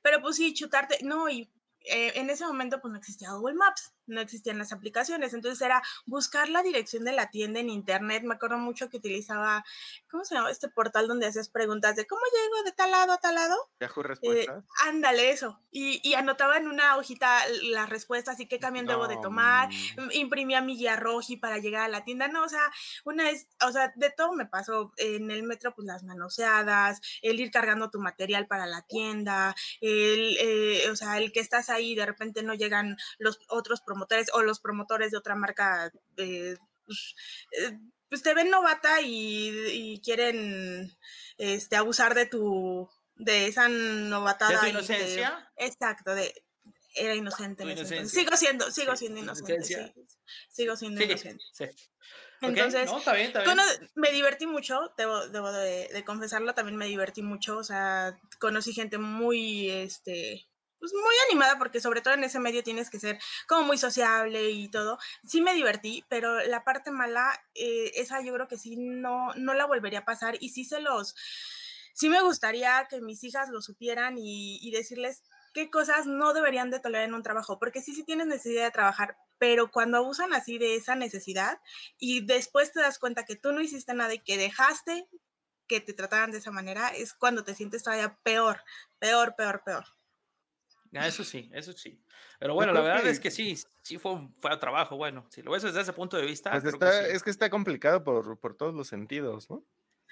pero 0.00 0.22
pues 0.22 0.36
sí, 0.36 0.54
chutarte, 0.54 1.00
no, 1.02 1.28
y 1.28 1.52
eh, 1.80 2.12
en 2.14 2.30
ese 2.30 2.46
momento 2.46 2.80
pues 2.80 2.90
no 2.90 2.96
existía 2.96 3.32
Google 3.32 3.56
Maps 3.56 3.92
no 4.06 4.20
existían 4.20 4.58
las 4.58 4.72
aplicaciones, 4.72 5.34
entonces 5.34 5.60
era 5.60 5.82
buscar 6.06 6.48
la 6.48 6.62
dirección 6.62 7.04
de 7.04 7.12
la 7.12 7.30
tienda 7.30 7.60
en 7.60 7.70
internet. 7.70 8.22
Me 8.24 8.34
acuerdo 8.34 8.58
mucho 8.58 8.88
que 8.88 8.98
utilizaba, 8.98 9.64
¿cómo 10.10 10.24
se 10.24 10.34
llama? 10.34 10.50
Este 10.50 10.68
portal 10.68 11.08
donde 11.08 11.26
haces 11.26 11.48
preguntas 11.48 11.96
de 11.96 12.06
cómo 12.06 12.20
llego 12.32 12.64
de 12.64 12.72
tal 12.72 12.90
lado 12.90 13.12
a 13.12 13.18
tal 13.18 13.34
lado. 13.34 13.56
Yahoo 13.80 14.00
eh, 14.00 14.08
Respuestas. 14.08 14.64
ándale, 14.84 15.30
eso. 15.30 15.60
Y, 15.70 16.00
y, 16.02 16.14
anotaba 16.14 16.56
en 16.56 16.68
una 16.68 16.96
hojita 16.96 17.40
las 17.70 17.88
respuestas 17.88 18.40
y 18.40 18.46
qué 18.46 18.58
camión 18.58 18.86
debo 18.86 19.08
de 19.08 19.18
tomar. 19.18 19.68
Imprimía 20.12 20.60
mi 20.62 20.76
guía 20.76 20.96
roji 20.96 21.36
para 21.36 21.58
llegar 21.58 21.82
a 21.82 21.88
la 21.88 22.04
tienda. 22.04 22.28
No, 22.28 22.44
o 22.44 22.48
sea, 22.48 22.72
una 23.04 23.24
vez, 23.24 23.46
o 23.62 23.70
sea, 23.72 23.92
de 23.96 24.10
todo 24.10 24.32
me 24.32 24.46
pasó. 24.46 24.92
En 24.96 25.30
el 25.30 25.42
metro, 25.42 25.74
pues 25.74 25.86
las 25.86 26.02
manoseadas, 26.02 27.00
el 27.22 27.40
ir 27.40 27.50
cargando 27.50 27.90
tu 27.90 28.00
material 28.00 28.46
para 28.46 28.66
la 28.66 28.82
tienda, 28.82 29.54
el, 29.80 30.36
eh, 30.40 30.90
o 30.90 30.96
sea, 30.96 31.18
el 31.18 31.32
que 31.32 31.40
estás 31.40 31.68
ahí 31.68 31.92
y 31.92 31.94
de 31.94 32.06
repente 32.06 32.42
no 32.42 32.54
llegan 32.54 32.96
los 33.18 33.38
otros 33.48 33.80
promotores 33.96 34.28
o 34.34 34.42
los 34.42 34.60
promotores 34.60 35.10
de 35.10 35.18
otra 35.18 35.34
marca, 35.34 35.90
eh, 36.18 36.56
pues, 36.84 37.14
eh, 37.58 37.78
pues, 38.08 38.22
te 38.22 38.34
ven 38.34 38.50
novata 38.50 39.00
y, 39.02 40.00
quieren 40.04 40.96
este, 41.38 41.76
abusar 41.76 42.14
de 42.14 42.26
tu, 42.26 42.88
de 43.14 43.46
esa 43.46 43.68
novatada. 43.68 44.52
¿De 44.52 44.58
tu 44.58 44.66
inocencia? 44.66 45.50
exacto, 45.56 46.14
de, 46.14 46.32
era 46.94 47.14
inocente. 47.14 47.64
Sigo 48.06 48.36
siendo, 48.36 48.70
sigo 48.70 48.96
siendo 48.96 49.20
inocente. 49.20 49.94
sigo 50.50 50.76
siendo 50.76 51.02
inocente. 51.02 51.44
Entonces, 52.42 52.90
me 53.94 54.12
divertí 54.12 54.46
mucho, 54.46 54.92
debo, 54.98 55.26
debo 55.28 55.50
de, 55.52 55.88
de, 55.88 56.04
confesarlo, 56.04 56.54
también 56.54 56.76
me 56.76 56.86
divertí 56.86 57.22
mucho, 57.22 57.56
o 57.56 57.64
sea, 57.64 58.18
conocí 58.38 58.74
gente 58.74 58.98
muy, 58.98 59.70
este, 59.70 60.46
pues 60.78 60.92
muy 60.92 61.14
animada 61.28 61.58
porque 61.58 61.80
sobre 61.80 62.00
todo 62.00 62.14
en 62.14 62.24
ese 62.24 62.38
medio 62.38 62.62
tienes 62.62 62.90
que 62.90 63.00
ser 63.00 63.18
como 63.48 63.62
muy 63.62 63.78
sociable 63.78 64.50
y 64.50 64.68
todo. 64.68 64.98
Sí 65.26 65.40
me 65.40 65.54
divertí, 65.54 66.04
pero 66.08 66.40
la 66.46 66.64
parte 66.64 66.90
mala, 66.90 67.32
eh, 67.54 67.92
esa 67.94 68.20
yo 68.22 68.32
creo 68.34 68.48
que 68.48 68.58
sí 68.58 68.76
no, 68.76 69.32
no 69.34 69.54
la 69.54 69.66
volvería 69.66 70.00
a 70.00 70.04
pasar 70.04 70.36
y 70.40 70.50
sí 70.50 70.64
se 70.64 70.80
los, 70.80 71.14
sí 71.94 72.08
me 72.08 72.20
gustaría 72.20 72.86
que 72.88 73.00
mis 73.00 73.24
hijas 73.24 73.48
lo 73.50 73.62
supieran 73.62 74.18
y, 74.18 74.58
y 74.60 74.70
decirles 74.70 75.22
qué 75.56 75.70
cosas 75.70 76.06
no 76.06 76.34
deberían 76.34 76.70
de 76.70 76.80
tolerar 76.80 77.08
en 77.08 77.14
un 77.14 77.22
trabajo, 77.22 77.58
porque 77.58 77.80
sí, 77.80 77.94
sí 77.94 78.04
tienes 78.04 78.26
necesidad 78.26 78.64
de 78.64 78.70
trabajar, 78.70 79.16
pero 79.38 79.70
cuando 79.70 79.96
abusan 79.96 80.34
así 80.34 80.58
de 80.58 80.76
esa 80.76 80.94
necesidad 80.96 81.60
y 81.98 82.26
después 82.26 82.72
te 82.72 82.80
das 82.80 82.98
cuenta 82.98 83.24
que 83.24 83.36
tú 83.36 83.52
no 83.52 83.62
hiciste 83.62 83.94
nada 83.94 84.12
y 84.12 84.18
que 84.18 84.36
dejaste 84.36 85.08
que 85.66 85.80
te 85.80 85.94
trataran 85.94 86.30
de 86.30 86.38
esa 86.38 86.50
manera, 86.50 86.88
es 86.88 87.14
cuando 87.14 87.42
te 87.42 87.54
sientes 87.54 87.82
todavía 87.82 88.18
peor, 88.22 88.62
peor, 88.98 89.34
peor, 89.34 89.62
peor. 89.64 89.95
Ah, 90.94 91.06
eso 91.06 91.24
sí, 91.24 91.50
eso 91.52 91.72
sí. 91.72 92.00
Pero 92.38 92.54
bueno, 92.54 92.72
la 92.72 92.80
verdad 92.80 93.06
es 93.06 93.20
que 93.20 93.30
sí, 93.30 93.56
sí 93.82 93.98
fue 93.98 94.12
un, 94.12 94.34
fue 94.38 94.56
trabajo. 94.58 94.96
Bueno, 94.96 95.26
si 95.30 95.42
lo 95.42 95.50
ves 95.50 95.62
desde 95.62 95.80
ese 95.80 95.92
punto 95.92 96.16
de 96.16 96.24
vista. 96.26 96.50
Pues 96.50 96.74
es 97.10 97.22
que 97.22 97.30
está 97.30 97.50
complicado 97.50 98.04
por, 98.04 98.38
por 98.38 98.56
todos 98.56 98.74
los 98.74 98.88
sentidos, 98.88 99.50
¿no? 99.50 99.64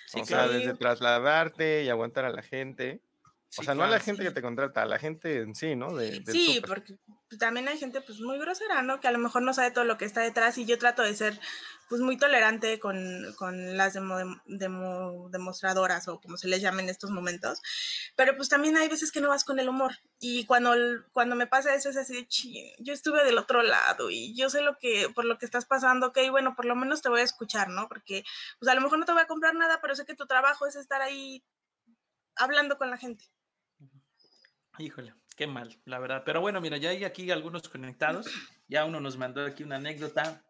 Sí, 0.06 0.20
o 0.20 0.26
sea, 0.26 0.48
desde 0.48 0.74
trasladarte 0.74 1.84
y 1.84 1.88
aguantar 1.88 2.24
a 2.24 2.30
la 2.30 2.42
gente 2.42 3.00
o 3.58 3.62
sea, 3.62 3.74
no 3.74 3.84
a 3.84 3.88
la 3.88 4.00
gente 4.00 4.22
que 4.22 4.30
te 4.30 4.42
contrata, 4.42 4.82
a 4.82 4.86
la 4.86 4.98
gente 4.98 5.40
en 5.40 5.54
sí, 5.54 5.76
¿no? 5.76 5.94
De, 5.94 6.22
sí, 6.26 6.62
porque 6.66 6.96
también 7.38 7.68
hay 7.68 7.78
gente 7.78 8.00
pues 8.00 8.20
muy 8.20 8.38
grosera, 8.38 8.82
¿no? 8.82 9.00
Que 9.00 9.08
a 9.08 9.12
lo 9.12 9.18
mejor 9.18 9.42
no 9.42 9.52
sabe 9.54 9.70
todo 9.70 9.84
lo 9.84 9.98
que 9.98 10.04
está 10.04 10.20
detrás 10.22 10.58
y 10.58 10.64
yo 10.64 10.78
trato 10.78 11.02
de 11.02 11.14
ser 11.14 11.38
pues 11.88 12.00
muy 12.00 12.16
tolerante 12.16 12.80
con, 12.80 12.96
con 13.36 13.76
las 13.76 13.92
demo, 13.92 15.28
demostradoras 15.30 16.08
o 16.08 16.20
como 16.20 16.36
se 16.36 16.48
les 16.48 16.62
llame 16.62 16.82
en 16.82 16.88
estos 16.88 17.10
momentos, 17.10 17.60
pero 18.16 18.36
pues 18.36 18.48
también 18.48 18.76
hay 18.76 18.88
veces 18.88 19.12
que 19.12 19.20
no 19.20 19.28
vas 19.28 19.44
con 19.44 19.58
el 19.58 19.68
humor 19.68 19.92
y 20.18 20.46
cuando, 20.46 20.74
cuando 21.12 21.36
me 21.36 21.46
pasa 21.46 21.74
eso 21.74 21.90
es 21.90 21.96
así 21.96 22.26
yo 22.78 22.92
estuve 22.92 23.24
del 23.24 23.38
otro 23.38 23.62
lado 23.62 24.10
y 24.10 24.34
yo 24.34 24.48
sé 24.50 24.62
lo 24.62 24.78
que, 24.78 25.08
por 25.14 25.24
lo 25.24 25.38
que 25.38 25.44
estás 25.44 25.66
pasando, 25.66 26.08
ok, 26.08 26.18
bueno, 26.30 26.54
por 26.54 26.64
lo 26.64 26.74
menos 26.74 27.02
te 27.02 27.08
voy 27.08 27.20
a 27.20 27.24
escuchar, 27.24 27.68
¿no? 27.68 27.88
Porque 27.88 28.24
pues 28.58 28.70
a 28.70 28.74
lo 28.74 28.80
mejor 28.80 28.98
no 28.98 29.04
te 29.04 29.12
voy 29.12 29.22
a 29.22 29.26
comprar 29.26 29.54
nada, 29.54 29.80
pero 29.80 29.94
sé 29.94 30.04
que 30.04 30.14
tu 30.14 30.26
trabajo 30.26 30.66
es 30.66 30.76
estar 30.76 31.02
ahí 31.02 31.44
hablando 32.36 32.78
con 32.78 32.90
la 32.90 32.96
gente. 32.96 33.24
Híjole, 34.78 35.14
qué 35.36 35.46
mal, 35.46 35.80
la 35.84 35.98
verdad. 35.98 36.22
Pero 36.24 36.40
bueno, 36.40 36.60
mira, 36.60 36.76
ya 36.76 36.90
hay 36.90 37.04
aquí 37.04 37.30
algunos 37.30 37.68
conectados. 37.68 38.26
Ya 38.68 38.84
uno 38.84 39.00
nos 39.00 39.16
mandó 39.16 39.44
aquí 39.44 39.62
una 39.62 39.76
anécdota. 39.76 40.44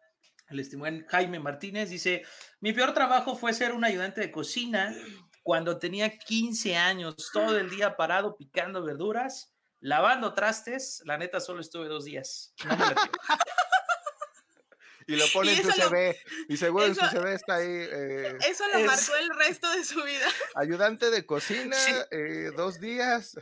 El 0.49 0.59
estimado 0.59 0.97
Jaime 1.09 1.39
Martínez 1.39 1.89
dice: 1.89 2.23
Mi 2.59 2.73
peor 2.73 2.93
trabajo 2.93 3.35
fue 3.35 3.53
ser 3.53 3.73
un 3.73 3.83
ayudante 3.83 4.21
de 4.21 4.31
cocina 4.31 4.93
cuando 5.45 5.77
tenía 5.77 6.17
15 6.17 6.75
años, 6.75 7.29
todo 7.31 7.59
el 7.59 7.69
día 7.69 7.95
parado 7.95 8.35
picando 8.35 8.83
verduras, 8.83 9.53
lavando 9.79 10.33
trastes. 10.33 11.03
La 11.05 11.19
neta, 11.19 11.39
solo 11.39 11.61
estuve 11.61 11.87
dos 11.87 12.03
días. 12.03 12.55
y 15.07 15.15
lo 15.15 15.25
pone 15.31 15.53
en 15.53 15.63
su 15.63 15.71
CV. 15.71 16.19
Y 16.49 16.57
seguro 16.57 16.87
en 16.87 16.95
su 16.95 17.05
CV 17.05 17.35
está 17.35 17.57
ahí. 17.57 17.67
Eh, 17.67 18.35
eso 18.49 18.63
lo 18.73 18.79
marcó 18.85 19.15
el 19.17 19.29
resto 19.37 19.71
de 19.71 19.83
su 19.83 20.03
vida. 20.03 20.25
Ayudante 20.55 21.11
de 21.11 21.27
cocina, 21.27 21.77
eh, 22.09 22.49
dos 22.57 22.79
días. 22.79 23.37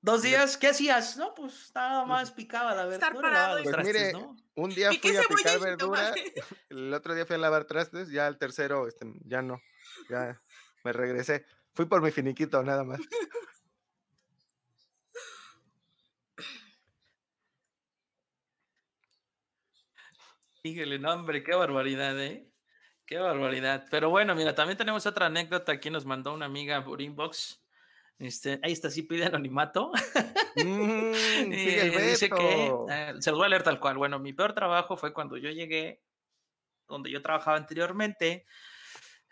Dos 0.00 0.22
días, 0.22 0.56
¿qué 0.56 0.68
hacías? 0.68 1.16
No, 1.16 1.34
pues 1.34 1.72
nada 1.74 2.04
más 2.04 2.30
picaba 2.30 2.74
la 2.74 2.86
verdura. 2.86 3.56
pues 3.62 3.84
mire, 3.84 4.12
un 4.54 4.70
día 4.70 4.90
fui 4.92 5.16
a 5.16 5.22
picar 5.22 5.58
verdura, 5.58 6.14
el 6.70 6.94
otro 6.94 7.14
día 7.14 7.26
fui 7.26 7.34
a 7.36 7.38
lavar 7.38 7.64
trastes, 7.64 8.10
ya 8.10 8.26
el 8.28 8.38
tercero, 8.38 8.86
este, 8.86 9.06
ya 9.24 9.42
no, 9.42 9.60
ya 10.08 10.40
me 10.84 10.92
regresé. 10.92 11.44
Fui 11.74 11.86
por 11.86 12.00
mi 12.02 12.10
finiquito, 12.10 12.62
nada 12.62 12.84
más. 12.84 13.00
Híjole, 20.62 20.98
no, 20.98 21.12
hombre, 21.12 21.44
qué 21.44 21.54
barbaridad, 21.54 22.20
¿eh? 22.20 22.50
Qué 23.06 23.18
barbaridad. 23.18 23.86
Pero 23.88 24.10
bueno, 24.10 24.34
mira, 24.34 24.54
también 24.54 24.76
tenemos 24.76 25.06
otra 25.06 25.26
anécdota. 25.26 25.70
Aquí 25.72 25.90
nos 25.90 26.04
mandó 26.04 26.34
una 26.34 26.46
amiga 26.46 26.84
por 26.84 27.00
inbox. 27.00 27.62
Este, 28.18 28.58
ahí 28.62 28.72
está, 28.72 28.90
sí 28.90 29.02
pide 29.02 29.26
anonimato. 29.26 29.92
Mm, 30.58 31.12
dice 31.50 32.30
que 32.30 32.72
eh, 32.88 33.14
se 33.20 33.30
los 33.30 33.38
voy 33.38 33.44
a 33.44 33.50
leer 33.50 33.62
tal 33.62 33.78
cual. 33.78 33.98
Bueno, 33.98 34.18
mi 34.18 34.32
peor 34.32 34.54
trabajo 34.54 34.96
fue 34.96 35.12
cuando 35.12 35.36
yo 35.36 35.50
llegué, 35.50 36.00
donde 36.88 37.10
yo 37.10 37.20
trabajaba 37.20 37.58
anteriormente, 37.58 38.46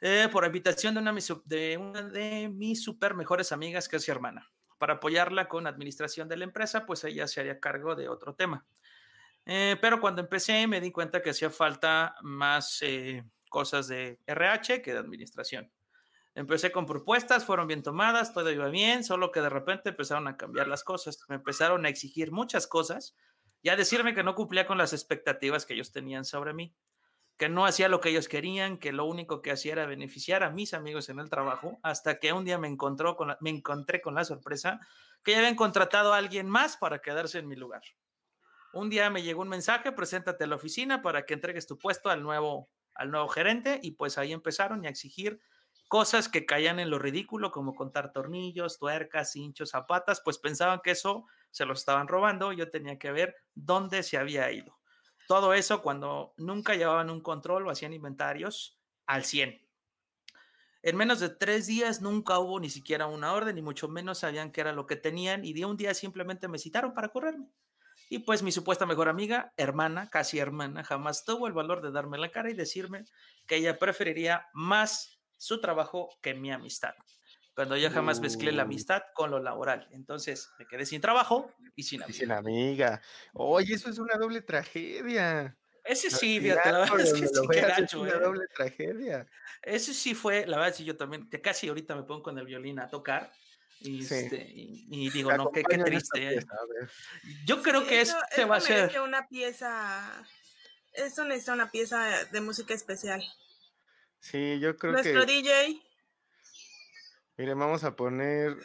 eh, 0.03 0.29
por 0.31 0.45
invitación 0.45 0.93
de 0.93 1.01
una, 1.01 1.15
de 1.47 1.79
una 1.79 2.03
de 2.03 2.51
mis 2.51 2.85
super 2.85 3.15
mejores 3.15 3.53
amigas, 3.53 3.89
que 3.89 3.97
es 3.97 4.05
su 4.05 4.13
hermana. 4.13 4.53
Para 4.77 4.95
apoyarla 4.95 5.49
con 5.49 5.67
administración 5.67 6.29
de 6.29 6.37
la 6.37 6.45
empresa, 6.45 6.85
pues 6.85 7.05
ella 7.05 7.27
se 7.27 7.41
haría 7.41 7.59
cargo 7.59 7.95
de 7.95 8.11
otro 8.11 8.35
tema. 8.35 8.67
Eh, 9.47 9.77
pero 9.81 10.01
cuando 10.01 10.23
empecé 10.23 10.67
me 10.67 10.81
di 10.81 10.91
cuenta 10.91 11.23
que 11.23 11.31
hacía 11.31 11.51
falta 11.51 12.17
más 12.23 12.81
eh, 12.83 13.25
cosas 13.49 13.89
de 13.89 14.19
RH 14.27 14.83
que 14.83 14.93
de 14.93 14.99
administración. 14.99 15.71
Empecé 16.35 16.73
con 16.73 16.85
propuestas, 16.85 17.45
fueron 17.45 17.69
bien 17.69 17.83
tomadas, 17.83 18.35
todo 18.35 18.51
iba 18.51 18.69
bien, 18.69 19.05
solo 19.05 19.31
que 19.31 19.41
de 19.41 19.49
repente 19.49 19.91
empezaron 19.91 20.27
a 20.27 20.37
cambiar 20.37 20.67
las 20.67 20.83
cosas. 20.83 21.25
Me 21.29 21.37
empezaron 21.37 21.87
a 21.87 21.89
exigir 21.89 22.33
muchas 22.33 22.67
cosas 22.67 23.17
y 23.63 23.69
a 23.69 23.77
decirme 23.77 24.15
que 24.15 24.25
no 24.25 24.35
cumplía 24.35 24.67
con 24.67 24.77
las 24.77 24.93
expectativas 24.93 25.65
que 25.65 25.75
ellos 25.75 25.93
tenían 25.93 26.25
sobre 26.25 26.53
mí, 26.53 26.75
que 27.37 27.49
no 27.49 27.67
hacía 27.67 27.89
lo 27.89 28.01
que 28.01 28.09
ellos 28.09 28.29
querían, 28.29 28.79
que 28.79 28.93
lo 28.93 29.05
único 29.05 29.43
que 29.43 29.53
hacía 29.53 29.75
era 29.75 29.87
beneficiar 29.87 30.43
a 30.43 30.51
mis 30.51 30.75
amigos 30.75 31.09
en 31.09 31.21
el 31.21 31.31
trabajo, 31.31 31.79
hasta 31.85 32.19
que 32.19 32.33
un 32.33 32.45
día 32.45 32.59
me, 32.59 32.67
encontró 32.67 33.17
con 33.17 33.37
me 33.41 33.51
encontré 33.51 34.01
con 34.01 34.17
la 34.17 34.25
sorpresa 34.25 34.81
que 35.23 35.33
ya 35.33 35.39
habían 35.39 35.57
contratado 35.57 36.13
a 36.13 36.19
alguien 36.19 36.49
más 36.49 36.77
para 36.77 37.01
quedarse 37.01 37.39
en 37.39 37.47
mi 37.47 37.55
lugar. 37.55 37.83
Un 38.73 38.91
día 38.91 39.09
me 39.09 39.23
llegó 39.23 39.43
un 39.43 39.49
mensaje, 39.49 39.93
preséntate 39.93 40.45
a 40.45 40.47
la 40.49 40.57
oficina 40.57 41.01
para 41.01 41.25
que 41.27 41.35
entregues 41.35 41.69
tu 41.69 41.79
puesto 41.79 42.11
al 42.11 42.25
nuevo, 42.25 42.71
al 42.93 43.13
nuevo 43.13 43.29
gerente 43.29 43.79
y 43.83 43.93
pues 43.93 44.19
ahí 44.19 44.33
empezaron 44.33 44.85
a 44.85 44.89
exigir 44.89 45.41
cosas 45.95 46.29
que 46.29 46.45
caían 46.45 46.81
en 46.81 46.91
lo 46.91 46.99
ridículo, 46.99 47.53
como 47.53 47.77
contar 47.77 48.11
tornillos, 48.11 48.81
tuercas, 48.81 49.37
hinchos, 49.37 49.71
zapatas, 49.71 50.21
pues 50.25 50.39
pensaban 50.39 50.81
que 50.83 50.91
eso 50.91 51.25
se 51.53 51.67
lo 51.67 51.73
estaban 51.73 52.09
robando, 52.09 52.53
yo 52.53 52.69
tenía 52.69 52.99
que 52.99 53.13
ver 53.13 53.37
dónde 53.55 54.03
se 54.03 54.17
había 54.17 54.51
ido. 54.51 54.77
Todo 55.29 55.55
eso 55.55 55.83
cuando 55.83 56.35
nunca 56.37 56.75
llevaban 56.75 57.11
un 57.11 57.21
control 57.21 57.69
o 57.69 57.71
hacían 57.71 57.93
inventarios 57.93 58.81
al 59.07 59.25
100. 59.25 59.65
En 60.83 60.97
menos 60.97 61.21
de 61.21 61.29
tres 61.29 61.69
días 61.69 62.03
nunca 62.03 62.41
hubo 62.41 62.59
ni 62.59 62.71
siquiera 62.71 63.07
una 63.07 63.33
orden, 63.33 63.55
ni 63.55 63.63
mucho 63.63 63.87
menos 63.87 64.19
sabían 64.19 64.51
qué 64.51 64.63
era 64.63 64.73
lo 64.73 64.87
que 64.87 64.97
tenían, 64.97 65.45
y 65.45 65.53
de 65.53 65.65
un 65.65 65.77
día 65.77 65.95
simplemente 65.95 66.49
me 66.49 66.59
citaron 66.59 66.93
para 66.93 67.11
correrme. 67.11 67.47
Y 68.09 68.19
pues 68.19 68.43
mi 68.43 68.51
supuesta 68.51 68.85
mejor 68.85 69.09
amiga, 69.09 69.53
hermana, 69.57 70.11
casi 70.11 70.41
hermana, 70.41 70.83
jamás 70.83 71.25
tuvo 71.25 71.47
el 71.47 71.53
valor 71.53 71.83
de 71.83 71.93
darme 71.93 72.19
la 72.19 72.33
cara 72.33 72.51
y 72.51 72.55
decirme 72.55 73.05
que 73.47 73.55
ella 73.55 73.79
preferiría 73.79 74.49
más 74.55 75.14
su 75.37 75.61
trabajo 75.61 76.09
que 76.23 76.35
mi 76.35 76.53
amistad. 76.53 76.95
Cuando 77.55 77.77
yo 77.77 77.91
jamás 77.91 78.21
mezclé 78.21 78.51
la 78.51 78.63
amistad 78.63 79.03
con 79.15 79.31
lo 79.31 79.39
laboral. 79.39 79.87
Entonces 79.93 80.51
me 80.59 80.67
quedé 80.67 80.87
sin 80.87 81.01
trabajo 81.01 81.53
y 81.77 81.85
sin 81.85 82.03
amiga. 82.03 82.19
sin 82.19 82.33
amiga. 82.33 83.03
Oye, 83.33 83.75
eso 83.75 83.89
es 83.91 83.99
una 83.99 84.17
doble 84.17 84.43
tragedia. 84.43 85.57
Ese 85.85 86.11
sí, 86.11 86.41
fíjate, 86.41 86.73
la 86.73 86.79
verdad 86.81 87.01
es 87.01 87.13
que 87.13 87.29
sí, 87.29 87.35
qué 87.51 87.61
gacho, 87.61 88.01
una 88.01 88.13
¿eh? 88.13 88.19
doble 88.19 88.47
tragedia. 88.55 89.27
Ese 89.63 89.93
sí 89.93 90.15
fue, 90.15 90.47
la 90.47 90.57
verdad, 90.57 90.75
sí, 90.75 90.85
yo 90.85 90.97
también, 90.97 91.29
que 91.29 91.41
casi 91.43 91.69
ahorita 91.69 91.95
me 91.95 92.05
pongo 92.05 92.23
con 92.23 92.39
el 92.39 92.47
violín 92.47 92.81
a 92.81 92.89
tocar 92.89 93.31
y, 93.81 94.03
este, 94.03 94.47
y, 94.51 95.11
digo, 95.11 95.31
no, 95.33 95.51
qué, 95.51 95.63
qué 95.63 95.79
triste. 95.79 96.37
¿eh? 96.39 96.47
Yo 97.45 97.63
creo 97.63 97.87
que 97.87 98.01
eso, 98.01 98.17
este 98.31 98.47
va 98.47 98.57
a 98.57 98.61
ser. 98.61 98.99
una 99.01 99.29
pieza. 99.29 100.25
Eso 100.95 101.25
necesita 101.25 101.53
una 101.53 101.71
pieza 101.71 102.25
de 102.33 102.41
música 102.41 102.73
especial. 102.73 103.23
Sí, 104.25 104.59
yo 104.59 104.75
creo 104.79 104.95
que. 104.95 105.13
Nuestro 105.13 105.27
DJ. 105.27 105.83
Mire, 107.37 107.53
vamos 107.53 107.85
a 107.85 107.95
poner 107.95 108.57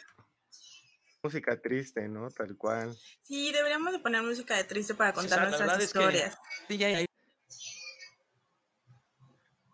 música 1.21 1.59
triste, 1.61 2.07
¿no? 2.07 2.29
Tal 2.29 2.55
cual. 2.55 2.95
Sí, 3.23 3.51
deberíamos 3.51 3.91
de 3.91 3.99
poner 3.99 4.23
música 4.23 4.55
de 4.55 4.63
triste 4.63 4.95
para 4.95 5.11
contar 5.11 5.49
nuestras 5.49 5.83
historias. 5.83 6.37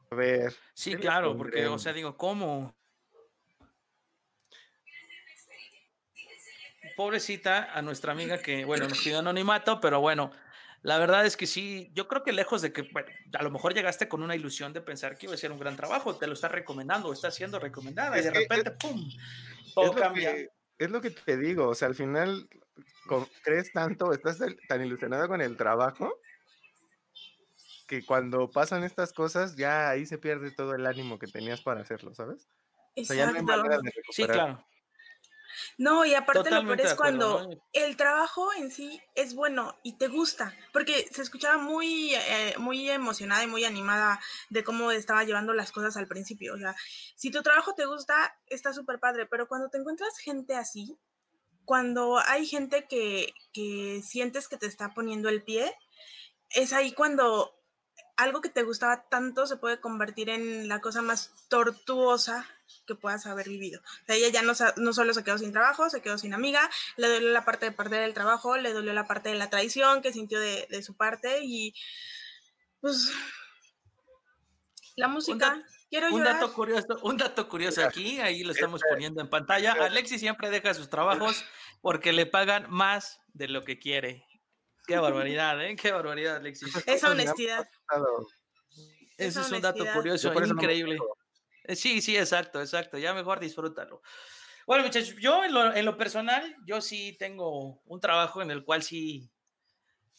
A 0.09 0.15
ver. 0.15 0.55
Sí, 0.73 0.95
claro, 0.95 1.37
porque, 1.37 1.67
o 1.67 1.77
sea, 1.77 1.93
digo, 1.93 2.17
¿cómo? 2.17 2.75
pobrecita 6.95 7.73
a 7.73 7.81
nuestra 7.81 8.13
amiga 8.13 8.37
que, 8.37 8.63
bueno, 8.63 8.87
nos 8.87 9.01
pidió 9.01 9.19
anonimato, 9.19 9.81
pero 9.81 9.99
bueno, 9.99 10.31
la 10.85 10.99
verdad 10.99 11.25
es 11.25 11.35
que 11.35 11.47
sí, 11.47 11.89
yo 11.95 12.07
creo 12.07 12.21
que 12.21 12.31
lejos 12.31 12.61
de 12.61 12.71
que, 12.71 12.83
bueno, 12.83 13.09
a 13.33 13.41
lo 13.41 13.49
mejor 13.49 13.73
llegaste 13.73 14.07
con 14.07 14.21
una 14.21 14.35
ilusión 14.35 14.71
de 14.71 14.81
pensar 14.81 15.17
que 15.17 15.25
iba 15.25 15.33
a 15.33 15.37
ser 15.37 15.51
un 15.51 15.57
gran 15.57 15.75
trabajo, 15.75 16.15
te 16.15 16.27
lo 16.27 16.33
está 16.33 16.47
recomendando, 16.47 17.11
está 17.11 17.31
siendo 17.31 17.57
recomendada 17.57 18.19
y 18.19 18.21
de 18.21 18.29
repente, 18.29 18.69
¡pum! 18.69 19.03
Todo 19.73 19.91
cambia. 19.93 20.35
es 20.77 20.91
lo 20.91 21.01
que 21.01 21.09
te 21.09 21.37
digo, 21.37 21.69
o 21.69 21.73
sea, 21.73 21.87
al 21.87 21.95
final 21.95 22.47
crees 23.41 23.73
tanto, 23.73 24.13
estás 24.13 24.37
tan 24.67 24.85
ilusionado 24.85 25.27
con 25.27 25.41
el 25.41 25.57
trabajo 25.57 26.19
que 27.87 28.05
cuando 28.05 28.51
pasan 28.51 28.83
estas 28.83 29.11
cosas 29.11 29.55
ya 29.55 29.89
ahí 29.89 30.05
se 30.05 30.19
pierde 30.19 30.51
todo 30.51 30.75
el 30.75 30.85
ánimo 30.85 31.17
que 31.17 31.25
tenías 31.25 31.61
para 31.61 31.81
hacerlo, 31.81 32.13
¿sabes? 32.13 32.47
O 32.95 33.03
sea, 33.03 33.15
ya 33.15 33.31
no 33.31 33.37
hay 33.37 33.43
manera 33.43 33.79
de 33.79 33.89
recuperar. 33.89 34.13
Sí, 34.13 34.23
claro. 34.25 34.67
No, 35.77 36.05
y 36.05 36.13
aparte 36.13 36.51
lo 36.51 36.61
peor 36.63 36.81
es 36.81 36.93
cuando 36.93 37.49
el 37.73 37.97
trabajo 37.97 38.53
en 38.53 38.71
sí 38.71 39.01
es 39.15 39.35
bueno 39.35 39.77
y 39.83 39.97
te 39.97 40.07
gusta, 40.07 40.53
porque 40.73 41.07
se 41.11 41.21
escuchaba 41.21 41.57
muy, 41.57 42.13
eh, 42.15 42.55
muy 42.57 42.89
emocionada 42.89 43.43
y 43.43 43.47
muy 43.47 43.65
animada 43.65 44.19
de 44.49 44.63
cómo 44.63 44.91
estaba 44.91 45.23
llevando 45.23 45.53
las 45.53 45.71
cosas 45.71 45.97
al 45.97 46.07
principio. 46.07 46.53
O 46.53 46.57
sea, 46.57 46.75
si 47.15 47.31
tu 47.31 47.41
trabajo 47.41 47.73
te 47.73 47.85
gusta, 47.85 48.37
está 48.47 48.73
súper 48.73 48.99
padre, 48.99 49.25
pero 49.25 49.47
cuando 49.47 49.69
te 49.69 49.77
encuentras 49.77 50.17
gente 50.17 50.55
así, 50.55 50.97
cuando 51.65 52.19
hay 52.19 52.45
gente 52.45 52.85
que, 52.87 53.33
que 53.51 54.01
sientes 54.03 54.47
que 54.47 54.57
te 54.57 54.67
está 54.67 54.93
poniendo 54.93 55.29
el 55.29 55.43
pie, 55.43 55.75
es 56.51 56.73
ahí 56.73 56.93
cuando 56.93 57.55
algo 58.17 58.41
que 58.41 58.49
te 58.49 58.63
gustaba 58.63 59.07
tanto 59.09 59.45
se 59.45 59.57
puede 59.57 59.79
convertir 59.79 60.29
en 60.29 60.67
la 60.67 60.79
cosa 60.79 61.01
más 61.01 61.33
tortuosa 61.49 62.47
que 62.85 62.95
puedas 62.95 63.25
haber 63.25 63.49
vivido. 63.49 63.81
O 63.81 64.05
sea, 64.05 64.15
ella 64.15 64.29
ya 64.29 64.41
no, 64.41 64.53
no 64.77 64.93
solo 64.93 65.13
se 65.13 65.23
quedó 65.23 65.37
sin 65.37 65.51
trabajo, 65.51 65.89
se 65.89 66.01
quedó 66.01 66.17
sin 66.17 66.33
amiga, 66.33 66.69
le 66.97 67.07
dolió 67.07 67.29
la 67.31 67.45
parte 67.45 67.65
de 67.65 67.71
perder 67.71 68.03
el 68.03 68.13
trabajo, 68.13 68.57
le 68.57 68.73
dolió 68.73 68.93
la 68.93 69.07
parte 69.07 69.29
de 69.29 69.35
la 69.35 69.49
traición 69.49 70.01
que 70.01 70.13
sintió 70.13 70.39
de, 70.39 70.67
de 70.69 70.83
su 70.83 70.95
parte 70.95 71.39
y 71.43 71.73
pues 72.81 73.11
la 74.95 75.07
música. 75.07 75.63
Quiero 75.89 76.13
un 76.13 76.23
dato 76.23 76.51
curioso, 76.51 76.99
un 77.03 77.15
dato 77.15 77.47
curioso 77.47 77.85
aquí, 77.85 78.19
ahí 78.19 78.43
lo 78.43 78.51
estamos 78.51 78.81
poniendo 78.89 79.21
en 79.21 79.29
pantalla. 79.29 79.73
Alexis 79.73 80.19
siempre 80.19 80.49
deja 80.49 80.73
sus 80.73 80.89
trabajos 80.89 81.45
porque 81.81 82.11
le 82.11 82.25
pagan 82.25 82.65
más 82.69 83.19
de 83.33 83.47
lo 83.47 83.63
que 83.63 83.79
quiere. 83.79 84.25
Qué 84.87 84.97
barbaridad, 84.97 85.63
¿eh? 85.63 85.75
Qué 85.75 85.91
barbaridad, 85.91 86.37
Alexis. 86.37 86.75
Esa 86.85 87.11
honestidad. 87.11 87.67
Ese 89.17 89.41
es 89.41 89.51
un 89.51 89.61
dato 89.61 89.85
curioso, 89.93 90.33
increíble. 90.33 90.97
Sí, 91.75 92.01
sí, 92.01 92.17
exacto, 92.17 92.61
exacto. 92.61 92.97
Ya 92.97 93.13
mejor 93.13 93.39
disfrútalo. 93.39 94.01
Bueno, 94.65 94.83
muchachos, 94.83 95.15
yo 95.19 95.43
en 95.43 95.53
lo, 95.53 95.73
en 95.73 95.85
lo, 95.85 95.95
personal, 95.95 96.55
yo 96.65 96.81
sí 96.81 97.15
tengo 97.19 97.81
un 97.85 97.99
trabajo 97.99 98.41
en 98.41 98.49
el 98.49 98.63
cual 98.63 98.81
sí, 98.81 99.29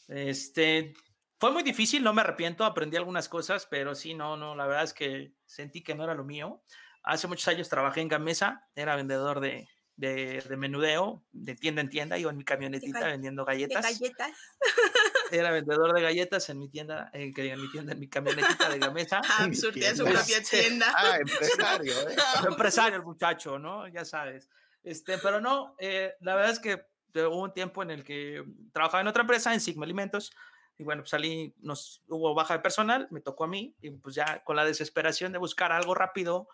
este, 0.08 0.94
fue 1.38 1.50
muy 1.50 1.62
difícil, 1.62 2.04
no 2.04 2.14
me 2.14 2.20
arrepiento, 2.20 2.64
aprendí 2.64 2.96
algunas 2.96 3.28
cosas, 3.28 3.66
pero 3.68 3.94
sí, 3.94 4.14
no, 4.14 4.36
no, 4.36 4.54
la 4.54 4.66
verdad 4.66 4.84
es 4.84 4.94
que 4.94 5.32
sentí 5.44 5.82
que 5.82 5.94
no 5.94 6.04
era 6.04 6.14
lo 6.14 6.24
mío. 6.24 6.62
Hace 7.02 7.26
muchos 7.26 7.48
años 7.48 7.68
trabajé 7.68 8.00
en 8.00 8.08
Gamesa, 8.08 8.68
era 8.74 8.96
vendedor 8.96 9.40
de, 9.40 9.68
de, 9.96 10.42
de, 10.48 10.56
menudeo, 10.56 11.24
de 11.32 11.54
tienda 11.56 11.80
en 11.80 11.88
tienda, 11.88 12.18
iba 12.18 12.30
en 12.30 12.36
mi 12.36 12.44
camionetita 12.44 13.06
vendiendo 13.06 13.44
galletas. 13.44 13.84
galletas. 13.84 14.30
Era 15.30 15.50
vendedor 15.50 15.92
de 15.94 16.02
galletas 16.02 16.48
en 16.50 16.58
mi 16.58 16.68
tienda, 16.68 17.10
en, 17.12 17.32
en 17.36 17.60
mi 17.60 17.70
tienda, 17.70 17.92
en 17.92 18.00
mi 18.00 18.08
camionetita 18.08 18.68
de 18.68 18.78
gamesa. 18.78 19.20
Ah, 19.38 19.48
surtía 19.52 19.94
su 19.94 20.04
propia 20.04 20.42
tienda. 20.42 20.86
Ah, 20.96 21.18
empresario, 21.18 21.92
¿eh? 22.08 22.16
empresario 22.48 22.96
el 22.96 23.02
muchacho, 23.02 23.58
¿no? 23.58 23.88
Ya 23.88 24.04
sabes. 24.04 24.48
Este, 24.82 25.18
pero 25.18 25.40
no, 25.40 25.74
eh, 25.78 26.14
la 26.20 26.36
verdad 26.36 26.52
es 26.52 26.60
que 26.60 26.86
hubo 27.14 27.42
un 27.42 27.52
tiempo 27.52 27.82
en 27.82 27.90
el 27.90 28.04
que 28.04 28.44
trabajaba 28.72 29.00
en 29.00 29.08
otra 29.08 29.22
empresa, 29.22 29.52
en 29.52 29.60
Sigma 29.60 29.84
Alimentos, 29.84 30.32
y 30.78 30.84
bueno, 30.84 31.02
pues 31.02 31.10
salí, 31.10 31.54
nos, 31.58 32.02
hubo 32.08 32.34
baja 32.34 32.54
de 32.54 32.60
personal, 32.60 33.08
me 33.10 33.20
tocó 33.20 33.44
a 33.44 33.48
mí, 33.48 33.74
y 33.80 33.90
pues 33.90 34.14
ya 34.14 34.44
con 34.44 34.56
la 34.56 34.64
desesperación 34.64 35.32
de 35.32 35.38
buscar 35.38 35.72
algo 35.72 35.94
rápido, 35.94 36.48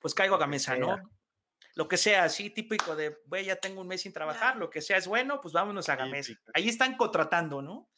pues 0.00 0.14
caigo 0.14 0.34
a 0.34 0.38
Gamesa, 0.38 0.76
¿no? 0.76 0.98
lo 1.78 1.86
que 1.86 1.96
sea, 1.96 2.24
así 2.24 2.50
típico 2.50 2.96
de, 2.96 3.18
güey, 3.26 3.44
ya 3.44 3.54
tengo 3.54 3.82
un 3.82 3.86
mes 3.86 4.02
sin 4.02 4.12
trabajar, 4.12 4.56
lo 4.56 4.68
que 4.68 4.82
sea 4.82 4.96
es 4.96 5.06
bueno, 5.06 5.40
pues 5.40 5.54
vámonos 5.54 5.88
a 5.88 5.94
Gamesa. 5.94 6.32
Ahí 6.52 6.68
están 6.68 6.96
contratando, 6.96 7.62
¿no? 7.62 7.88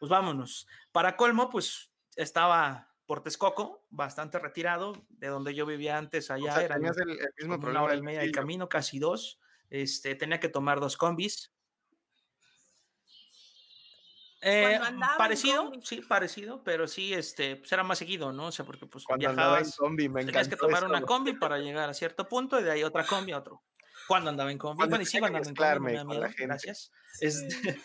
Pues 0.00 0.08
vámonos. 0.08 0.66
Para 0.92 1.14
colmo, 1.14 1.50
pues 1.50 1.92
estaba 2.16 2.88
por 3.04 3.22
Texcoco, 3.22 3.84
bastante 3.90 4.38
retirado 4.38 4.94
de 5.10 5.28
donde 5.28 5.54
yo 5.54 5.66
vivía 5.66 5.98
antes, 5.98 6.30
allá 6.30 6.62
era 6.62 6.76
el, 6.76 6.82
mismo 7.36 7.56
una 7.56 7.82
hora 7.82 7.94
y 7.94 8.02
media 8.02 8.20
de 8.20 8.32
camino, 8.32 8.68
casi 8.68 8.98
dos. 8.98 9.38
Este, 9.68 10.14
tenía 10.14 10.40
que 10.40 10.48
tomar 10.48 10.80
dos 10.80 10.96
combis. 10.96 11.52
Eh, 14.40 14.80
parecido, 15.18 15.70
sí, 15.82 16.00
parecido, 16.00 16.64
pero 16.64 16.88
sí, 16.88 17.12
este, 17.12 17.56
pues 17.56 17.70
era 17.70 17.82
más 17.82 17.98
seguido, 17.98 18.32
¿no? 18.32 18.46
O 18.46 18.52
sea, 18.52 18.64
porque 18.64 18.86
pues 18.86 19.04
Cuando 19.04 19.28
viajabas, 19.28 19.66
en 19.66 19.72
combi, 19.76 20.08
me 20.08 20.24
tenías 20.24 20.48
que 20.48 20.56
tomar 20.56 20.84
una 20.86 21.02
combi 21.02 21.34
para 21.34 21.58
llegar 21.58 21.90
a 21.90 21.94
cierto 21.94 22.26
punto 22.26 22.58
y 22.58 22.62
de 22.62 22.70
ahí 22.70 22.84
otra 22.84 23.04
combi 23.04 23.32
a 23.32 23.38
otro. 23.38 23.62
Cuando 24.08 24.30
andaba 24.30 24.50
en 24.50 24.56
combi, 24.56 24.88
bueno, 24.88 25.02
y 25.02 25.04
sigo 25.04 25.26
andando 25.26 25.50
en 25.50 25.56
combi, 26.06 26.34
gracias. 26.38 26.90
Este... 27.20 27.78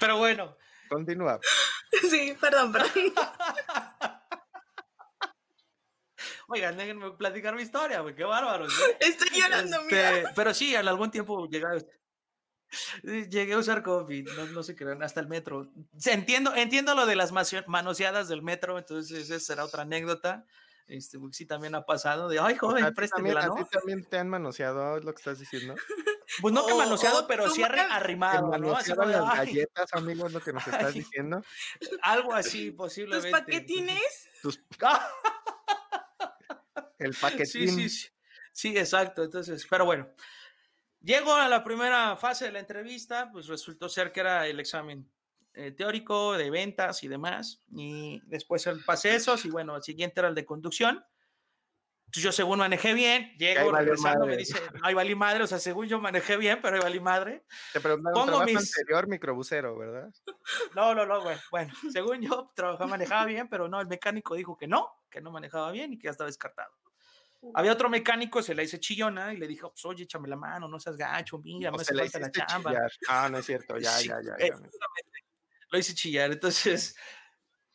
pero 0.00 0.18
bueno. 0.18 0.56
Continúa. 0.88 1.40
Sí, 2.10 2.36
perdón, 2.40 2.72
perdón. 2.72 2.92
Oigan, 6.48 6.76
déjenme 6.76 7.10
platicar 7.12 7.54
mi 7.54 7.62
historia, 7.62 8.00
güey, 8.00 8.14
qué 8.14 8.24
bárbaro. 8.24 8.66
Estoy 9.00 9.28
llorando, 9.38 9.80
este, 9.82 10.24
Pero 10.34 10.54
sí, 10.54 10.74
en 10.74 10.88
algún 10.88 11.10
tiempo 11.10 11.46
llegaba, 11.46 11.76
Llegué 13.02 13.54
a 13.54 13.58
usar 13.58 13.82
COVID, 13.82 14.28
no, 14.32 14.46
no 14.46 14.62
se 14.62 14.76
crean, 14.76 15.02
hasta 15.02 15.20
el 15.20 15.28
metro. 15.28 15.72
Entiendo, 16.04 16.54
entiendo 16.54 16.94
lo 16.94 17.06
de 17.06 17.16
las 17.16 17.32
manoseadas 17.66 18.28
del 18.28 18.42
metro, 18.42 18.78
entonces 18.78 19.30
esa 19.30 19.40
será 19.40 19.64
otra 19.64 19.82
anécdota. 19.82 20.44
Este, 20.88 21.18
sí 21.32 21.44
también 21.44 21.74
ha 21.74 21.84
pasado 21.84 22.28
de, 22.28 22.40
ay, 22.40 22.56
joven, 22.56 22.94
préstemela, 22.94 23.46
¿no? 23.46 23.54
¿A 23.54 23.64
ti 23.64 23.70
también 23.70 24.04
te 24.04 24.18
han 24.18 24.28
manoseado, 24.28 24.96
es 24.96 25.04
lo 25.04 25.12
que 25.12 25.18
estás 25.18 25.38
diciendo? 25.38 25.74
Pues 26.40 26.54
no 26.54 26.66
que 26.66 26.74
manoseado, 26.74 27.26
pero 27.26 27.48
sí 27.50 27.62
arrimado, 27.62 28.56
¿no? 28.58 28.74
Así 28.74 28.92
las 28.94 29.36
galletas, 29.36 29.92
amigos, 29.92 30.32
lo 30.32 30.40
que 30.40 30.52
nos 30.52 30.66
estás 30.88 30.94
diciendo. 30.94 31.42
Algo 32.02 32.34
así, 32.34 32.70
posiblemente. 32.70 33.30
¿Tus 33.30 33.40
paquetines? 33.40 34.28
Tus... 34.42 34.60
El 36.98 37.14
paquetín. 37.14 37.46
Sí, 37.46 37.68
sí, 37.68 37.88
sí. 37.88 38.08
Sí, 38.52 38.76
exacto. 38.76 39.22
Entonces, 39.22 39.66
pero 39.70 39.84
bueno, 39.84 40.08
Llego 41.00 41.32
a 41.32 41.48
la 41.48 41.62
primera 41.62 42.16
fase 42.16 42.46
de 42.46 42.52
la 42.52 42.58
entrevista, 42.58 43.30
pues 43.30 43.46
resultó 43.46 43.88
ser 43.88 44.10
que 44.10 44.20
era 44.20 44.48
el 44.48 44.58
examen 44.58 45.08
eh, 45.54 45.72
teórico 45.72 46.36
de 46.36 46.50
ventas 46.50 47.02
y 47.02 47.08
demás, 47.08 47.62
y 47.70 48.20
después 48.26 48.66
el 48.66 48.84
pasé 48.84 49.16
esos, 49.16 49.44
y 49.44 49.50
bueno, 49.50 49.76
el 49.76 49.82
siguiente 49.82 50.20
era 50.20 50.28
el 50.28 50.34
de 50.34 50.44
conducción. 50.44 51.04
Entonces 52.08 52.22
yo 52.22 52.32
según 52.32 52.60
manejé 52.60 52.94
bien, 52.94 53.34
llego 53.36 53.70
regresando, 53.70 54.24
me 54.24 54.38
dice, 54.38 54.58
ay, 54.82 54.94
valí 54.94 55.14
madre, 55.14 55.44
o 55.44 55.46
sea, 55.46 55.58
según 55.58 55.88
yo 55.88 56.00
manejé 56.00 56.38
bien, 56.38 56.58
pero 56.62 56.76
ahí 56.76 56.82
valí 56.82 57.00
madre. 57.00 57.44
Te 57.70 57.80
preguntaron, 57.80 58.24
Pongo 58.24 58.44
mis... 58.46 58.56
anterior 58.56 59.06
microbusero, 59.08 59.76
¿verdad? 59.76 60.08
No, 60.74 60.94
no, 60.94 61.04
no, 61.04 61.20
bueno, 61.22 61.40
bueno, 61.50 61.72
según 61.92 62.22
yo 62.22 62.50
trabajaba, 62.54 62.88
manejaba 62.88 63.26
bien, 63.26 63.46
pero 63.48 63.68
no, 63.68 63.78
el 63.78 63.88
mecánico 63.88 64.36
dijo 64.36 64.56
que 64.56 64.66
no, 64.66 64.90
que 65.10 65.20
no 65.20 65.30
manejaba 65.30 65.70
bien 65.70 65.92
y 65.92 65.98
que 65.98 66.04
ya 66.06 66.12
estaba 66.12 66.28
descartado. 66.28 66.70
Había 67.52 67.72
otro 67.72 67.90
mecánico, 67.90 68.42
se 68.42 68.54
la 68.54 68.62
hice 68.62 68.80
chillona 68.80 69.34
y 69.34 69.36
le 69.36 69.46
dijo, 69.46 69.70
pues, 69.70 69.84
oye, 69.84 70.04
échame 70.04 70.28
la 70.28 70.36
mano, 70.36 70.66
no 70.66 70.80
seas 70.80 70.96
gacho, 70.96 71.38
mira, 71.38 71.70
no, 71.70 71.76
me 71.76 71.82
hace 71.82 71.94
falta 71.94 72.18
la 72.20 72.30
chamba. 72.30 72.88
Ah, 73.06 73.28
no 73.30 73.38
es 73.38 73.44
cierto, 73.44 73.76
ya, 73.76 74.00
ya, 74.00 74.18
ya. 74.22 74.34
ya 74.38 74.54
lo 75.70 75.78
hice 75.78 75.94
chillar, 75.94 76.32
entonces 76.32 76.96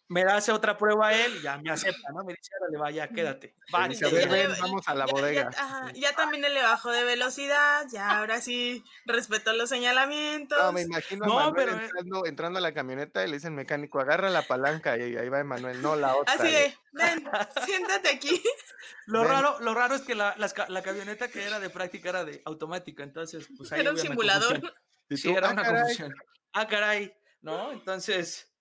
me 0.09 0.21
hace 0.23 0.51
otra 0.51 0.77
prueba 0.77 1.07
a 1.07 1.13
él 1.13 1.37
y 1.37 1.41
ya 1.41 1.57
me 1.57 1.71
acepta, 1.71 2.11
¿no? 2.13 2.23
Me 2.23 2.33
dice, 2.33 2.51
le 2.71 2.77
vaya, 2.77 3.07
quédate. 3.07 3.55
vamos 3.71 4.87
a 4.87 4.93
la 4.93 5.05
bodega. 5.05 5.49
Ya, 5.95 6.13
también 6.13 6.41
le 6.41 6.61
bajó 6.61 6.91
de 6.91 7.03
velocidad, 7.03 7.85
ya 7.91 8.17
ahora 8.17 8.41
sí 8.41 8.83
respetó 9.05 9.53
los 9.53 9.69
señalamientos. 9.69 10.57
No, 10.61 10.71
me 10.71 10.81
imagino 10.81 11.25
no, 11.25 11.53
pero... 11.53 11.71
entrando, 11.71 12.25
entrando, 12.25 12.59
a 12.59 12.61
la 12.61 12.73
camioneta 12.73 13.23
y 13.23 13.27
le 13.27 13.37
dicen 13.37 13.55
mecánico, 13.55 13.99
agarra 13.99 14.29
la 14.29 14.43
palanca 14.43 14.97
y 14.97 15.15
ahí 15.15 15.29
va 15.29 15.39
Emanuel, 15.39 15.81
no 15.81 15.95
la 15.95 16.15
otra. 16.15 16.33
Así 16.33 16.51
de, 16.51 16.77
ven, 16.91 17.27
siéntate 17.65 18.09
aquí. 18.09 18.41
Lo 19.05 19.23
raro, 19.25 19.59
lo 19.59 19.73
raro 19.73 19.95
es 19.95 20.01
que 20.01 20.15
la, 20.15 20.35
la, 20.37 20.81
camioneta 20.81 21.27
que 21.27 21.43
era 21.43 21.59
de 21.59 21.69
práctica 21.69 22.09
era 22.09 22.23
de 22.23 22.41
automática, 22.45 23.03
entonces 23.03 23.47
pues 23.57 23.69
ahí 23.73 23.81
Era 23.81 23.91
un 23.91 23.97
simulador. 23.97 24.61
Sí, 25.09 25.29
era 25.29 25.49
ah, 25.49 25.53
una 25.53 25.65
confusión. 25.65 26.13
Ah, 26.53 26.67
caray, 26.67 27.13
¿no? 27.43 27.71
Entonces, 27.71 28.51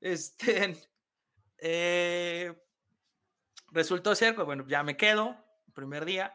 este 0.00 0.76
eh, 1.58 2.52
resultó 3.70 4.14
ser, 4.16 4.34
bueno, 4.34 4.66
ya 4.66 4.82
me 4.82 4.96
quedo, 4.96 5.36
primer 5.74 6.04
día. 6.04 6.34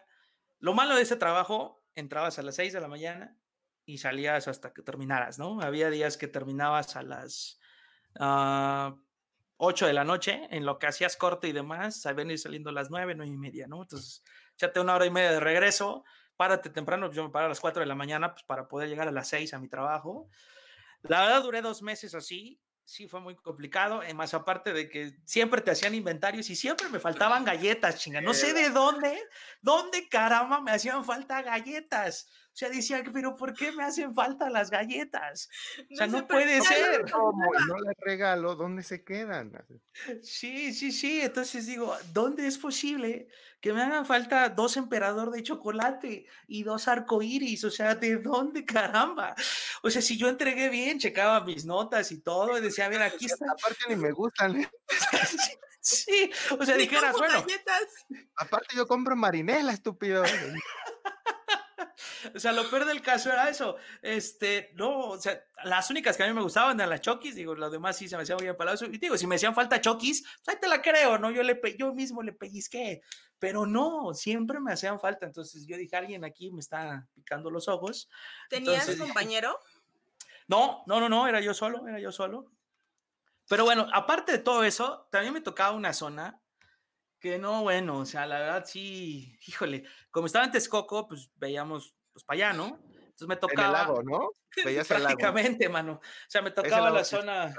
Lo 0.60 0.74
malo 0.74 0.95
de 0.95 1.01
ese 1.01 1.18
trabajo, 1.18 1.84
entrabas 1.95 2.39
a 2.39 2.43
las 2.43 2.56
6 2.56 2.72
de 2.72 2.80
la 2.80 2.88
mañana 2.88 3.38
y 3.86 3.97
salías 3.97 4.47
hasta 4.47 4.74
que 4.74 4.82
terminaras, 4.82 5.38
¿no? 5.38 5.62
Había 5.62 5.89
días 5.89 6.18
que 6.18 6.28
terminabas 6.28 6.95
a 6.95 7.03
las 7.03 7.60
uh, 8.16 8.22
ah, 8.22 8.95
8 9.58 9.88
de 9.88 9.93
la 9.93 10.03
noche, 10.03 10.47
en 10.51 10.66
lo 10.66 10.80
que 10.80 10.88
hacías 10.88 11.18
corte 11.18 11.47
y 11.47 11.51
demás, 11.51 12.01
sabían 12.01 12.32
ir 12.32 12.39
saliendo 12.39 12.70
a 12.70 12.74
las 12.74 12.89
9, 12.89 13.16
9 13.16 13.32
y 13.32 13.38
media, 13.38 13.68
¿no? 13.68 13.82
Entonces, 13.82 14.24
échate 14.53 14.80
una 14.80 14.95
hora 14.95 15.06
y 15.06 15.12
media 15.12 15.32
de 15.32 15.39
regreso, 15.39 16.03
párate 16.36 16.70
temprano, 16.70 17.12
yo 17.12 17.24
me 17.24 17.30
paro 17.30 17.45
a 17.45 17.49
las 17.49 17.60
4 17.60 17.82
de 17.82 17.88
la 17.88 17.95
mañana, 17.95 18.34
pues 18.34 18.43
para 18.43 18.68
poder 18.68 18.89
llegar 18.89 19.08
a 19.08 19.12
las 19.12 19.28
6 19.30 19.53
a 19.53 19.60
mi 19.60 19.70
trabajo. 19.70 20.30
La 21.10 21.22
verdad, 21.22 21.43
duré 21.43 21.62
dos 21.62 21.82
meses 21.82 22.16
así, 22.16 22.62
sí 22.84 23.08
fue 23.08 23.20
muy 23.20 23.36
complicado, 23.36 24.03
eh, 24.03 24.14
más 24.14 24.34
aparte 24.34 24.74
de 24.74 24.89
que 24.89 25.14
siempre 25.26 25.62
te 25.62 25.72
hacían 25.72 25.95
inventarios 25.95 26.49
y 26.49 26.56
siempre 26.56 26.88
me 26.89 26.99
faltaban 26.99 27.43
galletas, 27.43 27.99
chinga. 27.99 28.22
No 28.22 28.34
sé 28.34 28.53
de 28.53 28.70
dónde, 28.70 29.20
dónde 29.62 30.08
caramba 30.08 30.62
me 30.62 30.72
hacían 30.72 31.03
falta 31.03 31.41
galletas. 31.41 32.28
O 32.56 32.58
sea, 32.58 32.70
decía, 32.70 33.03
pero 33.12 33.36
¿por 33.36 33.53
qué 33.53 33.74
me 33.74 33.84
hacen 33.84 34.16
falta 34.16 34.49
las 34.49 34.70
galletas? 34.70 35.49
O 35.91 35.95
sea, 35.97 36.08
no, 36.08 36.26
puede 36.26 36.62
ser. 36.62 37.03
¿Cómo? 37.12 37.51
No 37.68 37.80
les 37.80 37.97
regalo, 37.99 38.56
¿dónde 38.56 38.82
se 38.82 39.03
quedan? 39.03 39.51
Sí, 40.22 40.74
sí, 40.74 40.93
sí. 40.93 41.20
Entonces 41.20 41.66
digo, 41.66 41.93
¿dónde 42.14 42.47
es 42.47 42.58
posible 42.58 43.28
que 43.60 43.74
me 43.74 43.82
hagan 43.82 44.06
falta 44.06 44.47
dos 44.47 44.78
emperador 44.78 45.32
de 45.32 45.43
chocolate 45.43 46.28
y 46.47 46.64
dos 46.64 46.88
arcoíris? 46.88 47.66
O 47.66 47.72
sea, 47.72 47.93
¿de 47.93 48.20
dónde 48.20 48.64
caramba? 48.64 49.36
O 49.82 49.89
sea, 49.89 50.01
si 50.01 50.16
yo 50.16 50.30
entregué 50.30 50.70
bien, 50.70 50.97
checaba 50.97 51.43
mis 51.43 51.66
notas 51.66 52.10
y 52.14 52.22
todo, 52.22 52.58
y 52.58 52.62
decía, 52.62 52.86
a 52.86 52.89
ver, 52.89 53.01
aquí 53.01 53.26
está. 53.26 53.51
Aparte 53.51 53.84
ni 53.89 53.97
me 53.97 54.14
gustan. 54.14 54.62
¿eh? 54.62 54.72
sí, 55.82 56.32
o 56.58 56.64
sea, 56.64 56.78
dijeras, 56.78 57.18
bueno. 57.18 57.41
Galletas. 57.41 58.06
Aparte 58.38 58.78
yo 58.78 58.88
compro 58.88 59.18
marinela, 59.18 59.74
estúpido. 59.74 60.24
o 62.36 62.39
sea, 62.39 62.52
lo 62.52 62.70
peor 62.70 62.86
del 62.86 63.02
caso 63.02 63.32
era 63.32 63.50
eso. 63.50 63.78
Este, 64.02 64.72
no, 64.76 65.10
o 65.10 65.20
sea, 65.20 65.39
las 65.64 65.89
únicas 65.89 66.18
que 66.18 66.24
a 66.24 66.28
mí 66.28 66.34
me 66.34 66.41
gustaban 66.41 66.80
eran 66.80 66.89
las 66.89 67.02
chokis, 67.02 67.36
digo, 67.36 67.56
los 67.56 67.72
demás 67.72 67.98
sí 67.98 68.08
se 68.08 68.18
me 68.18 68.24
hacían 68.24 68.38
muy 68.39 68.48
empalados. 68.48 68.82
Y 68.84 68.98
digo, 68.98 69.18
si 69.18 69.28
me 69.28 69.36
hacían 69.36 69.56
falta 69.56 69.82
chokis, 69.82 70.24
pues 70.43 70.56
ahí 70.56 70.60
te 70.60 70.68
la 70.68 70.82
creo, 70.82 71.18
¿no? 71.18 71.32
Yo, 71.32 71.43
le 71.43 71.60
yo 71.78 71.93
mismo 71.93 72.22
le 72.24 72.34
pellizqué, 72.34 73.02
pero 73.39 73.66
no, 73.66 74.14
siempre 74.14 74.60
me 74.60 74.74
hacían 74.74 75.00
falta. 75.00 75.26
Entonces 75.26 75.66
yo 75.68 75.78
dije, 75.78 75.96
alguien 75.96 76.24
aquí 76.26 76.52
me 76.52 76.60
está 76.60 77.08
picando 77.14 77.50
los 77.50 77.68
ojos. 77.68 78.10
¿Tenías 78.50 78.89
compañero? 78.96 79.60
No, 80.48 80.84
no, 80.88 81.00
no, 81.00 81.10
no, 81.10 81.28
era 81.28 81.41
yo 81.41 81.54
solo, 81.54 81.88
era 81.88 82.00
yo 82.00 82.12
solo. 82.12 82.52
Pero 83.48 83.64
bueno, 83.64 83.88
aparte 83.93 84.32
de 84.32 84.39
todo 84.39 84.64
eso, 84.64 85.08
también 85.12 85.34
me 85.34 85.41
tocaba 85.41 85.76
una 85.76 85.93
zona 85.93 86.41
que 87.26 87.39
no, 87.39 87.63
bueno, 87.63 87.97
o 87.97 88.05
sea, 88.05 88.28
la 88.28 88.38
verdad 88.39 88.65
sí, 88.67 89.36
híjole, 89.47 89.84
como 90.11 90.28
estaba 90.28 90.45
en 90.45 90.51
Texcoco, 90.51 91.07
pues 91.07 91.32
veíamos 91.38 91.95
pues 92.13 92.23
para 92.23 92.49
allá, 92.49 92.53
¿no? 92.53 92.80
Entonces 92.93 93.28
me 93.28 93.36
tocaba. 93.36 93.63
En 93.63 93.65
el 93.65 93.71
lago, 93.71 94.03
¿no? 94.03 94.32
Veías 94.63 94.88
Prácticamente, 94.88 95.67
mano. 95.67 95.93
O 95.93 96.30
sea, 96.30 96.43
me 96.43 96.51
tocaba 96.51 96.91
la 96.91 97.03
zona, 97.03 97.55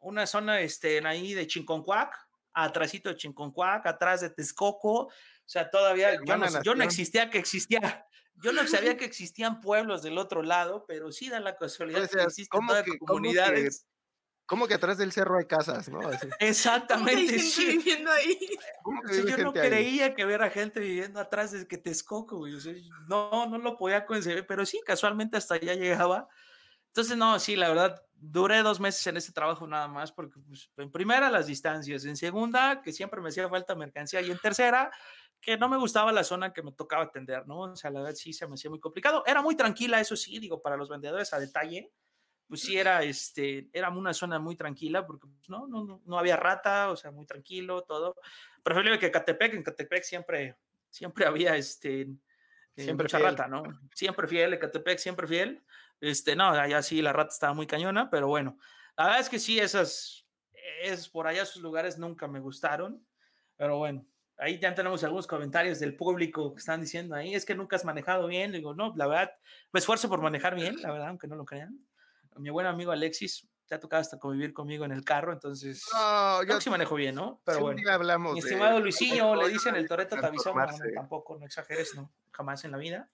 una 0.00 0.26
zona 0.26 0.60
este, 0.60 1.04
ahí 1.06 1.32
de 1.32 1.46
Chinconcuac, 1.46 2.14
atrásito 2.52 3.08
de 3.08 3.16
Chinconcuac, 3.16 3.86
atrás 3.86 4.20
de 4.20 4.28
Texcoco. 4.28 5.04
O 5.04 5.12
sea, 5.46 5.70
todavía 5.70 6.18
yo 6.22 6.36
no, 6.36 6.62
yo 6.62 6.74
no, 6.74 6.84
existía 6.84 7.30
que 7.30 7.38
existía. 7.38 7.80
Yo 8.42 8.52
no 8.52 8.66
sabía 8.66 8.96
que 8.96 9.04
existían 9.04 9.60
pueblos 9.60 10.02
del 10.02 10.16
otro 10.16 10.42
lado, 10.42 10.86
pero 10.88 11.12
sí 11.12 11.28
da 11.28 11.40
la 11.40 11.56
casualidad 11.56 12.08
que 12.08 12.22
existen 12.22 12.66
todas 12.66 12.86
comunidades. 13.00 13.86
¿Cómo 14.50 14.66
que 14.66 14.74
atrás 14.74 14.98
del 14.98 15.12
cerro 15.12 15.38
hay 15.38 15.44
casas, 15.44 15.88
no? 15.88 16.00
Exactamente. 16.40 17.38
sí. 17.38 17.78
viviendo 17.78 18.10
ahí. 18.10 18.36
yo 19.28 19.36
no 19.38 19.52
creía 19.52 20.12
que 20.12 20.24
hubiera 20.24 20.50
gente 20.50 20.80
viviendo 20.80 21.20
atrás 21.20 21.52
de 21.52 21.68
que 21.68 21.78
Texcoco, 21.78 22.38
güey. 22.38 22.54
no, 23.06 23.46
no 23.46 23.58
lo 23.58 23.76
podía 23.76 24.04
concebir, 24.04 24.48
pero 24.48 24.66
sí, 24.66 24.80
casualmente 24.84 25.36
hasta 25.36 25.54
allá 25.54 25.74
llegaba. 25.74 26.26
Entonces, 26.88 27.16
no, 27.16 27.38
sí, 27.38 27.54
la 27.54 27.68
verdad, 27.68 28.02
duré 28.12 28.64
dos 28.64 28.80
meses 28.80 29.06
en 29.06 29.18
ese 29.18 29.30
trabajo 29.30 29.68
nada 29.68 29.86
más, 29.86 30.10
porque 30.10 30.40
pues, 30.44 30.68
en 30.78 30.90
primera 30.90 31.30
las 31.30 31.46
distancias, 31.46 32.04
en 32.04 32.16
segunda, 32.16 32.82
que 32.82 32.92
siempre 32.92 33.20
me 33.20 33.28
hacía 33.28 33.48
falta 33.48 33.76
mercancía, 33.76 34.20
y 34.20 34.32
en 34.32 34.38
tercera, 34.40 34.90
que 35.40 35.56
no 35.58 35.68
me 35.68 35.76
gustaba 35.76 36.10
la 36.10 36.24
zona 36.24 36.52
que 36.52 36.64
me 36.64 36.72
tocaba 36.72 37.04
atender, 37.04 37.46
¿no? 37.46 37.60
O 37.60 37.76
sea, 37.76 37.92
la 37.92 38.00
verdad 38.00 38.16
sí 38.16 38.32
se 38.32 38.48
me 38.48 38.54
hacía 38.54 38.68
muy 38.68 38.80
complicado. 38.80 39.22
Era 39.26 39.42
muy 39.42 39.54
tranquila, 39.54 40.00
eso 40.00 40.16
sí, 40.16 40.40
digo, 40.40 40.60
para 40.60 40.76
los 40.76 40.88
vendedores 40.88 41.32
a 41.32 41.38
detalle 41.38 41.92
pues 42.50 42.62
sí 42.62 42.76
era, 42.76 43.04
este, 43.04 43.70
era 43.72 43.90
una 43.90 44.12
zona 44.12 44.40
muy 44.40 44.56
tranquila 44.56 45.06
porque 45.06 45.28
pues, 45.28 45.48
no, 45.48 45.68
no, 45.68 46.02
no 46.04 46.18
había 46.18 46.36
rata, 46.36 46.90
o 46.90 46.96
sea, 46.96 47.12
muy 47.12 47.24
tranquilo, 47.24 47.82
todo. 47.82 48.16
preferible 48.64 48.98
que 48.98 49.12
Catepec, 49.12 49.54
en 49.54 49.62
Catepec 49.62 50.02
siempre, 50.02 50.56
siempre 50.88 51.26
había 51.26 51.54
este, 51.54 52.00
eh, 52.00 52.08
siempre 52.74 53.04
mucha 53.04 53.20
rata, 53.20 53.46
¿no? 53.46 53.62
Siempre 53.94 54.26
fiel, 54.26 54.54
Ecatepec, 54.54 54.98
siempre 54.98 55.28
fiel. 55.28 55.62
Este, 56.00 56.34
no, 56.34 56.48
allá 56.48 56.82
sí 56.82 57.00
la 57.00 57.12
rata 57.12 57.32
estaba 57.32 57.54
muy 57.54 57.68
cañona, 57.68 58.10
pero 58.10 58.26
bueno, 58.26 58.58
la 58.96 59.04
verdad 59.04 59.20
es 59.20 59.28
que 59.28 59.38
sí, 59.38 59.60
esas, 59.60 60.26
es 60.82 61.08
por 61.08 61.28
allá 61.28 61.42
esos 61.42 61.62
lugares 61.62 61.98
nunca 61.98 62.26
me 62.26 62.40
gustaron, 62.40 63.06
pero 63.56 63.78
bueno, 63.78 64.04
ahí 64.38 64.58
ya 64.58 64.74
tenemos 64.74 65.04
algunos 65.04 65.28
comentarios 65.28 65.78
del 65.78 65.94
público 65.94 66.52
que 66.52 66.58
están 66.58 66.80
diciendo 66.80 67.14
ahí, 67.14 67.32
es 67.32 67.44
que 67.44 67.54
nunca 67.54 67.76
has 67.76 67.84
manejado 67.84 68.26
bien, 68.26 68.50
digo, 68.50 68.74
no, 68.74 68.92
la 68.96 69.06
verdad, 69.06 69.30
me 69.72 69.78
esfuerzo 69.78 70.08
por 70.08 70.20
manejar 70.20 70.56
bien, 70.56 70.82
la 70.82 70.90
verdad, 70.90 71.10
aunque 71.10 71.28
no 71.28 71.36
lo 71.36 71.44
crean. 71.44 71.78
Mi 72.40 72.50
buen 72.50 72.66
amigo 72.66 72.92
Alexis, 72.92 73.48
te 73.66 73.74
ha 73.74 73.80
tocado 73.80 74.00
hasta 74.00 74.18
convivir 74.18 74.52
conmigo 74.52 74.84
en 74.84 74.92
el 74.92 75.04
carro, 75.04 75.32
entonces 75.32 75.84
no, 75.92 76.42
yo 76.42 76.60
sí 76.60 76.70
manejo 76.70 76.96
bien, 76.96 77.14
¿no? 77.14 77.40
Pero 77.44 77.60
bueno, 77.60 77.80
hablamos 77.90 78.32
mi 78.32 78.40
estimado 78.40 78.80
Luisinho, 78.80 79.36
le 79.36 79.48
dicen 79.48 79.76
el 79.76 79.86
Toreto 79.86 80.16
te 80.18 80.26
avisó, 80.26 80.52
tampoco, 80.94 81.38
no 81.38 81.46
exageres, 81.46 81.94
no, 81.94 82.12
jamás 82.32 82.64
en 82.64 82.72
la 82.72 82.78
vida. 82.78 83.08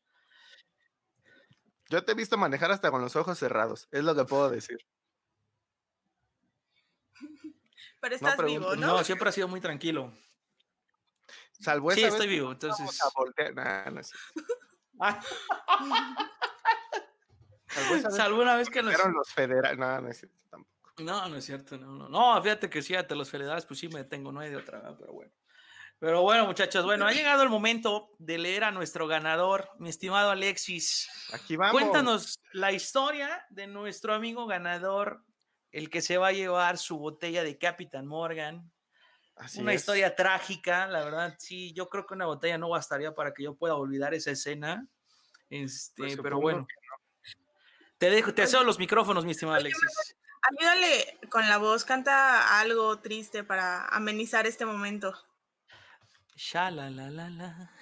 Yo 1.88 2.04
te 2.04 2.12
he 2.12 2.14
visto 2.14 2.38
manejar 2.38 2.72
hasta 2.72 2.90
con 2.90 3.02
los 3.02 3.16
ojos 3.16 3.38
cerrados, 3.38 3.88
es 3.90 4.02
lo 4.02 4.14
que 4.14 4.24
puedo 4.24 4.48
decir. 4.48 4.78
Pero 8.00 8.14
estás 8.14 8.36
vivo, 8.38 8.76
¿no? 8.76 8.86
No, 8.86 9.04
siempre 9.04 9.28
ha 9.28 9.32
sido 9.32 9.48
muy 9.48 9.60
tranquilo. 9.60 10.12
Salvo 11.60 11.90
sí, 11.90 12.02
estoy 12.02 12.28
vivo, 12.28 12.52
entonces. 12.52 12.98
Nah, 13.54 13.90
no 13.90 14.00
ah. 15.00 15.20
Salvo, 18.10 18.42
una 18.42 18.56
vez 18.56 18.70
que 18.70 18.82
nos. 18.82 18.92
los 18.92 19.32
federales. 19.32 19.78
No, 19.78 20.00
no 20.00 20.08
es 20.08 20.18
cierto 20.18 20.44
tampoco. 20.50 20.92
No, 20.98 21.28
no 21.28 21.36
es 21.36 21.44
cierto. 21.44 21.76
No, 21.76 21.92
no. 21.92 22.08
no 22.08 22.42
fíjate 22.42 22.70
que 22.70 22.82
sí, 22.82 22.94
ante 22.94 23.14
los 23.14 23.30
federales, 23.30 23.66
pues 23.66 23.80
sí 23.80 23.88
me 23.88 24.00
detengo, 24.00 24.32
no 24.32 24.40
hay 24.40 24.50
de 24.50 24.56
otra, 24.56 24.96
pero 24.98 25.12
bueno. 25.12 25.32
Pero 25.98 26.22
bueno, 26.22 26.44
muchachos, 26.44 26.84
bueno, 26.84 27.06
ha 27.06 27.12
llegado 27.12 27.42
el 27.42 27.48
momento 27.48 28.10
de 28.18 28.36
leer 28.36 28.64
a 28.64 28.70
nuestro 28.70 29.06
ganador, 29.06 29.70
mi 29.78 29.88
estimado 29.88 30.30
Alexis. 30.30 31.08
Aquí 31.32 31.56
vamos. 31.56 31.72
Cuéntanos 31.72 32.38
la 32.52 32.72
historia 32.72 33.46
de 33.48 33.66
nuestro 33.66 34.12
amigo 34.12 34.46
ganador, 34.46 35.24
el 35.72 35.88
que 35.88 36.02
se 36.02 36.18
va 36.18 36.28
a 36.28 36.32
llevar 36.32 36.76
su 36.76 36.98
botella 36.98 37.42
de 37.42 37.56
Capitán 37.56 38.06
Morgan. 38.06 38.70
Así 39.36 39.60
una 39.60 39.74
historia 39.74 40.14
trágica, 40.14 40.86
la 40.86 41.02
verdad, 41.02 41.34
sí, 41.38 41.72
yo 41.72 41.88
creo 41.88 42.06
que 42.06 42.14
una 42.14 42.26
botella 42.26 42.58
no 42.58 42.70
bastaría 42.70 43.14
para 43.14 43.32
que 43.32 43.44
yo 43.44 43.54
pueda 43.54 43.74
olvidar 43.74 44.12
esa 44.12 44.30
escena. 44.30 44.86
Este, 45.48 46.02
pues 46.02 46.18
pero 46.22 46.40
bueno. 46.40 46.66
Te 47.98 48.10
dejo, 48.10 48.34
te 48.34 48.46
cedo 48.46 48.62
los 48.64 48.78
micrófonos, 48.78 49.24
mi 49.24 49.30
estimado 49.30 49.56
Alexis. 49.56 50.16
Ayúdale 50.42 51.18
con 51.30 51.48
la 51.48 51.58
voz, 51.58 51.84
canta 51.84 52.60
algo 52.60 52.98
triste 53.00 53.42
para 53.42 53.86
amenizar 53.86 54.46
este 54.46 54.66
momento. 54.66 55.14
Sha 56.36 56.70
la 56.70 56.90
la 56.90 57.10
la 57.10 57.30
la. 57.30 57.72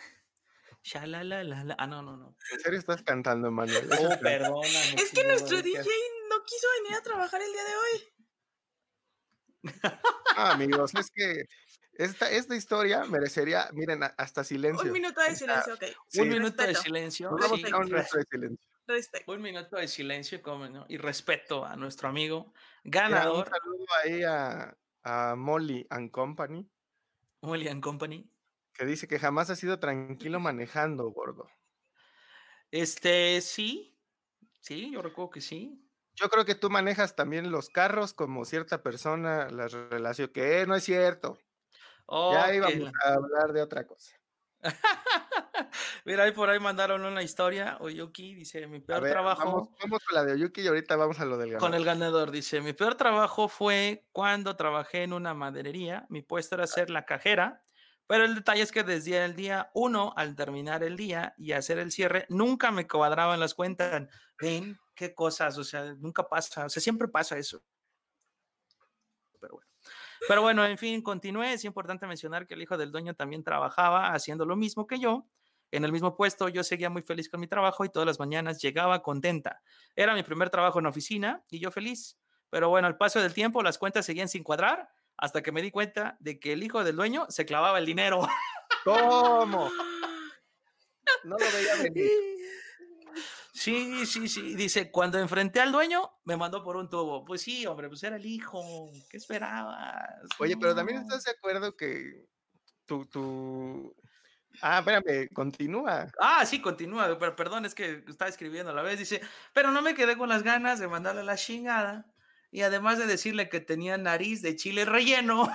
Sha 0.83 1.07
la 1.07 1.25
la 1.25 1.43
la 1.43 1.65
la. 1.65 1.77
Ah, 1.79 1.87
no, 1.87 2.03
no, 2.03 2.17
no. 2.17 2.37
¿En 2.53 2.61
serio 2.61 2.79
estás 2.79 3.03
cantando, 3.03 3.51
Manuel? 3.51 3.89
Oh, 3.93 4.21
perdona. 4.21 4.69
Es 4.97 5.11
que 5.11 5.25
nuestro 5.25 5.61
DJ 5.61 5.83
no 6.31 6.45
quiso 6.45 6.67
venir 6.83 6.97
a 6.97 7.03
trabajar 7.03 7.43
el 7.43 7.53
día 7.53 7.65
de 7.65 7.77
hoy. 7.77 8.15
Ah, 10.37 10.51
amigos, 10.51 10.93
es 10.97 11.13
que 11.13 11.47
esta, 11.93 12.29
esta 12.29 12.57
historia 12.57 13.05
merecería, 13.05 13.69
miren, 13.73 14.03
hasta 14.17 14.43
silencio. 14.43 14.87
Un 14.87 14.93
minuto 14.93 15.21
de 15.21 15.37
silencio, 15.37 15.75
ok. 15.75 15.85
un 16.19 16.29
minuto 16.29 16.63
de 16.65 16.75
silencio. 16.75 17.31
un 17.31 17.63
minuto 17.63 17.97
de 17.97 18.05
silencio. 18.05 18.74
Un 19.27 19.43
minuto 19.43 19.77
de 19.77 19.89
silencio 19.89 20.41
y 20.89 20.97
respeto 20.99 21.65
a 21.65 21.77
nuestro 21.77 22.09
amigo 22.09 22.53
ganador. 22.83 23.49
Un 23.49 23.53
saludo 23.53 23.87
ahí 24.03 24.23
a, 24.23 24.77
a 25.03 25.35
Molly 25.37 25.87
and 25.91 26.11
Company. 26.11 26.69
Molly 27.41 27.69
and 27.69 27.83
Company. 27.83 28.31
Que 28.75 28.85
dice 28.85 29.09
que 29.09 29.19
jamás 29.19 29.51
ha 29.51 29.57
sido 29.57 29.79
tranquilo 29.79 30.41
manejando, 30.41 31.09
gordo. 31.11 31.49
Este, 32.71 33.41
sí. 33.41 33.97
Sí, 34.61 34.91
yo 34.93 35.01
recuerdo 35.01 35.31
que 35.31 35.41
sí. 35.41 35.81
Yo 36.17 36.29
creo 36.29 36.45
que 36.45 36.55
tú 36.55 36.71
manejas 36.71 37.17
también 37.17 37.51
los 37.51 37.69
carros 37.71 38.15
como 38.15 38.45
cierta 38.45 38.83
persona, 38.83 39.49
la 39.51 39.67
relación, 39.69 40.29
que 40.29 40.67
no 40.67 40.75
es 40.75 40.85
cierto. 40.85 41.39
ya 42.09 42.55
íbamos 42.55 42.93
a 43.05 43.15
hablar 43.15 43.53
de 43.53 43.63
otra 43.63 43.87
cosa. 43.87 44.17
Mira, 46.05 46.25
ahí 46.25 46.33
por 46.33 46.51
ahí 46.51 46.59
mandaron 46.59 47.05
una 47.05 47.23
historia. 47.23 47.77
Oyuki 47.81 48.35
dice: 48.35 48.67
Mi 48.67 48.81
peor 48.81 49.03
trabajo. 49.03 49.71
Vamos, 49.81 50.03
con 50.05 50.15
la 50.15 50.25
de 50.25 50.33
Oyuki 50.33 50.63
y 50.63 50.67
ahorita 50.67 50.97
vamos 50.97 51.21
a 51.21 51.25
lo 51.25 51.37
del 51.37 51.51
ganador. 51.51 51.71
Con 51.71 51.75
el 51.75 51.85
ganador, 51.85 52.31
dice: 52.31 52.61
Mi 52.61 52.73
peor 52.73 52.97
trabajo 52.97 53.49
fue 53.49 54.07
cuando 54.13 54.57
trabajé 54.57 55.03
en 55.03 55.13
una 55.13 55.35
maderería. 55.35 56.07
Mi 56.09 56.23
puesto 56.23 56.55
era 56.57 56.67
ser 56.67 56.91
la 56.91 57.05
cajera. 57.05 57.63
Pero 58.07 58.25
el 58.25 58.35
detalle 58.35 58.63
es 58.63 58.71
que 58.71 58.83
desde 58.83 59.25
el 59.25 59.35
día 59.35 59.71
uno, 59.73 60.13
al 60.17 60.37
terminar 60.37 60.83
el 60.83 60.97
día 60.97 61.35
y 61.39 61.53
hacer 61.53 61.79
el 61.79 61.91
cierre, 61.91 62.27
nunca 62.29 62.71
me 62.71 62.87
cuadraban 62.87 63.41
las 63.41 63.55
cuentas. 63.55 64.09
Ven, 64.39 64.79
qué 64.95 65.15
cosas, 65.15 65.57
o 65.57 65.65
sea, 65.65 65.95
nunca 65.95 66.29
pasa, 66.29 66.67
o 66.67 66.69
sea, 66.69 66.83
siempre 66.83 67.09
pasa 67.09 67.39
eso. 67.39 67.63
Pero 69.41 69.55
bueno. 69.55 69.69
Pero 70.29 70.43
bueno, 70.43 70.65
en 70.67 70.79
fin, 70.79 71.03
continué. 71.03 71.53
Es 71.55 71.65
importante 71.65 72.07
mencionar 72.07 72.47
que 72.47 72.55
el 72.55 72.63
hijo 72.63 72.77
del 72.77 72.93
dueño 72.93 73.15
también 73.15 73.43
trabajaba 73.43 74.13
haciendo 74.13 74.45
lo 74.47 74.57
mismo 74.57 74.87
que 74.87 74.99
yo. 74.99 75.27
En 75.71 75.85
el 75.85 75.93
mismo 75.93 76.17
puesto, 76.17 76.49
yo 76.49 76.63
seguía 76.63 76.91
muy 76.91 77.03
feliz 77.03 77.29
con 77.29 77.41
mi 77.41 77.49
trabajo 77.49 77.85
y 77.85 77.89
todas 77.89 78.07
las 78.07 78.19
mañanas 78.19 78.61
llegaba 78.63 79.03
contenta. 79.03 79.63
Era 79.97 80.15
mi 80.15 80.23
primer 80.23 80.51
trabajo 80.51 80.79
en 80.79 80.87
oficina 80.87 81.45
y 81.51 81.59
yo 81.59 81.71
feliz. 81.71 82.19
Pero 82.51 82.69
bueno, 82.69 82.87
al 82.87 82.97
paso 82.97 83.21
del 83.21 83.35
tiempo, 83.35 83.63
las 83.63 83.79
cuentas 83.79 84.07
seguían 84.07 84.29
sin 84.29 84.45
cuadrar 84.45 84.89
hasta 85.17 85.43
que 85.43 85.53
me 85.53 85.63
di 85.63 85.71
cuenta 85.71 86.17
de 86.21 86.39
que 86.39 86.53
el 86.53 86.63
hijo 86.63 86.85
del 86.85 86.97
dueño 86.97 87.27
se 87.29 87.47
clavaba 87.47 87.79
el 87.79 87.87
dinero. 87.87 88.27
¿Cómo? 88.85 89.71
No 91.25 91.37
lo 91.39 91.47
veía 91.53 91.83
venir. 91.83 92.11
Sí, 93.57 94.05
sí, 94.05 94.29
sí. 94.29 94.57
Dice, 94.57 94.91
cuando 94.91 95.17
enfrenté 95.17 95.61
al 95.61 95.71
dueño, 95.71 96.11
me 96.25 96.37
mandó 96.37 96.65
por 96.65 96.77
un 96.77 96.91
tubo. 96.91 97.25
Pues 97.25 97.43
sí, 97.43 97.65
hombre, 97.67 97.89
pues 97.89 98.03
era 98.03 98.17
el 98.17 98.27
hijo. 98.27 98.91
¿Qué 99.09 99.17
esperabas? 99.17 100.29
Oye, 100.41 100.57
pero 100.57 100.75
también 100.75 100.99
estás 100.99 101.23
de 101.23 101.31
acuerdo 101.31 101.77
que 101.77 102.27
tu, 102.85 103.07
tu... 103.07 103.95
Ah, 104.61 104.79
espérame, 104.79 105.29
continúa. 105.33 106.09
Ah, 106.21 106.45
sí, 106.47 106.61
continúa, 106.61 107.19
pero 107.19 107.37
perdón, 107.37 107.65
es 107.65 107.75
que 107.75 108.05
está 108.09 108.29
escribiendo 108.29 108.71
a 108.71 108.75
la 108.75 108.83
vez. 108.83 108.99
Dice, 108.99 109.21
pero 109.53 109.71
no 109.71 109.83
me 109.83 109.95
quedé 109.95 110.17
con 110.17 110.29
las 110.29 110.43
ganas 110.43 110.79
de 110.79 110.89
mandarle 110.89 111.25
la 111.25 111.37
chingada. 111.37 112.07
Y 112.51 112.63
además 112.63 112.99
de 112.99 113.07
decirle 113.07 113.49
que 113.49 113.61
tenía 113.61 113.99
nariz 113.99 114.41
de 114.43 114.57
chile 114.57 114.85
relleno. 114.85 115.51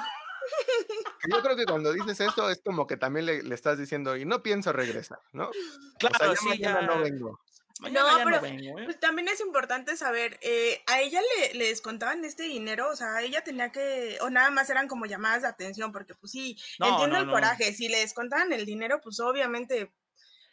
Yo 1.30 1.41
creo 1.41 1.56
que 1.56 1.66
cuando 1.66 1.93
dices 1.93 2.20
esto 2.20 2.50
es 2.50 2.62
como 2.64 2.88
que 2.88 2.97
también 2.97 3.26
le, 3.26 3.54
estás 3.54 3.78
diciendo, 3.78 4.18
y 4.18 4.26
no 4.26 4.41
pienso 4.41 4.74
regresar, 4.74 5.20
¿no? 5.32 5.50
Claro, 6.00 6.36
sí, 6.36 6.58
ya 6.58 6.82
no 6.82 7.00
vengo 7.00 7.39
no, 7.80 8.06
pero 8.24 8.46
¿eh? 8.46 8.72
pues, 8.86 9.00
también 9.00 9.28
es 9.30 9.40
importante 9.40 9.96
saber, 9.96 10.38
eh, 10.42 10.84
a 10.88 11.00
ella 11.02 11.22
le, 11.22 11.54
le, 11.54 11.68
descontaban 11.68 12.26
este 12.26 12.44
dinero, 12.44 12.90
o 12.90 12.96
sea, 12.96 13.22
ella 13.22 13.44
tenía 13.44 13.72
que, 13.72 14.18
o 14.22 14.30
nada 14.30 14.50
más 14.52 14.70
eran 14.70 14.88
como 14.88 15.06
llamadas 15.06 15.44
de 15.44 15.48
atención, 15.48 15.92
porque 15.92 16.16
pues 16.16 16.32
sí, 16.34 16.58
entiendo 16.80 17.18
el 17.18 17.30
coraje, 17.30 17.74
si 17.74 17.88
le 17.88 18.00
descontaban 18.00 18.52
el 18.52 18.66
dinero, 18.66 19.00
pues 19.02 19.20
obviamente, 19.20 19.92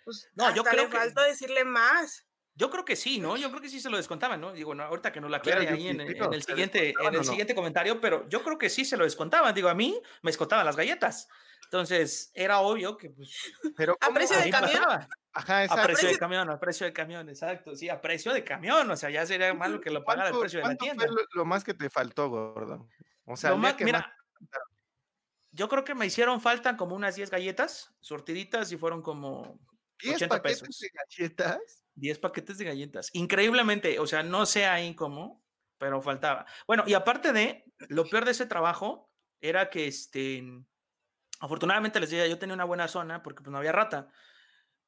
pues 0.05 0.29
no, 0.35 0.45
hasta 0.45 0.57
yo 0.57 0.65
creo 0.65 0.85
le 0.85 0.97
faltó 0.97 1.23
decirle 1.23 1.65
más. 1.65 2.27
Yo 2.55 2.71
creo 2.71 2.87
que 2.87 2.97
sí, 2.97 3.19
¿no? 3.19 3.37
Yo 3.37 3.51
creo 3.51 3.61
que 3.61 3.69
sí 3.69 3.81
se 3.81 3.91
lo 3.91 3.99
descontaban, 3.99 4.41
¿no? 4.41 4.53
Digo, 4.53 4.75
no, 4.75 4.85
ahorita 4.85 5.13
que 5.13 5.21
no 5.21 5.29
la 5.29 5.39
aclare 5.39 5.69
ahí 5.69 5.89
en, 5.89 6.01
el 6.01 6.43
siguiente, 6.43 6.95
en 6.99 7.15
el 7.15 7.25
siguiente 7.25 7.55
comentario, 7.55 8.01
pero 8.01 8.27
yo 8.31 8.43
creo 8.43 8.57
que 8.57 8.71
sí 8.71 8.87
se 8.87 8.97
lo 8.97 9.05
descontaban. 9.05 9.55
Digo, 9.55 9.69
a 9.69 9.75
mí 9.75 10.01
me 10.23 10.31
descontaban 10.31 10.65
las 10.65 10.75
galletas. 10.75 11.29
Entonces, 11.67 12.31
era 12.35 12.61
obvio 12.61 12.97
que, 12.97 13.11
pues. 13.11 13.31
Pero 13.77 13.97
¿A 14.01 14.13
precio 14.13 14.39
de 14.39 14.51
camión? 14.51 14.85
Ajá, 15.33 15.65
A 15.65 15.83
precio 15.83 16.09
de 16.09 16.19
camión, 16.19 16.49
a 16.49 16.59
precio 16.59 16.87
de 16.87 16.93
camión, 16.93 17.29
exacto. 17.29 17.75
Sí, 17.75 17.89
a 17.89 18.01
precio 18.01 18.33
de 18.33 18.45
camión. 18.45 18.91
O 18.91 18.97
sea, 18.97 19.11
ya 19.11 19.27
sería 19.27 19.53
malo 19.53 19.81
que 19.81 19.91
lo 19.91 20.05
pagara 20.05 20.31
el 20.31 20.39
precio 20.39 20.61
de 20.61 20.69
la 20.69 20.77
tienda. 20.77 21.07
Fue 21.07 21.17
lo, 21.35 21.45
más 21.45 21.65
que 21.65 21.75
te 21.75 21.91
faltó, 21.91 22.31
gordo? 22.31 22.89
O 23.25 23.37
sea, 23.37 23.55
más, 23.57 23.77
mira, 23.81 24.17
yo 25.51 25.69
creo 25.69 25.85
que 25.85 25.95
me 25.95 26.07
hicieron 26.07 26.41
falta 26.41 26.77
como 26.77 26.95
unas 26.95 27.17
10 27.17 27.31
galletas 27.31 27.95
sortiditas 28.01 28.71
y 28.73 28.77
fueron 28.77 29.03
como 29.03 29.59
80 30.05 30.43
pesos. 30.43 30.79
de 30.79 30.91
galletas? 30.95 31.83
10 31.95 32.19
paquetes 32.19 32.59
de 32.59 32.65
galletas. 32.67 33.11
Increíblemente, 33.15 33.99
o 33.99 34.07
sea, 34.07 34.23
no 34.23 34.47
sé 34.47 34.67
ahí 34.67 34.95
cómo, 34.95 35.43
pero 35.79 36.03
faltaba. 36.03 36.47
Bueno, 36.67 36.85
y 36.87 36.95
aparte 36.95 37.33
de, 37.33 37.65
lo 37.89 38.05
peor 38.05 38.25
de 38.25 38.33
ese 38.33 38.47
trabajo 38.47 39.11
era 39.41 39.71
que, 39.71 39.87
este, 39.87 40.45
afortunadamente 41.41 42.01
les 42.01 42.11
decía, 42.11 42.27
yo 42.27 42.39
tenía 42.39 42.55
una 42.55 42.65
buena 42.65 42.89
zona 42.89 43.23
porque 43.23 43.43
pues 43.43 43.51
no 43.53 43.59
había 43.59 43.73
rata. 43.73 44.09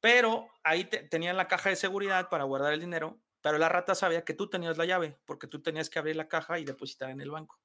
Pero 0.01 0.47
ahí 0.63 0.85
tenían 0.85 1.37
la 1.37 1.47
caja 1.47 1.69
de 1.69 1.75
seguridad 1.75 2.29
para 2.29 2.45
guardar 2.45 2.73
el 2.73 2.79
dinero, 2.79 3.21
pero 3.41 3.57
la 3.57 3.69
rata 3.69 3.95
sabía 3.95 4.23
que 4.23 4.33
tú 4.33 4.49
tenías 4.49 4.77
la 4.77 4.85
llave, 4.85 5.19
porque 5.25 5.47
tú 5.47 5.61
tenías 5.61 5.89
que 5.89 5.99
abrir 5.99 6.15
la 6.15 6.27
caja 6.27 6.59
y 6.59 6.65
depositar 6.65 7.09
en 7.09 7.21
el 7.21 7.31
banco. 7.31 7.59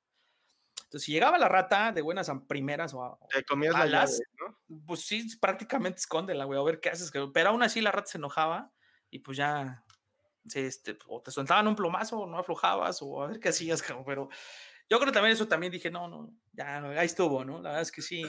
Entonces, 0.85 1.07
si 1.07 1.12
llegaba 1.12 1.39
la 1.39 1.49
rata 1.49 1.93
de 1.93 2.03
buenas 2.03 2.28
a 2.28 2.47
primeras 2.47 2.95
o 2.95 3.05
a 3.05 3.18
Te 3.28 3.45
comías 3.45 3.74
la 3.74 3.87
llave, 3.87 4.12
Pues 4.87 5.01
sí, 5.01 5.26
prácticamente 5.41 5.99
escóndela, 5.99 6.45
güey, 6.45 6.59
a 6.59 6.62
ver 6.62 6.80
qué 6.80 6.91
haces. 6.91 7.12
Pero 7.32 7.51
aún 7.51 7.62
así 7.62 7.80
la 7.80 7.93
rata 7.93 8.11
se 8.11 8.18
enojaba 8.18 8.72
y 9.11 9.20
pues 9.20 9.37
ya, 9.37 9.85
este, 10.55 10.99
o 11.07 11.22
te 11.22 11.30
soltaban 11.30 11.66
un 11.68 11.76
plomazo 11.76 12.18
o 12.18 12.26
no 12.26 12.39
aflojabas 12.39 13.01
o 13.03 13.22
a 13.22 13.28
ver 13.28 13.41
qué 13.41 13.49
hacías, 13.49 13.82
pero 14.05 14.28
yo 14.89 14.99
creo 14.99 15.07
que 15.07 15.12
también 15.12 15.32
eso 15.32 15.49
también 15.49 15.72
dije, 15.72 15.91
no, 15.91 16.09
no, 16.09 16.35
ya, 16.53 16.78
ahí 16.78 17.07
estuvo, 17.07 17.45
¿no? 17.45 17.55
La 17.62 17.70
verdad 17.70 17.82
es 17.82 17.93
que 17.93 18.03
sí, 18.03 18.22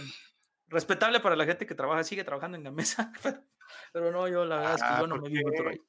Respetable 0.75 1.21
para 1.21 1.37
la 1.37 1.45
gente 1.45 1.65
que 1.65 1.73
trabaja, 1.73 2.03
sigue 2.03 2.25
trabajando 2.25 2.57
en 2.57 2.63
Gamesa, 2.65 3.13
pero, 3.93 4.11
no, 4.11 4.27
yo 4.27 4.43
la 4.43 4.57
verdad 4.57 4.75
es 4.75 4.83
que 4.83 4.99
yo 4.99 5.07
no 5.07 5.15
me 5.21 5.29
vi 5.29 5.41
futuro 5.41 5.69
ahí. 5.69 5.81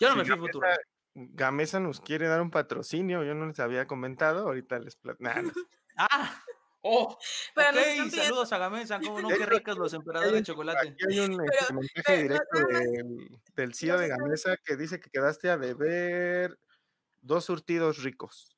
Yo 0.00 0.10
no 0.10 0.16
me 0.16 0.24
vi 0.24 0.30
futuro. 0.30 0.68
Gamesa 1.14 1.78
nos 1.78 2.00
quiere 2.00 2.26
dar 2.26 2.40
un 2.40 2.50
patrocinio, 2.50 3.22
yo 3.22 3.34
no 3.34 3.46
les 3.46 3.60
había 3.60 3.86
comentado, 3.86 4.48
ahorita 4.48 4.80
les 4.80 4.98
Ah, 5.96 6.42
oh, 6.80 7.16
ok, 7.54 8.10
saludos 8.10 8.52
a 8.52 8.58
Gamesa, 8.58 8.98
como 8.98 9.20
no, 9.20 9.28
qué 9.28 9.46
ricos 9.46 9.78
los 9.78 9.94
emperadores 9.94 10.32
de 10.32 10.42
chocolate. 10.42 10.88
Aquí 10.88 11.04
hay 11.08 11.20
un 11.20 11.40
este, 11.40 11.74
mensaje 11.74 12.22
directo 12.24 12.58
del, 12.66 13.40
del 13.54 13.74
CEO 13.74 13.96
de 13.96 14.08
Gamesa 14.08 14.56
que 14.56 14.76
dice 14.76 14.98
que 14.98 15.08
quedaste 15.08 15.50
a 15.50 15.56
deber 15.56 16.58
dos 17.20 17.44
surtidos 17.44 18.02
ricos. 18.02 18.56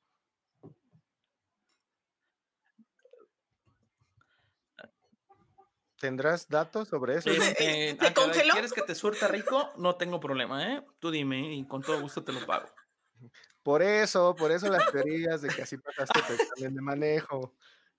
¿Tendrás 6.05 6.47
datos 6.47 6.89
sobre 6.89 7.15
eso? 7.15 7.31
Eh, 7.31 7.97
¿Te 7.99 8.13
¿Quieres 8.51 8.73
que 8.73 8.83
te 8.83 8.93
surta 8.93 9.27
rico? 9.27 9.71
No 9.77 9.95
tengo 9.95 10.19
problema, 10.19 10.71
¿eh? 10.71 10.85
Tú 10.99 11.09
dime 11.09 11.55
y 11.55 11.67
con 11.67 11.81
todo 11.81 11.99
gusto 11.99 12.23
te 12.23 12.31
lo 12.31 12.45
pago. 12.45 12.67
Por 13.63 13.81
eso, 13.81 14.35
por 14.35 14.51
eso 14.51 14.69
las 14.69 14.91
teorías 14.91 15.41
de 15.41 15.49
que 15.49 15.63
así 15.63 15.77
pasaste 15.79 16.21
también 16.49 16.75
de 16.75 16.81
manejo. 16.83 17.55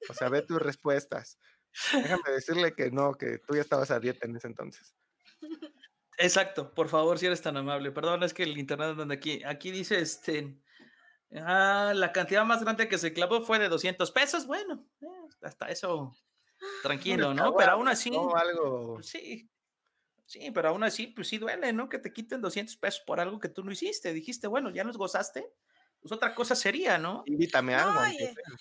O 0.09 0.15
sea, 0.15 0.29
ve 0.29 0.43
tus 0.43 0.63
respuestas. 0.63 1.41
Déjame 1.93 2.31
decirle 2.31 2.77
que 2.77 2.93
no, 2.93 3.15
que 3.15 3.39
tú 3.39 3.57
ya 3.57 3.63
estabas 3.63 3.91
a 3.91 3.99
dieta 3.99 4.25
en 4.29 4.37
ese 4.37 4.47
entonces. 4.47 4.95
Exacto, 6.17 6.73
por 6.75 6.89
favor, 6.89 7.19
si 7.19 7.27
eres 7.27 7.43
tan 7.43 7.57
amable. 7.57 7.91
Perdón, 7.91 8.23
es 8.23 8.33
que 8.33 8.45
el 8.45 8.57
internet 8.57 8.95
donde 8.95 9.17
aquí, 9.17 9.43
aquí 9.43 9.73
dice 9.73 9.99
este, 9.99 10.63
ah, 11.35 11.93
la 11.93 12.13
cantidad 12.13 12.45
más 12.45 12.63
grande 12.63 12.87
que 12.87 12.99
se 12.99 13.13
clavó 13.13 13.41
fue 13.41 13.59
de 13.59 13.69
200 13.69 14.13
pesos. 14.13 14.47
Bueno, 14.47 14.87
eh, 15.01 15.07
hasta 15.43 15.71
eso 15.71 16.15
tranquilo, 16.83 17.35
¿no? 17.35 17.55
Pero 17.55 17.73
aún 17.73 17.89
así, 17.89 18.11
algo... 18.15 19.03
sí, 19.03 19.49
sí, 20.27 20.51
pero 20.53 20.69
aún 20.69 20.85
así, 20.85 21.09
pues 21.09 21.29
sí 21.29 21.39
duele, 21.39 21.73
¿no? 21.73 21.89
Que 21.89 21.99
te 21.99 22.13
quiten 22.13 22.41
200 22.41 22.77
pesos 22.77 23.03
por 23.07 23.21
algo 23.21 23.39
que 23.41 23.49
tú 23.49 23.65
no 23.65 23.73
hiciste. 23.73 24.13
Dijiste, 24.13 24.47
bueno, 24.47 24.71
ya 24.71 24.85
nos 24.85 24.97
gozaste, 24.97 25.51
pues 26.01 26.13
otra 26.13 26.35
cosa 26.35 26.55
sería, 26.55 26.99
¿no? 26.99 27.23
Invítame 27.27 27.75
a 27.75 27.83
algo. 27.83 28.17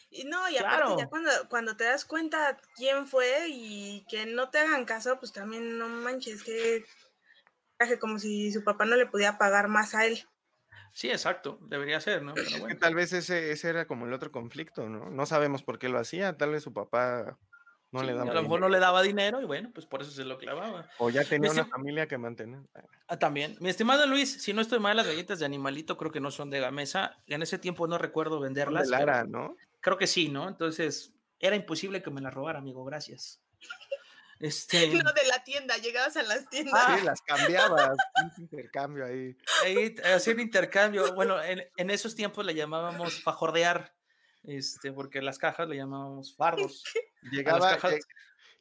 Y, 0.10 0.24
no, 0.24 0.50
y 0.50 0.58
aparte 0.58 0.96
ya 0.98 1.08
cuando, 1.08 1.32
cuando 1.50 1.78
te 1.78 1.84
das 1.84 2.06
cuenta 2.06 2.58
quién 2.76 3.08
fue 3.08 3.48
y 3.50 4.06
que 4.10 4.26
no 4.26 4.50
te 4.50 4.60
hagan 4.60 4.86
caso, 4.86 5.20
pues 5.20 5.32
también 5.32 5.78
no 5.78 5.88
manches, 5.88 6.44
que 6.44 6.86
como 8.00 8.20
si 8.20 8.52
su 8.52 8.64
papá 8.64 8.86
no 8.86 8.96
le 8.96 9.06
podía 9.06 9.38
pagar 9.38 9.68
más 9.68 9.96
a 9.96 10.06
él. 10.06 10.26
Sí, 10.94 11.12
exacto, 11.12 11.60
debería 11.64 12.00
ser, 12.00 12.24
¿no? 12.24 12.34
Tal 12.80 12.96
vez 12.96 13.12
ese, 13.12 13.52
ese 13.52 13.70
era 13.70 13.86
como 13.86 14.06
el 14.06 14.14
otro 14.14 14.32
conflicto, 14.32 14.88
¿no? 14.88 15.10
No 15.10 15.26
sabemos 15.26 15.62
por 15.62 15.78
qué 15.78 15.90
lo 15.90 16.00
hacía, 16.00 16.38
tal 16.38 16.52
vez 16.52 16.64
su 16.64 16.74
papá 16.74 17.38
no 17.96 18.04
le 18.04 18.14
daba 18.14 18.32
a 18.32 18.34
lo 18.34 18.44
mejor 18.44 18.60
no 18.60 18.70
le 18.70 18.80
daba 18.80 19.02
dinero 19.02 19.42
y 19.42 19.46
bueno, 19.46 19.72
pues 19.74 19.86
por 19.86 20.02
eso 20.02 20.12
se 20.12 20.24
lo 20.24 20.38
clavaba. 20.38 20.90
O 21.00 21.10
ya 21.10 21.24
tenía 21.24 21.52
una 21.52 21.66
familia 21.66 22.08
que 22.08 22.18
mantener. 22.18 22.62
Ah, 23.08 23.18
también. 23.18 23.56
Mi 23.60 23.70
estimado 23.70 24.06
Luis, 24.06 24.42
si 24.44 24.54
no 24.54 24.62
estoy 24.62 24.80
mal, 24.80 24.98
las 24.98 25.08
galletas 25.08 25.40
de 25.40 25.46
animalito 25.46 25.98
creo 25.98 26.12
que 26.12 26.20
no 26.20 26.32
son 26.32 26.50
de 26.50 26.60
Gamesa. 26.60 27.18
En 27.28 27.42
ese 27.42 27.58
tiempo 27.58 27.88
no 27.88 27.98
recuerdo 27.98 28.40
venderlas. 28.40 28.90
De 28.90 28.92
Lara, 28.92 29.24
¿no? 29.24 29.56
Creo 29.82 29.98
que 29.98 30.08
sí, 30.08 30.30
¿no? 30.30 30.48
Entonces 30.48 31.14
era 31.40 31.56
imposible 31.56 32.02
que 32.02 32.12
me 32.12 32.22
las 32.22 32.34
robara, 32.34 32.60
amigo. 32.60 32.84
Gracias. 32.86 33.42
Este... 34.40 34.88
No, 35.04 35.12
de 35.14 35.28
la 35.28 35.44
tienda, 35.44 35.78
llegabas 35.78 36.18
a 36.18 36.24
las 36.24 36.50
tiendas. 36.50 36.74
Ah, 36.76 36.98
sí, 36.98 37.06
las 37.06 37.22
cambiabas, 37.22 37.98
un 38.38 38.44
intercambio 38.44 39.06
ahí. 39.06 39.36
ahí 39.64 39.96
hacía 40.14 40.34
intercambio. 40.34 41.14
Bueno, 41.16 41.42
en, 41.42 41.64
en, 41.78 41.90
esos 41.90 42.16
tiempos 42.16 42.46
le 42.46 42.54
llamábamos 42.54 43.22
fajordear, 43.22 43.95
este, 44.48 44.92
porque 44.92 45.22
las 45.22 45.38
cajas 45.38 45.68
le 45.68 45.78
llamábamos 45.78 46.36
fardos. 46.38 46.84
Llegaba, 47.32 47.74
eh, 47.74 48.00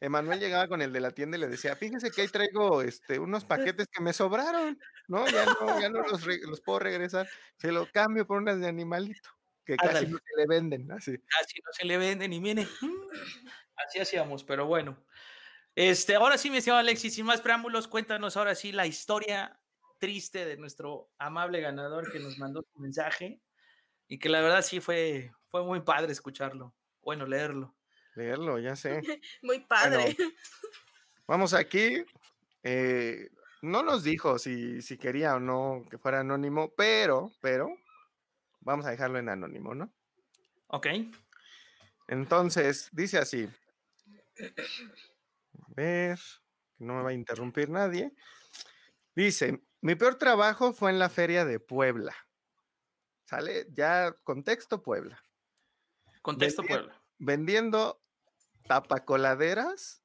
Emanuel 0.00 0.40
llegaba 0.40 0.68
con 0.68 0.82
el 0.82 0.92
de 0.92 1.00
la 1.00 1.12
tienda 1.12 1.36
y 1.36 1.40
le 1.40 1.48
decía, 1.48 1.76
fíjese 1.76 2.10
que 2.10 2.22
ahí 2.22 2.28
traigo 2.28 2.82
este, 2.82 3.18
unos 3.18 3.44
paquetes 3.76 3.88
que 3.88 4.02
me 4.02 4.12
sobraron, 4.12 4.78
¿no? 5.08 5.26
Ya 5.26 5.46
no, 5.46 5.80
ya 5.80 5.88
no 5.88 6.02
los, 6.02 6.26
los 6.26 6.60
puedo 6.60 6.78
regresar, 6.78 7.28
se 7.56 7.72
lo 7.72 7.90
cambio 7.90 8.26
por 8.26 8.38
unas 8.38 8.60
de 8.60 8.68
animalito, 8.68 9.30
que 9.64 9.76
casi 9.76 10.06
no 10.06 10.18
se 10.18 10.36
le 10.36 10.46
venden, 10.46 10.90
así. 10.92 11.16
Casi 11.18 11.60
no 11.60 11.72
se 11.72 11.86
le 11.86 11.98
venden 11.98 12.32
y 12.32 12.40
viene. 12.40 12.66
así 13.76 13.98
hacíamos, 13.98 14.44
pero 14.44 14.66
bueno. 14.66 14.96
Este, 15.74 16.14
ahora 16.14 16.38
sí, 16.38 16.50
mi 16.50 16.58
estimado 16.58 16.80
Alexis, 16.80 17.14
sin 17.14 17.26
más 17.26 17.40
preámbulos, 17.40 17.88
cuéntanos 17.88 18.36
ahora 18.36 18.54
sí 18.54 18.70
la 18.70 18.86
historia 18.86 19.60
triste 19.98 20.44
de 20.44 20.56
nuestro 20.56 21.10
amable 21.18 21.60
ganador 21.60 22.12
que 22.12 22.20
nos 22.20 22.38
mandó 22.38 22.62
su 22.62 22.80
mensaje 22.80 23.40
y 24.06 24.18
que 24.18 24.28
la 24.28 24.40
verdad 24.40 24.62
sí 24.62 24.80
fue, 24.80 25.32
fue 25.54 25.62
muy 25.62 25.78
padre 25.82 26.10
escucharlo, 26.10 26.74
bueno, 27.00 27.26
leerlo. 27.26 27.72
Leerlo, 28.16 28.58
ya 28.58 28.74
sé. 28.74 29.00
Muy 29.42 29.60
padre. 29.60 30.16
vamos 31.28 31.54
aquí. 31.54 32.04
Eh, 32.64 33.30
no 33.62 33.84
nos 33.84 34.02
dijo 34.02 34.40
si, 34.40 34.82
si 34.82 34.98
quería 34.98 35.36
o 35.36 35.38
no 35.38 35.84
que 35.88 35.96
fuera 35.96 36.18
anónimo, 36.18 36.74
pero, 36.76 37.30
pero, 37.40 37.68
vamos 38.62 38.84
a 38.84 38.90
dejarlo 38.90 39.20
en 39.20 39.28
anónimo, 39.28 39.76
¿no? 39.76 39.92
Ok. 40.66 40.88
Entonces, 42.08 42.88
dice 42.90 43.18
así. 43.18 43.48
A 44.40 45.66
ver, 45.68 46.18
que 46.76 46.84
no 46.84 46.94
me 46.94 47.02
va 47.04 47.10
a 47.10 47.14
interrumpir 47.14 47.70
nadie. 47.70 48.12
Dice, 49.14 49.62
mi 49.80 49.94
peor 49.94 50.16
trabajo 50.16 50.72
fue 50.72 50.90
en 50.90 50.98
la 50.98 51.10
feria 51.10 51.44
de 51.44 51.60
Puebla. 51.60 52.12
¿Sale? 53.24 53.68
Ya, 53.70 54.16
contexto 54.24 54.82
Puebla. 54.82 55.24
Contexto 56.24 56.62
Puebla. 56.62 56.98
Vendiendo 57.18 58.02
tapacoladeras 58.66 60.02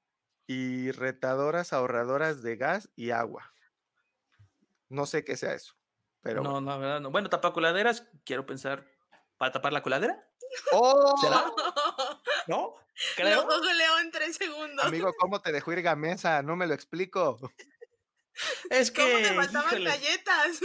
y 0.47 0.91
retadoras 0.91 1.71
ahorradoras 1.71 2.41
de 2.41 2.57
gas 2.57 2.89
y 2.97 3.11
agua. 3.11 3.53
No 4.89 5.05
sé 5.05 5.23
qué 5.23 5.37
sea 5.37 5.53
eso, 5.53 5.75
pero... 6.19 6.43
No, 6.43 6.59
no, 6.59 6.77
verdad 6.77 6.99
no. 6.99 7.09
Bueno, 7.09 7.29
tapacoladeras, 7.29 8.05
quiero 8.25 8.45
pensar, 8.45 8.85
¿para 9.37 9.53
tapar 9.53 9.71
la 9.71 9.81
coladera? 9.81 10.29
¡Oh! 10.73 11.15
¿Será? 11.21 11.45
¿No? 12.47 12.75
Creo. 13.15 13.47
Lo 13.47 13.99
en 13.99 14.11
tres 14.11 14.35
segundos. 14.35 14.85
Amigo, 14.85 15.13
¿cómo 15.17 15.41
te 15.41 15.53
dejó 15.53 15.71
ir 15.71 15.81
gamesa? 15.81 16.41
No 16.41 16.57
me 16.57 16.67
lo 16.67 16.73
explico. 16.73 17.39
Es 18.69 18.91
que... 18.91 19.03
¿Cómo 19.03 19.17
te 19.19 19.33
faltaban 19.35 19.83
galletas? 19.85 20.59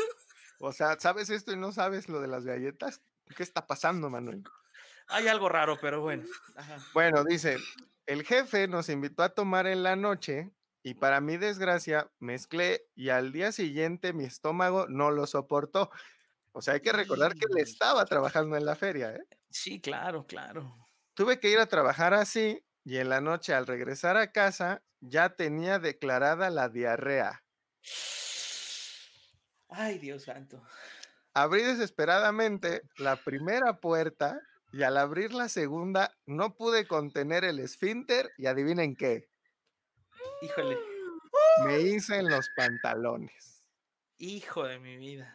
O 0.59 0.73
sea, 0.73 0.99
¿sabes 0.99 1.31
esto 1.31 1.53
y 1.53 1.57
no 1.57 1.71
sabes 1.71 2.09
lo 2.09 2.21
de 2.21 2.27
las 2.27 2.45
galletas? 2.45 3.03
¿Qué 3.37 3.45
está 3.45 3.69
pasando, 3.69 4.11
Manuel? 4.11 4.43
Hay 5.09 5.29
algo 5.29 5.49
raro, 5.49 5.79
pero 5.81 6.01
bueno. 6.01 6.25
Bueno, 6.93 7.25
dice, 7.25 7.59
el 8.07 8.25
jefe 8.25 8.69
nos 8.69 8.89
invitó 8.89 9.23
a 9.23 9.31
tomar 9.31 9.67
en 9.67 9.83
la 9.83 9.97
noche 9.97 10.51
y 10.83 10.95
para 10.95 11.21
mi 11.21 11.37
desgracia 11.37 12.11
mezclé 12.19 12.87
y 12.95 13.09
al 13.09 13.33
día 13.33 13.53
siguiente 13.53 14.13
mi 14.13 14.25
estómago 14.25 14.87
no 14.89 15.11
lo 15.11 15.27
soportó. 15.27 15.91
O 16.53 16.63
sea, 16.63 16.75
hay 16.75 16.81
que 16.81 16.93
recordar 16.93 17.35
que 17.35 17.47
él 17.51 17.59
estaba 17.59 18.05
trabajando 18.05 18.57
en 18.57 18.65
la 18.65 18.77
feria, 18.77 19.13
¿eh? 19.13 19.25
Sí, 19.51 19.81
claro, 19.81 20.27
claro. 20.27 20.77
Tuve 21.15 21.41
que 21.41 21.51
ir 21.51 21.59
a 21.59 21.67
trabajar 21.67 22.15
así 22.15 22.65
y 22.85 22.99
en 22.99 23.09
la 23.09 23.21
noche 23.21 23.55
al 23.55 23.67
regresar 23.67 24.17
a 24.17 24.33
casa 24.33 24.83
ya 25.01 25.31
tenía 25.37 25.79
declarada 25.79 26.51
la 26.51 26.69
diarrea. 26.69 27.45
Ay, 29.69 29.99
Dios 29.99 30.25
santo. 30.25 30.63
Abrí 31.35 31.63
desesperadamente 31.63 32.83
la 32.97 33.17
primera 33.17 33.81
puerta 33.81 34.41
y 34.77 34.83
al 34.83 34.97
abrir 34.97 35.33
la 35.33 35.49
segunda 35.49 36.13
no 36.27 36.57
pude 36.57 36.87
contener 36.89 37.45
el 37.45 37.61
esfínter 37.61 38.33
y 38.37 38.47
adivinen 38.47 38.97
qué. 38.97 39.29
Híjole. 40.43 40.77
Me 41.65 41.81
hice 41.81 42.17
en 42.17 42.29
los 42.29 42.49
pantalones. 42.57 43.69
Hijo 44.19 44.65
de 44.65 44.81
mi 44.81 44.97
vida. 44.97 45.33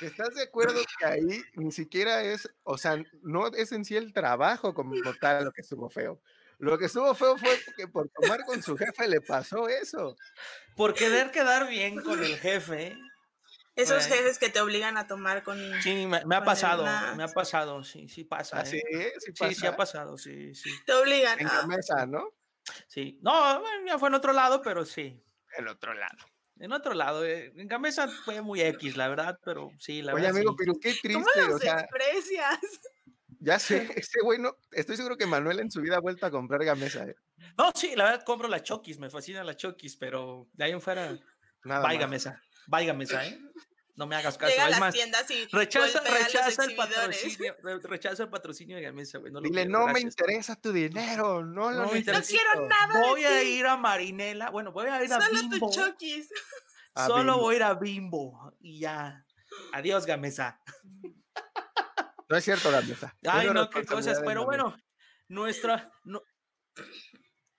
¿Estás 0.00 0.34
de 0.34 0.44
acuerdo 0.44 0.80
que 0.98 1.04
ahí 1.04 1.42
ni 1.56 1.70
siquiera 1.72 2.22
es, 2.22 2.48
o 2.62 2.78
sea, 2.78 3.04
no 3.20 3.48
es 3.48 3.70
en 3.72 3.84
sí 3.84 3.96
el 3.96 4.14
trabajo 4.14 4.72
como 4.72 4.94
tal 5.20 5.44
lo 5.44 5.52
que 5.52 5.60
estuvo 5.60 5.90
feo? 5.90 6.22
Lo 6.58 6.78
que 6.78 6.86
estuvo 6.86 7.14
feo 7.14 7.36
fue 7.36 7.60
que 7.76 7.86
por 7.86 8.08
tomar 8.08 8.46
con 8.46 8.62
su 8.62 8.78
jefe 8.78 9.08
le 9.08 9.20
pasó 9.20 9.68
eso. 9.68 10.16
Por 10.74 10.94
querer 10.94 11.30
quedar 11.32 11.68
bien 11.68 12.00
con 12.00 12.24
el 12.24 12.38
jefe, 12.38 12.96
esos 13.76 14.06
jefes 14.06 14.38
que 14.38 14.48
te 14.48 14.60
obligan 14.60 14.96
a 14.96 15.06
tomar 15.06 15.42
con. 15.42 15.58
Sí, 15.82 16.06
me, 16.06 16.18
ha 16.18 16.44
pasado, 16.44 16.84
me 17.16 17.22
ha 17.22 17.28
pasado, 17.28 17.82
sí, 17.84 18.08
sí 18.08 18.24
pasa. 18.24 18.60
¿Ah, 18.60 18.66
sí? 18.66 18.80
¿Sí, 19.18 19.32
sí, 19.34 19.54
sí, 19.54 19.66
ha 19.66 19.76
pasado, 19.76 20.18
sí, 20.18 20.54
sí. 20.54 20.70
Te 20.86 20.92
obligan. 20.92 21.40
En 21.40 21.46
la 21.46 21.66
mesa, 21.66 22.06
¿no? 22.06 22.34
Sí, 22.86 23.18
no, 23.22 23.62
ya 23.86 23.98
fue 23.98 24.08
en 24.08 24.14
otro 24.14 24.32
lado, 24.32 24.62
pero 24.62 24.84
sí. 24.84 25.22
En 25.56 25.68
otro 25.68 25.94
lado. 25.94 26.18
En 26.58 26.72
otro 26.72 26.94
lado, 26.94 27.24
eh, 27.24 27.52
en 27.56 27.66
Gamesa 27.66 28.08
fue 28.08 28.40
muy 28.40 28.60
X, 28.60 28.96
la 28.96 29.08
verdad, 29.08 29.38
pero 29.44 29.70
sí, 29.78 30.00
la 30.00 30.14
Oye, 30.14 30.22
verdad. 30.22 30.36
Oye, 30.36 30.40
amigo, 30.40 30.56
pero 30.56 30.74
qué 30.80 30.94
triste. 30.94 31.12
¿Cómo 31.12 31.48
los 31.48 31.56
o 31.56 31.58
sea, 31.58 31.76
desprecias? 31.76 32.60
Ya 33.40 33.58
sé, 33.58 33.88
ese 33.96 34.20
güey 34.22 34.38
no, 34.38 34.56
estoy 34.70 34.96
seguro 34.96 35.16
que 35.16 35.26
Manuel 35.26 35.58
en 35.58 35.70
su 35.70 35.80
vida 35.80 35.96
ha 35.96 36.00
vuelto 36.00 36.24
a 36.26 36.30
comprar 36.30 36.64
Gamesa. 36.64 37.04
¿eh? 37.04 37.16
No, 37.58 37.72
sí, 37.74 37.94
la 37.96 38.04
verdad 38.04 38.24
compro 38.24 38.46
la 38.46 38.62
Chokis, 38.62 38.98
me 38.98 39.10
fascina 39.10 39.42
la 39.42 39.56
Chokis, 39.56 39.96
pero 39.96 40.48
de 40.52 40.64
ahí 40.64 40.72
en 40.72 40.80
fuera, 40.80 41.18
Nada 41.64 41.80
vaya 41.80 42.00
Gamesa, 42.00 42.40
vaya 42.66 42.88
Gamesa, 42.88 43.26
¿eh? 43.26 43.38
no 43.96 44.06
me 44.06 44.16
hagas 44.16 44.38
caso. 44.38 44.50
Llega 44.50 44.66
a 44.66 44.70
las 44.70 44.94
tiendas 44.94 45.30
y 45.30 45.46
rechaza, 45.46 46.00
rechaza 46.00 46.64
el 46.64 46.74
patrocinio, 46.74 47.56
rechaza 47.82 48.22
el 48.22 48.30
patrocinio 48.30 48.76
de 48.76 48.82
Gamesa, 48.82 49.18
güey. 49.18 49.32
No 49.32 49.40
Dile, 49.40 49.66
no 49.66 49.86
me 49.88 50.00
interesa 50.00 50.56
tu 50.56 50.72
dinero, 50.72 51.44
no, 51.44 51.70
lo 51.70 51.84
no, 51.84 51.84
no 51.84 51.90
quiero 51.90 52.68
nada. 52.68 53.00
Voy 53.00 53.24
a 53.24 53.42
ir 53.42 53.66
a 53.66 53.76
Marinela, 53.76 54.50
bueno, 54.50 54.72
voy 54.72 54.88
a 54.88 55.04
ir 55.04 55.12
a 55.12 55.18
Bimbo. 55.28 55.72
Solo 55.72 55.94
Solo 56.94 57.38
voy 57.38 57.54
a 57.54 57.56
ir 57.56 57.62
a 57.62 57.74
Bimbo 57.74 58.54
y 58.60 58.80
ya. 58.80 59.24
Adiós, 59.72 60.06
Gamesa. 60.06 60.60
No 62.28 62.36
es 62.36 62.44
cierto, 62.44 62.70
Gamesa. 62.70 63.14
Ay, 63.28 63.50
no, 63.52 63.68
qué 63.68 63.84
cosas, 63.84 64.20
pero 64.24 64.46
bueno, 64.46 64.74
nuestra, 65.28 65.92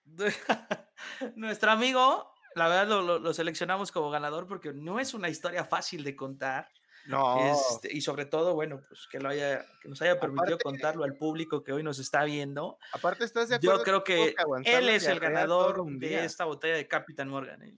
nuestro 1.36 1.70
amigo 1.70 2.33
la 2.54 2.68
verdad 2.68 2.86
lo, 2.86 3.34
seleccionamos 3.34 3.92
como 3.92 4.10
ganador 4.10 4.46
porque 4.46 4.72
no 4.72 5.00
es 5.00 5.14
una 5.14 5.28
historia 5.28 5.64
fácil 5.64 6.04
de 6.04 6.16
contar. 6.16 6.70
No. 7.06 7.52
Este, 7.52 7.94
y 7.94 8.00
sobre 8.00 8.24
todo, 8.24 8.54
bueno, 8.54 8.82
pues 8.88 9.06
que 9.10 9.20
lo 9.20 9.28
haya, 9.28 9.64
que 9.82 9.88
nos 9.88 10.00
haya 10.00 10.18
permitido 10.18 10.56
contarlo 10.58 11.04
al 11.04 11.16
público 11.16 11.62
que 11.62 11.72
hoy 11.72 11.82
nos 11.82 11.98
está 11.98 12.24
viendo. 12.24 12.78
Aparte, 12.92 13.24
estás 13.24 13.50
de 13.50 13.56
acuerdo. 13.56 13.78
Yo 13.78 13.84
creo 13.84 14.04
que, 14.04 14.34
él 14.64 14.88
es 14.88 15.06
el 15.06 15.20
ganador 15.20 15.84
de 15.84 16.24
esta 16.24 16.46
botella 16.46 16.76
de 16.76 16.88
Capitán 16.88 17.28
Morgan. 17.28 17.62
¿eh? 17.62 17.76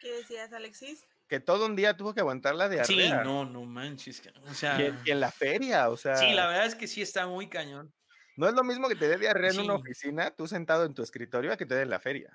¿Qué 0.00 0.12
decías, 0.12 0.52
Alexis? 0.52 1.06
Que 1.28 1.38
todo 1.38 1.66
un 1.66 1.76
día 1.76 1.96
tuvo 1.96 2.12
que 2.12 2.20
aguantar 2.20 2.56
la 2.56 2.68
diarrea. 2.68 2.84
Sí, 2.84 3.10
no, 3.24 3.44
no 3.44 3.64
manches. 3.64 4.20
O 4.50 4.54
sea, 4.54 4.78
y 5.04 5.10
en 5.10 5.20
la 5.20 5.30
feria, 5.30 5.88
o 5.88 5.96
sea. 5.96 6.16
Sí, 6.16 6.32
la 6.32 6.48
verdad 6.48 6.66
es 6.66 6.74
que 6.74 6.88
sí 6.88 7.00
está 7.00 7.28
muy 7.28 7.48
cañón. 7.48 7.94
No 8.36 8.48
es 8.48 8.54
lo 8.54 8.64
mismo 8.64 8.88
que 8.88 8.96
te 8.96 9.08
dé 9.08 9.18
diarrea 9.18 9.50
en 9.50 9.60
una 9.60 9.74
oficina, 9.74 10.30
tú 10.30 10.46
sentado 10.46 10.84
en 10.84 10.94
tu 10.94 11.02
escritorio, 11.02 11.52
a 11.52 11.56
que 11.56 11.66
te 11.66 11.74
dé 11.74 11.82
en 11.82 11.90
la 11.90 12.00
feria. 12.00 12.32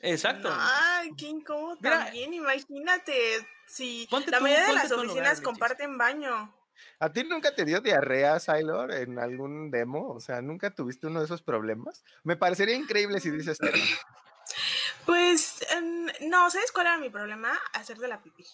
Exacto. 0.00 0.48
Ay, 0.52 1.10
qué 1.16 1.26
incómodo 1.26 1.76
también, 1.78 2.34
imagínate. 2.34 3.46
Si 3.66 4.06
la 4.26 4.40
mayoría 4.40 4.66
de 4.66 4.74
las 4.74 4.92
oficinas 4.92 5.40
comparten 5.40 5.96
baño. 5.96 6.54
¿A 6.98 7.12
ti 7.12 7.24
nunca 7.24 7.54
te 7.54 7.64
dio 7.64 7.80
diarrea, 7.80 8.38
Sailor, 8.40 8.92
en 8.92 9.18
algún 9.18 9.70
demo? 9.70 10.08
O 10.08 10.20
sea, 10.20 10.42
¿nunca 10.42 10.74
tuviste 10.74 11.06
uno 11.06 11.20
de 11.20 11.26
esos 11.26 11.42
problemas? 11.42 12.04
Me 12.22 12.36
parecería 12.36 12.74
increíble 12.74 13.20
si 13.20 13.30
dices 13.30 13.58
que 13.58 13.70
Pues, 15.06 15.64
em, 15.70 16.06
no, 16.28 16.50
¿sabes 16.50 16.72
cuál 16.72 16.86
era 16.86 16.98
mi 16.98 17.10
problema? 17.10 17.52
Hacer 17.72 17.98
de 17.98 18.08
la 18.08 18.22
pipí 18.22 18.44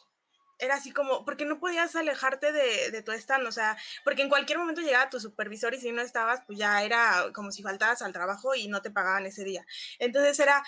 era 0.61 0.77
así 0.77 0.93
como, 0.93 1.25
porque 1.25 1.45
no 1.45 1.59
podías 1.59 1.97
alejarte 1.97 2.53
de, 2.53 2.91
de, 2.91 3.03
tu 3.03 3.13
stand, 3.13 3.47
o 3.47 3.53
sea, 3.53 3.77
porque 4.05 4.23
en 4.23 4.29
cualquier 4.29 4.59
momento 4.59 4.81
llegaba 4.81 5.11
tu 5.11 5.19
supervisor 5.19 5.75
y 5.75 5.81
si 5.81 5.91
no 5.93 6.03
estabas, 6.03 6.43
pues 6.47 6.59
ya 6.59 6.83
era 6.85 7.27
como 7.35 7.51
si 7.51 7.63
faltabas 7.63 8.03
al 8.03 8.13
trabajo 8.13 8.55
y 8.55 8.69
no 8.69 8.83
te 8.83 8.91
pagaban 8.91 9.27
ese 9.27 9.45
día. 9.45 9.65
Entonces 9.99 10.39
era, 10.39 10.63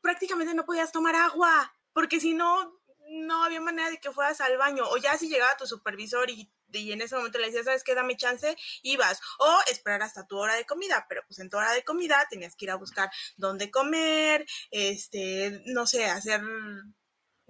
prácticamente 0.00 0.54
no 0.54 0.64
podías 0.64 0.92
tomar 0.92 1.14
agua, 1.16 1.74
porque 1.92 2.20
si 2.20 2.34
no, 2.34 2.80
no 3.10 3.44
había 3.44 3.60
manera 3.60 3.90
de 3.90 3.98
que 3.98 4.12
fueras 4.12 4.40
al 4.40 4.56
baño, 4.56 4.84
o 4.88 4.96
ya 4.96 5.18
si 5.18 5.28
llegaba 5.28 5.56
tu 5.56 5.66
supervisor 5.66 6.30
y, 6.30 6.50
y 6.72 6.92
en 6.92 7.02
ese 7.02 7.16
momento 7.16 7.38
le 7.38 7.46
decías, 7.46 7.64
¿sabes 7.64 7.82
qué? 7.82 7.94
Dame 7.94 8.16
chance, 8.16 8.56
ibas, 8.82 9.20
o 9.38 9.58
esperar 9.70 10.02
hasta 10.02 10.26
tu 10.26 10.38
hora 10.38 10.54
de 10.54 10.64
comida, 10.64 11.06
pero 11.08 11.22
pues 11.26 11.40
en 11.40 11.50
tu 11.50 11.56
hora 11.56 11.72
de 11.72 11.82
comida 11.82 12.26
tenías 12.30 12.54
que 12.54 12.66
ir 12.66 12.70
a 12.70 12.76
buscar 12.76 13.10
dónde 13.36 13.70
comer, 13.70 14.46
este, 14.70 15.62
no 15.66 15.86
sé, 15.86 16.06
hacer 16.06 16.40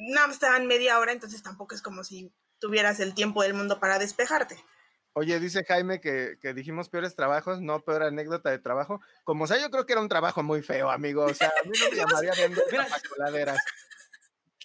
nada 0.01 0.28
más 0.28 0.38
te 0.38 0.46
dan 0.46 0.66
media 0.66 0.98
hora, 0.98 1.12
entonces 1.12 1.42
tampoco 1.42 1.74
es 1.74 1.82
como 1.82 2.05
si 2.05 2.32
tuvieras 2.59 3.01
el 3.01 3.14
tiempo 3.14 3.42
del 3.42 3.55
mundo 3.55 3.78
para 3.80 3.98
despejarte. 3.98 4.62
Oye, 5.12 5.40
dice 5.40 5.64
Jaime 5.64 6.01
que, 6.01 6.38
dijimos 6.55 6.88
peores 6.88 7.16
trabajos, 7.16 7.61
no 7.61 7.84
peor 7.84 8.05
anécdota 8.05 8.51
de 8.51 8.59
trabajo. 8.59 9.01
Como 9.24 9.46
sea, 9.46 9.61
yo 9.61 9.70
creo 9.70 9.84
que 9.84 9.92
era 9.92 10.03
un 10.03 10.09
trabajo 10.09 10.42
muy 10.42 10.62
feo, 10.62 10.90
amigo. 10.90 11.24
O 11.24 11.34
sea, 11.34 11.48
a 11.48 11.66
mí 11.66 11.72
no 11.78 11.90
me 11.90 11.96
llamaría 11.96 12.32
vender 12.34 12.64
tapacoladeras. 12.70 13.59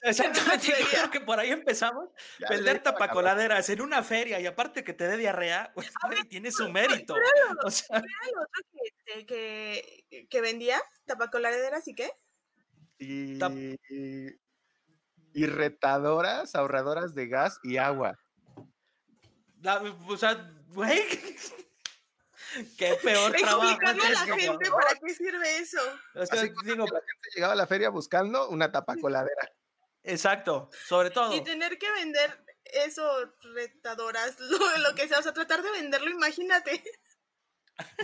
Exactamente, 0.03 0.67
yo 0.67 0.87
creo 0.87 1.09
que 1.09 1.19
por 1.21 1.39
ahí 1.39 1.49
empezamos. 1.49 2.09
vender 2.47 2.83
tapacoladeras 2.83 3.67
en 3.69 3.81
una 3.81 4.03
feria 4.03 4.39
y 4.39 4.45
aparte 4.45 4.83
que 4.83 4.93
te 4.93 5.07
dé 5.07 5.17
diarrea, 5.17 5.71
pues 5.73 5.91
tiene 6.29 6.51
su 6.51 6.69
mérito. 6.69 7.15
o 7.63 7.71
sea, 7.71 8.03
que, 9.25 9.25
que, 9.25 10.27
que, 10.29 10.41
vendía 10.41 10.79
tapacoladeras 11.05 11.87
y 11.87 11.95
qué? 11.95 12.11
Y, 12.99 13.39
y 13.89 14.39
retadoras, 15.45 16.55
ahorradoras 16.55 17.13
de 17.13 17.27
gas 17.27 17.59
y 17.63 17.77
agua. 17.77 18.17
o 20.07 20.17
sea, 20.17 20.49
güey. 20.69 21.01
Qué 22.77 22.97
peor 23.03 23.33
trabajo. 23.33 23.69
Explicarle 23.69 24.05
a 24.05 24.11
la 24.11 24.37
gente 24.37 24.71
para 24.71 24.95
qué 24.95 25.13
sirve 25.13 25.57
eso. 25.57 25.81
Así 26.13 26.49
digo, 26.63 26.85
la 26.85 27.01
gente 27.01 27.29
llegaba 27.35 27.51
a 27.51 27.57
la 27.57 27.67
feria 27.67 27.89
buscando 27.89 28.47
una 28.47 28.71
tapa 28.71 28.95
coladera. 28.95 29.51
Exacto, 30.03 30.69
sobre 30.87 31.09
todo. 31.09 31.35
Y 31.35 31.43
tener 31.43 31.77
que 31.77 31.91
vender 31.91 32.45
eso, 32.63 33.03
retadoras, 33.53 34.39
lo, 34.39 34.77
lo 34.77 34.95
que 34.95 35.07
sea, 35.07 35.19
o 35.19 35.23
sea, 35.23 35.33
tratar 35.33 35.63
de 35.63 35.71
venderlo, 35.71 36.09
imagínate. 36.09 36.81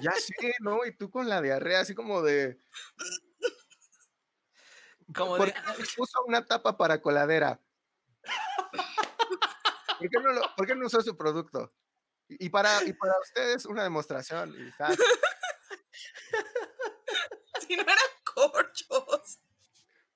Ya 0.02 0.12
sé, 0.12 0.54
¿no? 0.60 0.86
Y 0.86 0.96
tú 0.98 1.10
con 1.10 1.30
la 1.30 1.42
diarrea, 1.42 1.80
así 1.82 1.96
como 1.96 2.22
de. 2.22 2.58
Como 5.16 5.38
¿Por 5.38 5.52
qué 5.52 5.60
puso 5.96 6.24
una 6.26 6.46
tapa 6.46 6.78
para 6.78 7.02
coladera? 7.02 7.60
¿Por 10.56 10.68
qué 10.68 10.76
no, 10.76 10.86
usó 10.86 11.02
su 11.02 11.18
producto? 11.18 11.74
Y 12.28 12.50
para, 12.50 12.84
y 12.84 12.94
para 12.94 13.14
ustedes 13.20 13.66
una 13.66 13.82
demostración. 13.84 14.56
si 17.68 17.76
no 17.76 17.84
eran 17.84 17.98
corchos. 18.24 19.40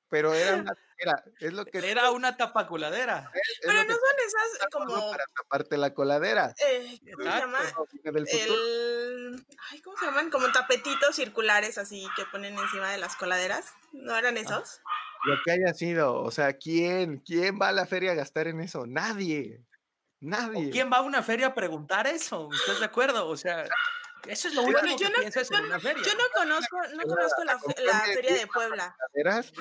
Pero 0.09 0.33
era 0.33 0.55
una, 0.55 0.73
era, 0.97 1.23
es 1.39 1.53
lo 1.53 1.65
que 1.65 1.89
era 1.89 2.11
una 2.11 2.37
tapa 2.37 2.67
coladera. 2.67 3.31
Pero 3.61 3.83
no 3.83 3.93
son 3.93 4.15
esas 4.25 4.69
como 4.71 5.11
para 5.11 5.25
taparte 5.35 5.77
la 5.77 5.93
coladera. 5.93 6.53
Eh, 6.65 6.99
¿Cómo 7.15 7.31
se 7.31 7.39
llama? 7.39 7.59
El, 8.03 9.45
ay, 9.71 9.81
¿cómo 9.81 9.97
se 9.97 10.05
llaman? 10.05 10.29
Como 10.29 10.51
tapetitos 10.51 11.15
circulares 11.15 11.77
así 11.77 12.07
que 12.15 12.25
ponen 12.25 12.57
encima 12.57 12.91
de 12.91 12.97
las 12.97 13.15
coladeras. 13.15 13.73
¿No 13.91 14.15
eran 14.15 14.37
ah. 14.37 14.41
esos? 14.41 14.81
Lo 15.25 15.35
que 15.43 15.51
haya 15.51 15.73
sido, 15.73 16.21
o 16.21 16.31
sea, 16.31 16.53
¿quién? 16.53 17.19
¿Quién 17.19 17.59
va 17.59 17.69
a 17.69 17.73
la 17.73 17.87
feria 17.87 18.11
a 18.11 18.15
gastar 18.15 18.47
en 18.47 18.61
eso? 18.61 18.85
Nadie. 18.85 19.65
Nadie. 20.21 20.69
¿Quién 20.69 20.91
va 20.91 20.97
a 20.97 21.01
una 21.01 21.23
feria 21.23 21.47
a 21.47 21.55
preguntar 21.55 22.07
eso? 22.07 22.49
¿Estás 22.53 22.79
de 22.79 22.85
acuerdo? 22.85 23.27
O 23.27 23.35
sea, 23.35 23.67
eso 24.27 24.47
es 24.47 24.55
lo 24.55 24.63
único 24.63 24.81
que 24.81 25.09
piensas 25.19 25.51
en 25.51 25.65
una 25.65 25.79
feria. 25.79 26.03
Yo 26.03 26.13
no 26.13 26.23
conozco, 26.33 26.77
no 26.95 27.03
conozco 27.03 27.43
la, 27.43 27.59
la 27.83 27.99
feria 28.01 28.33
de 28.35 28.47
Puebla. 28.47 28.95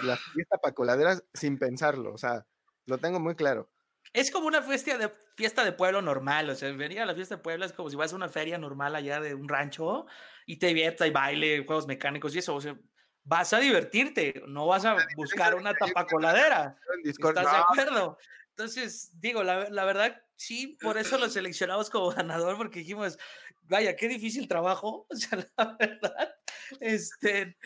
La 0.03 0.17
fiesta 0.17 0.59
para 0.59 0.75
coladeras 0.75 1.25
sin 1.33 1.59
pensarlo, 1.59 2.13
o 2.13 2.19
sea, 2.19 2.47
lo 2.87 2.99
tengo 2.99 3.21
muy 3.21 3.35
claro. 3.35 3.71
Es 4.13 4.31
como 4.31 4.47
una 4.47 4.63
fiesta 4.63 4.97
de, 4.97 5.11
fiesta 5.37 5.65
de 5.65 5.73
pueblo 5.73 6.01
normal, 6.01 6.49
o 6.51 6.55
sea, 6.55 6.71
venir 6.73 7.01
a 7.01 7.07
la 7.07 7.15
fiesta 7.15 7.37
de 7.37 7.43
Puebla 7.43 7.67
es 7.67 7.73
como 7.73 7.91
si 7.91 7.97
vas 7.97 8.13
a 8.13 8.17
una 8.17 8.29
feria 8.29 8.59
normal 8.59 8.95
allá 8.95 9.21
de 9.21 9.35
un 9.35 9.49
rancho 9.49 10.07
y 10.47 10.59
te 10.59 10.69
diviertas, 10.69 11.09
y 11.09 11.11
baile, 11.11 11.65
juegos 11.67 11.87
mecánicos 11.87 12.35
y 12.35 12.39
eso, 12.39 12.55
o 12.55 12.61
sea, 12.61 12.77
vas 13.25 13.53
a 13.53 13.59
divertirte, 13.59 14.43
no 14.47 14.67
vas 14.67 14.85
a 14.85 14.97
buscar 15.17 15.55
una 15.55 15.75
tapacoladera. 15.75 16.77
¿Estás 17.03 17.35
de 17.35 17.41
acuerdo? 17.41 18.19
Entonces, 18.57 19.11
digo, 19.21 19.43
la, 19.43 19.69
la, 19.69 19.85
verdad, 19.85 20.23
sí, 20.37 20.79
por 20.81 20.97
eso 20.97 21.19
lo 21.19 21.29
seleccionamos 21.29 21.91
como 21.91 22.11
ganador, 22.15 22.57
porque 22.57 22.81
dijimos, 22.81 23.19
vaya, 23.63 23.97
qué 23.97 24.07
difícil 24.07 24.47
trabajo, 24.47 25.07
o 25.11 25.17
sea, 25.17 25.45
la 25.57 25.77
verdad, 25.77 26.35
este, 26.81 27.59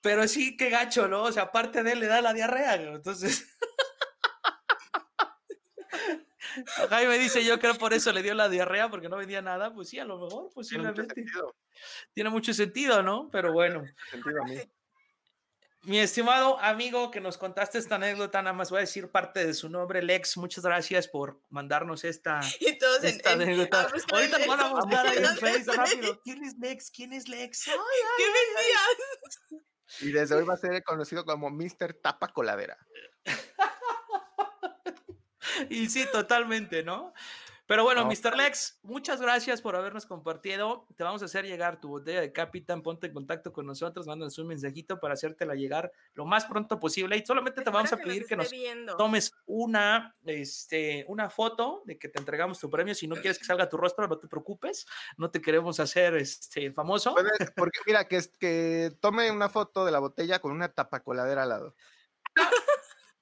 pero 0.00 0.26
sí, 0.26 0.56
qué 0.56 0.70
gacho, 0.70 1.08
¿no? 1.08 1.24
O 1.24 1.32
sea, 1.32 1.44
aparte 1.44 1.82
de 1.82 1.92
él 1.92 2.00
le 2.00 2.06
da 2.06 2.22
la 2.22 2.32
diarrea, 2.32 2.74
entonces... 2.74 3.54
Jaime 6.88 7.18
dice, 7.18 7.44
yo 7.44 7.60
creo 7.60 7.74
por 7.74 7.92
eso 7.92 8.12
le 8.12 8.22
dio 8.22 8.34
la 8.34 8.48
diarrea, 8.48 8.88
porque 8.88 9.08
no 9.08 9.16
vendía 9.16 9.42
nada, 9.42 9.72
pues 9.72 9.90
sí, 9.90 9.98
a 9.98 10.04
lo 10.04 10.18
mejor, 10.18 10.50
posiblemente. 10.52 11.24
Tiene 12.12 12.28
mucho 12.28 12.52
sentido, 12.52 13.04
¿no? 13.04 13.30
Pero 13.30 13.52
bueno. 13.52 13.84
Sentido 14.10 14.42
a 14.42 14.46
mí. 14.46 14.58
Mi 15.82 15.98
estimado 15.98 16.60
amigo 16.60 17.10
que 17.10 17.22
nos 17.22 17.38
contaste 17.38 17.78
esta 17.78 17.94
anécdota, 17.94 18.42
nada 18.42 18.54
más 18.54 18.68
voy 18.70 18.76
a 18.78 18.80
decir 18.80 19.10
parte 19.10 19.46
de 19.46 19.54
su 19.54 19.70
nombre, 19.70 20.02
Lex. 20.02 20.36
Muchas 20.36 20.62
gracias 20.62 21.08
por 21.08 21.40
mandarnos 21.48 22.04
esta, 22.04 22.40
esta 23.02 23.32
anécdota. 23.32 23.88
Ahorita 24.12 24.38
nos 24.38 24.46
van 24.46 24.60
a 24.60 24.68
buscar 24.68 25.06
ahí 25.06 25.18
en 25.18 25.36
Facebook 25.38 25.74
rápido. 25.74 26.20
¿Quién 26.22 26.44
es 26.44 26.58
Lex? 26.58 26.90
¿Quién 26.90 27.14
es 27.14 27.28
Lex? 27.28 27.68
Ay, 27.68 27.74
¿Qué 28.18 28.24
vendías? 28.24 29.64
Y 30.00 30.12
desde 30.12 30.34
hoy 30.34 30.44
va 30.44 30.52
a 30.54 30.58
ser 30.58 30.84
conocido 30.84 31.24
como 31.24 31.48
Mr. 31.48 31.94
Tapa 31.94 32.28
Coladera. 32.28 32.76
y 35.70 35.88
sí, 35.88 36.06
totalmente, 36.12 36.82
¿no? 36.82 37.14
Pero 37.70 37.84
bueno, 37.84 38.04
Mr. 38.04 38.36
Lex, 38.36 38.80
muchas 38.82 39.22
gracias 39.22 39.62
por 39.62 39.76
habernos 39.76 40.04
compartido. 40.04 40.88
Te 40.96 41.04
vamos 41.04 41.22
a 41.22 41.26
hacer 41.26 41.46
llegar 41.46 41.80
tu 41.80 41.88
botella 41.88 42.20
de 42.20 42.32
Capitán. 42.32 42.82
Ponte 42.82 43.06
en 43.06 43.14
contacto 43.14 43.52
con 43.52 43.64
nosotros, 43.64 44.08
mándanos 44.08 44.36
un 44.40 44.48
mensajito 44.48 44.98
para 44.98 45.14
hacértela 45.14 45.54
llegar 45.54 45.92
lo 46.14 46.26
más 46.26 46.46
pronto 46.46 46.80
posible. 46.80 47.16
Y 47.16 47.24
solamente 47.24 47.62
te 47.62 47.70
vamos 47.70 47.92
a 47.92 47.96
pedir 47.96 48.26
que 48.26 48.34
nos, 48.34 48.50
tomes 48.98 49.32
una, 49.46 50.16
este, 50.24 51.04
una 51.06 51.30
foto 51.30 51.84
de 51.84 51.96
que 51.96 52.08
te 52.08 52.18
entregamos 52.18 52.58
tu 52.58 52.68
premio. 52.68 52.92
Si 52.92 53.06
no 53.06 53.14
quieres 53.14 53.38
que 53.38 53.44
salga 53.44 53.68
tu 53.68 53.76
rostro, 53.76 54.08
no 54.08 54.18
te 54.18 54.26
preocupes. 54.26 54.84
No 55.16 55.30
te 55.30 55.40
queremos 55.40 55.78
hacer 55.78 56.16
este, 56.16 56.72
famoso. 56.72 57.14
porque 57.54 57.78
mira, 57.86 58.08
que, 58.08 58.20
que 58.40 58.96
tome 58.98 59.30
una 59.30 59.48
foto 59.48 59.84
de 59.84 59.92
la 59.92 60.00
botella 60.00 60.40
con 60.40 60.50
una 60.50 60.72
tapacoladera 60.72 61.44
al 61.44 61.48
lado. 61.50 61.76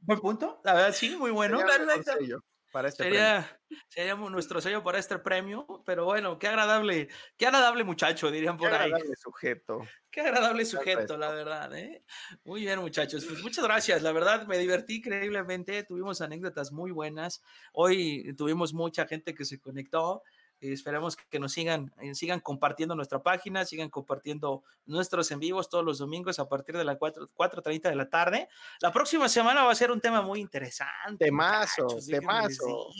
Buen 0.01 0.21
punto, 0.21 0.63
la 0.65 0.73
verdad 0.73 0.95
sí, 0.95 1.17
muy 1.17 1.33
bueno. 1.33 1.59
Perfecto 1.59 2.43
para 2.73 2.89
este 2.89 3.05
sería, 3.05 3.61
Sería 3.89 4.14
nuestro 4.14 4.61
sello 4.61 4.83
para 4.83 4.99
este 4.99 5.19
premio, 5.19 5.66
pero 5.85 6.05
bueno, 6.05 6.39
qué 6.39 6.49
agradable, 6.49 7.09
qué 7.37 7.47
agradable 7.47 7.85
muchacho, 7.85 8.31
dirían 8.31 8.57
por 8.57 8.73
ahí. 8.73 8.91
Qué 8.91 8.95
agradable 8.95 9.16
sujeto. 9.16 9.81
Qué 10.11 10.21
agradable 10.23 10.64
sujeto, 10.64 11.16
la 11.16 11.31
verdad. 11.31 11.77
¿eh? 11.77 12.03
Muy 12.45 12.62
bien, 12.62 12.81
muchachos. 12.81 13.25
Pues 13.27 13.43
muchas 13.43 13.64
gracias. 13.64 14.03
La 14.03 14.12
verdad, 14.12 14.47
me 14.47 14.59
divertí 14.59 14.97
increíblemente. 14.97 15.83
Tuvimos 15.85 16.21
anécdotas 16.21 16.73
muy 16.73 16.91
buenas. 16.91 17.43
Hoy 17.73 18.35
tuvimos 18.37 18.73
mucha 18.73 19.07
gente 19.07 19.35
que 19.35 19.45
se 19.45 19.61
conectó. 19.61 20.23
Esperemos 20.61 21.17
que 21.17 21.39
nos 21.39 21.53
sigan, 21.53 21.93
eh, 22.01 22.15
sigan 22.15 22.41
compartiendo 22.41 22.97
nuestra 22.97 23.23
página, 23.23 23.65
sigan 23.65 23.91
compartiendo 23.91 24.65
nuestros 24.87 25.31
en 25.31 25.39
vivos 25.39 25.69
todos 25.69 25.85
los 25.85 25.99
domingos 25.99 26.39
a 26.39 26.49
partir 26.49 26.77
de 26.77 26.85
las 26.85 26.99
4.30 26.99 27.83
de 27.83 27.95
la 27.95 28.11
tarde. 28.11 28.49
La 28.81 28.93
próxima 28.93 29.29
semana 29.29 29.63
va 29.63 29.73
a 29.73 29.77
ser 29.77 29.93
un 29.93 30.01
tema 30.01 30.21
muy 30.21 30.41
interesante. 30.41 31.25
Temazo, 31.25 31.87
temazo. 32.07 32.91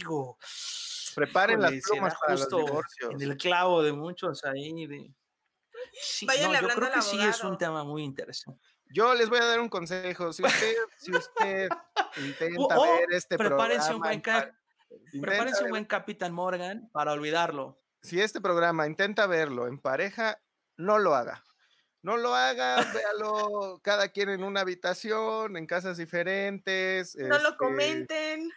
Preparen 1.15 1.61
las 1.61 1.73
plumas 1.83 2.15
para 2.21 2.35
los 2.35 2.49
divorcios. 2.49 3.11
En 3.11 3.23
el 3.23 3.37
clavo 3.37 3.83
de 3.83 3.93
muchos 3.93 4.45
ahí. 4.45 4.87
De... 4.87 5.13
yo 6.13 6.69
creo 6.77 6.93
que 6.93 7.03
sí 7.03 7.21
es 7.21 7.43
un 7.43 7.59
tema 7.59 7.83
muy 7.83 8.05
interesante. 8.05 8.69
Yo 8.91 9.15
les 9.15 9.29
voy 9.29 9.39
a 9.39 9.45
dar 9.45 9.61
un 9.61 9.69
consejo. 9.69 10.33
Si 10.33 10.43
usted, 10.43 10.75
si 10.97 11.13
usted 11.13 11.69
intenta 12.17 12.81
ver 12.81 13.13
este 13.13 13.37
prepárense 13.37 13.95
Un 13.95 14.01
buen 14.01 14.21
Prepárense 15.21 15.65
un 15.65 15.71
buen 15.71 15.85
Capitán 15.85 16.33
Morgan 16.33 16.89
para 16.93 17.13
olvidarlo. 17.13 17.81
Si 18.03 18.21
este 18.21 18.41
programa 18.41 18.87
intenta 18.87 19.27
verlo 19.27 19.67
en 19.67 19.79
pareja, 19.79 20.41
no 20.77 20.99
lo 20.99 21.15
haga. 21.15 21.45
No 22.01 22.17
lo 22.17 22.35
haga, 22.35 22.77
véalo 22.95 23.81
cada 23.83 24.09
quien 24.09 24.29
en 24.29 24.45
una 24.45 24.61
habitación, 24.61 25.57
en 25.57 25.67
casas 25.67 25.97
diferentes. 25.97 27.17
No 27.17 27.39
lo 27.39 27.49
este, 27.51 27.57
comenten. 27.57 28.51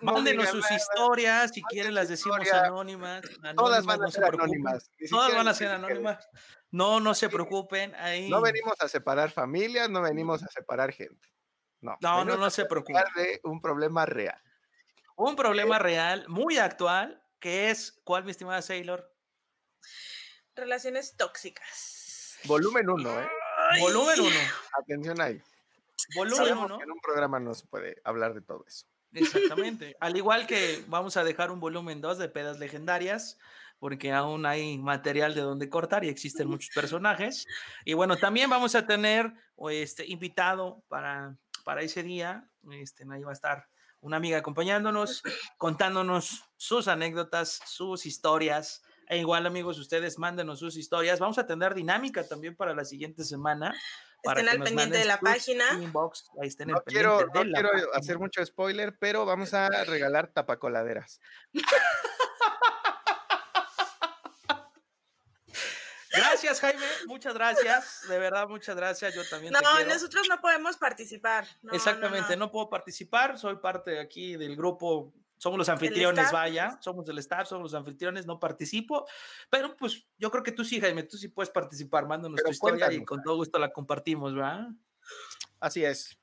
Mándenos 0.00 0.48
sus 0.48 0.70
historias, 0.70 1.50
si 1.52 1.62
quieren 1.62 1.94
las 1.94 2.08
decimos 2.08 2.50
anónimas. 2.52 3.22
Todas 3.56 3.84
van 3.84 4.04
a 4.04 4.10
ser 4.10 4.24
anónimas. 4.24 4.90
Todas 5.10 5.34
van 5.34 5.48
a 5.48 5.54
ser 5.54 5.68
anónimas. 5.68 6.28
No, 6.70 7.00
no 7.00 7.14
se 7.14 7.28
preocupen. 7.28 7.94
Ahí... 7.96 8.30
No 8.30 8.40
venimos 8.40 8.80
a 8.80 8.88
separar 8.88 9.30
familias, 9.30 9.90
no 9.90 10.02
venimos 10.02 10.42
a 10.42 10.48
separar 10.48 10.92
gente. 10.92 11.28
No, 11.80 11.96
no, 12.00 12.24
no, 12.24 12.36
no 12.36 12.50
se 12.50 12.64
preocupen. 12.64 13.04
de 13.16 13.40
un 13.42 13.60
problema 13.60 14.06
real 14.06 14.40
un 15.16 15.36
problema 15.36 15.78
real, 15.78 16.24
muy 16.28 16.58
actual, 16.58 17.22
que 17.38 17.70
es, 17.70 18.00
¿cuál, 18.04 18.24
mi 18.24 18.30
estimada 18.30 18.62
Sailor? 18.62 19.12
Relaciones 20.54 21.16
tóxicas. 21.16 22.38
Volumen 22.44 22.88
1, 22.88 23.20
¿eh? 23.20 23.28
Volumen 23.80 24.20
1. 24.20 24.30
Atención 24.78 25.20
ahí. 25.20 25.42
Volumen 26.14 26.58
1. 26.58 26.82
En 26.82 26.90
un 26.90 27.00
programa 27.00 27.40
no 27.40 27.54
se 27.54 27.66
puede 27.66 28.00
hablar 28.04 28.34
de 28.34 28.40
todo 28.40 28.64
eso. 28.66 28.86
Exactamente. 29.12 29.96
Al 30.00 30.16
igual 30.16 30.46
que 30.46 30.84
vamos 30.88 31.16
a 31.16 31.24
dejar 31.24 31.50
un 31.50 31.60
volumen 31.60 32.00
2 32.00 32.18
de 32.18 32.28
pedas 32.28 32.58
legendarias, 32.58 33.38
porque 33.78 34.12
aún 34.12 34.46
hay 34.46 34.78
material 34.78 35.34
de 35.34 35.42
donde 35.42 35.68
cortar 35.68 36.04
y 36.04 36.08
existen 36.08 36.48
muchos 36.48 36.70
personajes. 36.74 37.46
Y 37.84 37.94
bueno, 37.94 38.16
también 38.16 38.50
vamos 38.50 38.74
a 38.74 38.86
tener 38.86 39.32
este 39.70 40.06
invitado 40.06 40.82
para, 40.88 41.36
para 41.64 41.82
ese 41.82 42.02
día. 42.02 42.50
Este, 42.72 43.04
ahí 43.10 43.22
va 43.22 43.30
a 43.30 43.34
estar 43.34 43.68
una 44.04 44.18
amiga 44.18 44.38
acompañándonos, 44.38 45.22
contándonos 45.56 46.44
sus 46.56 46.88
anécdotas, 46.88 47.60
sus 47.66 48.04
historias. 48.04 48.82
E 49.08 49.18
igual, 49.18 49.46
amigos, 49.46 49.78
ustedes 49.78 50.18
mándenos 50.18 50.58
sus 50.58 50.76
historias. 50.76 51.18
Vamos 51.20 51.38
a 51.38 51.46
tener 51.46 51.74
dinámica 51.74 52.26
también 52.28 52.54
para 52.54 52.74
la 52.74 52.84
siguiente 52.84 53.24
semana. 53.24 53.74
estén 54.22 54.48
al 54.48 54.62
pendiente 54.62 54.98
de 54.98 55.06
la 55.06 55.18
página. 55.18 55.64
Ahí 56.40 56.48
estén 56.48 56.68
no 56.68 56.82
quiero, 56.84 57.26
no 57.34 57.42
quiero 57.42 57.70
hacer 57.94 58.18
mucho 58.18 58.44
spoiler, 58.44 58.94
pero 58.98 59.24
vamos 59.24 59.54
a 59.54 59.68
regalar 59.84 60.28
tapacoladeras. 60.28 61.20
Gracias, 66.44 66.60
Jaime. 66.60 66.86
Muchas 67.06 67.34
gracias. 67.34 68.08
De 68.08 68.18
verdad, 68.18 68.46
muchas 68.48 68.76
gracias. 68.76 69.14
Yo 69.14 69.22
también. 69.28 69.52
No, 69.52 69.84
nosotros 69.86 70.26
no 70.28 70.40
podemos 70.40 70.76
participar. 70.76 71.46
Exactamente, 71.72 72.36
no, 72.36 72.50
puedo 72.50 72.68
participar. 72.68 73.38
Soy 73.38 73.56
parte 73.56 73.98
aquí 73.98 74.36
del 74.36 74.54
grupo. 74.54 75.12
Somos 75.38 75.58
los 75.58 75.68
anfitriones, 75.68 76.30
vaya. 76.30 76.78
Somos 76.80 77.08
el 77.08 77.18
staff, 77.18 77.48
somos 77.48 77.72
los 77.72 77.74
anfitriones. 77.74 78.26
No 78.26 78.38
participo. 78.38 79.06
Pero 79.48 79.74
pues 79.76 80.06
yo 80.18 80.30
creo 80.30 80.42
que 80.42 80.52
tú 80.52 80.64
sí, 80.64 80.80
Jaime. 80.80 81.04
Tú 81.04 81.16
sí 81.16 81.28
puedes 81.28 81.50
participar. 81.50 82.06
Mándanos 82.06 82.42
tu 82.42 82.50
historia 82.50 82.92
y 82.92 83.04
con 83.04 83.22
todo 83.22 83.36
gusto 83.36 83.58
la 83.58 83.72
compartimos, 83.72 84.34
¿verdad? 84.34 84.68
Así 85.60 85.84
es. 85.84 86.18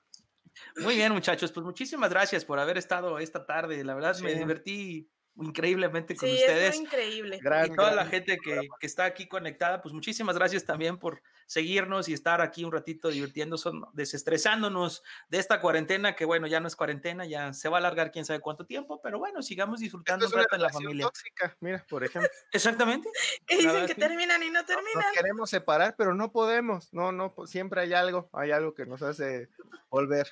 Muy 0.77 0.95
bien, 0.95 1.13
muchachos. 1.13 1.51
Pues 1.51 1.65
muchísimas 1.65 2.11
gracias 2.11 2.45
por 2.45 2.59
haber 2.59 2.77
estado 2.77 3.17
esta 3.17 3.45
tarde. 3.45 3.83
La 3.83 3.95
verdad, 3.95 4.17
me 4.19 4.35
divertí 4.35 5.09
increíblemente 5.35 6.15
con 6.15 6.29
ustedes. 6.29 6.75
Es 6.75 6.81
increíble. 6.81 7.39
y 7.41 7.75
toda 7.75 7.93
la 7.93 8.05
gente 8.05 8.37
que, 8.37 8.67
que, 8.79 8.87
está 8.87 9.05
aquí 9.05 9.27
conectada, 9.27 9.81
pues 9.81 9.93
muchísimas 9.93 10.35
gracias 10.35 10.65
también 10.65 10.97
por 10.97 11.21
seguirnos 11.45 12.07
y 12.07 12.13
estar 12.13 12.41
aquí 12.41 12.63
un 12.63 12.71
ratito 12.71 13.09
divirtiéndose, 13.09 13.71
desestresándonos 13.93 15.03
de 15.29 15.37
esta 15.37 15.59
cuarentena, 15.59 16.15
que 16.15 16.25
bueno, 16.25 16.47
ya 16.47 16.59
no 16.59 16.67
es 16.67 16.75
cuarentena, 16.75 17.25
ya 17.25 17.53
se 17.53 17.69
va 17.69 17.77
a 17.77 17.79
alargar 17.79 18.11
quién 18.11 18.25
sabe 18.25 18.39
cuánto 18.39 18.65
tiempo, 18.65 19.01
pero 19.01 19.19
bueno, 19.19 19.41
sigamos 19.41 19.79
disfrutando 19.79 20.27
un 20.27 20.31
rato 20.31 20.55
en 20.55 20.61
la 20.61 20.69
familia. 20.69 21.05
Tóxica, 21.05 21.55
mira, 21.59 21.85
por 21.89 22.03
ejemplo. 22.03 22.29
Exactamente. 22.51 23.09
Que 23.45 23.57
dicen 23.57 23.85
que 23.85 23.95
terminan 23.95 24.41
y 24.43 24.49
no 24.49 24.63
terminan. 24.65 25.03
Nos 25.03 25.13
queremos 25.13 25.49
separar, 25.49 25.95
pero 25.97 26.13
no 26.13 26.31
podemos. 26.31 26.93
No, 26.93 27.11
no, 27.11 27.33
siempre 27.45 27.81
hay 27.81 27.93
algo, 27.93 28.29
hay 28.33 28.51
algo 28.51 28.73
que 28.73 28.85
nos 28.85 29.01
hace 29.01 29.49
volver. 29.89 30.27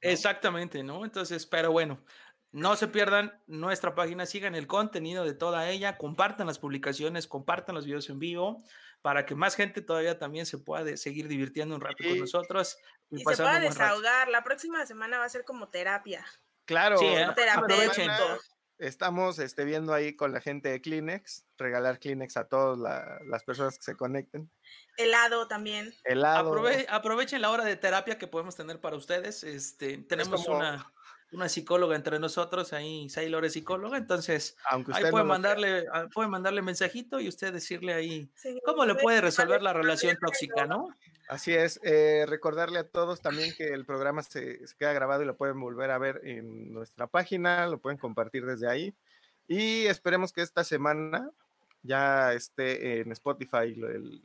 Exactamente, 0.00 0.82
¿no? 0.82 1.04
Entonces, 1.04 1.46
pero 1.46 1.70
bueno, 1.70 2.02
no 2.52 2.76
se 2.76 2.86
pierdan 2.86 3.40
nuestra 3.46 3.94
página, 3.94 4.26
sigan 4.26 4.54
el 4.54 4.66
contenido 4.66 5.24
de 5.24 5.34
toda 5.34 5.70
ella, 5.70 5.96
compartan 5.96 6.46
las 6.46 6.58
publicaciones, 6.58 7.26
compartan 7.26 7.74
los 7.74 7.86
videos 7.86 8.10
en 8.10 8.18
vivo 8.18 8.62
para 9.00 9.26
que 9.26 9.34
más 9.34 9.56
gente 9.56 9.82
todavía 9.82 10.18
también 10.18 10.46
se 10.46 10.58
pueda 10.58 10.96
seguir 10.96 11.28
divirtiendo 11.28 11.74
un 11.74 11.80
rato 11.80 12.04
con 12.06 12.18
nosotros. 12.18 12.78
Y, 13.10 13.18
se 13.18 13.24
pueda 13.24 13.58
desahogar. 13.58 14.28
La 14.28 14.44
próxima 14.44 14.86
semana 14.86 15.18
va 15.18 15.24
a 15.24 15.28
ser 15.28 15.44
como 15.44 15.68
terapia. 15.68 16.24
Claro, 16.64 16.98
sí, 16.98 17.06
¿eh? 17.06 17.26
Estamos 18.78 19.38
este, 19.38 19.64
viendo 19.64 19.94
ahí 19.94 20.16
con 20.16 20.32
la 20.32 20.40
gente 20.40 20.68
de 20.68 20.80
Kleenex, 20.80 21.44
regalar 21.56 22.00
Kleenex 22.00 22.36
a 22.36 22.48
todas 22.48 22.78
las 23.24 23.44
personas 23.44 23.78
que 23.78 23.84
se 23.84 23.96
conecten. 23.96 24.50
Helado 24.96 25.46
también. 25.46 25.94
Helado. 26.04 26.52
aprovechen 26.88 27.40
la 27.40 27.50
hora 27.50 27.64
de 27.64 27.76
terapia 27.76 28.18
que 28.18 28.26
podemos 28.26 28.56
tener 28.56 28.80
para 28.80 28.96
ustedes. 28.96 29.44
Este, 29.44 29.98
tenemos 29.98 30.48
una 30.48 30.91
una 31.32 31.48
psicóloga 31.48 31.96
entre 31.96 32.18
nosotros, 32.18 32.72
ahí 32.72 33.08
Sailor 33.08 33.44
es 33.44 33.54
psicóloga, 33.54 33.96
entonces 33.96 34.56
Aunque 34.70 34.92
ahí 34.94 35.10
puede 35.10 35.24
mandarle, 35.24 35.86
ah, 35.92 36.06
puede 36.12 36.28
mandarle 36.28 36.62
mensajito 36.62 37.20
y 37.20 37.28
usted 37.28 37.52
decirle 37.52 37.94
ahí 37.94 38.28
cómo 38.64 38.84
le 38.84 38.94
puede 38.94 39.20
resolver 39.20 39.62
la 39.62 39.72
relación 39.72 40.16
tóxica, 40.20 40.66
¿no? 40.66 40.88
Así 41.28 41.54
es, 41.54 41.80
eh, 41.82 42.26
recordarle 42.28 42.78
a 42.78 42.88
todos 42.88 43.22
también 43.22 43.54
que 43.56 43.68
el 43.68 43.86
programa 43.86 44.22
se, 44.22 44.60
queda 44.78 44.92
grabado 44.92 45.22
y 45.22 45.26
lo 45.26 45.36
pueden 45.36 45.58
volver 45.58 45.90
a 45.90 45.98
ver 45.98 46.20
en 46.24 46.72
nuestra 46.72 47.06
página, 47.06 47.66
lo 47.66 47.78
pueden 47.78 47.98
compartir 47.98 48.44
desde 48.44 48.68
ahí. 48.68 48.94
Y 49.48 49.86
esperemos 49.86 50.32
que 50.32 50.42
esta 50.42 50.64
semana 50.64 51.30
ya 51.82 52.32
esté 52.32 53.00
en 53.00 53.12
Spotify 53.12 53.74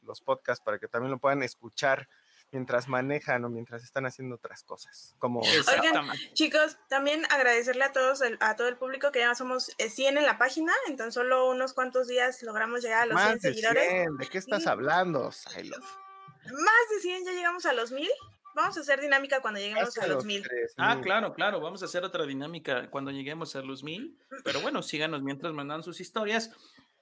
los 0.04 0.22
podcasts 0.22 0.64
para 0.64 0.80
que 0.80 0.88
también 0.88 1.12
lo 1.12 1.18
puedan 1.18 1.44
escuchar 1.44 2.08
mientras 2.52 2.88
manejan 2.88 3.44
o 3.46 3.50
mientras 3.50 3.84
están 3.84 4.06
haciendo 4.06 4.36
otras 4.36 4.64
cosas. 4.64 5.16
Como 5.20 5.42
Oigan, 5.42 6.10
chicos, 6.34 6.78
también 6.90 7.26
agradecerle 7.30 7.84
a 7.84 7.92
todos, 7.92 8.22
a 8.40 8.56
todo 8.56 8.68
el 8.68 8.78
público 8.78 9.12
que 9.12 9.20
ya 9.20 9.36
somos 9.36 9.72
100 9.78 10.16
eh, 10.16 10.20
en 10.20 10.26
la 10.26 10.38
página, 10.38 10.74
en 10.88 10.98
tan 10.98 11.12
solo 11.12 11.50
unos 11.50 11.74
cuantos 11.74 12.08
días 12.08 12.42
logramos 12.44 12.82
llegar 12.82 13.04
a 13.04 13.06
los 13.06 13.22
100 13.22 13.42
seguidores. 13.42 14.08
¿De 14.18 14.28
qué 14.28 14.38
estás 14.38 14.68
hablando, 14.68 15.32
Silo? 15.32 15.78
Más 15.80 16.90
de 16.92 17.00
100, 17.02 17.26
ya 17.26 17.32
llegamos 17.34 17.66
a 17.66 17.74
los 17.74 17.92
1000. 17.92 18.10
Vamos 18.56 18.76
a 18.76 18.82
hacer 18.82 19.00
dinámica 19.00 19.40
cuando 19.42 19.60
lleguemos 19.60 19.96
a 20.00 20.08
los 20.08 20.26
1000. 20.26 20.44
Ah, 20.78 21.00
claro, 21.04 21.34
claro, 21.34 21.60
vamos 21.60 21.84
a 21.84 21.86
hacer 21.86 22.04
otra 22.04 22.26
dinámica 22.26 22.90
cuando 22.90 23.12
lleguemos 23.12 23.56
a 23.56 23.62
los 23.62 23.84
1000. 23.84 24.18
Pero 24.44 24.62
bueno, 24.62 24.82
síganos 24.82 25.22
mientras 25.22 25.54
mandan 25.54 25.84
sus 25.84 26.02
historias. 26.02 26.52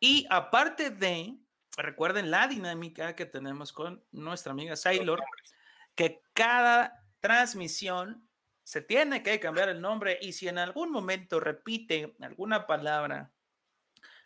Y 0.01 0.27
aparte 0.29 0.89
de 0.89 1.37
recuerden 1.77 2.31
la 2.31 2.47
dinámica 2.47 3.15
que 3.15 3.25
tenemos 3.25 3.73
con 3.73 4.03
nuestra 4.11 4.51
amiga 4.51 4.75
Sailor, 4.75 5.23
que 5.95 6.21
cada 6.33 7.03
transmisión 7.19 8.27
se 8.63 8.81
tiene 8.81 9.21
que 9.23 9.39
cambiar 9.39 9.69
el 9.69 9.81
nombre 9.81 10.17
y 10.21 10.33
si 10.33 10.47
en 10.47 10.57
algún 10.57 10.91
momento 10.91 11.39
repite 11.39 12.15
alguna 12.19 12.65
palabra 12.65 13.31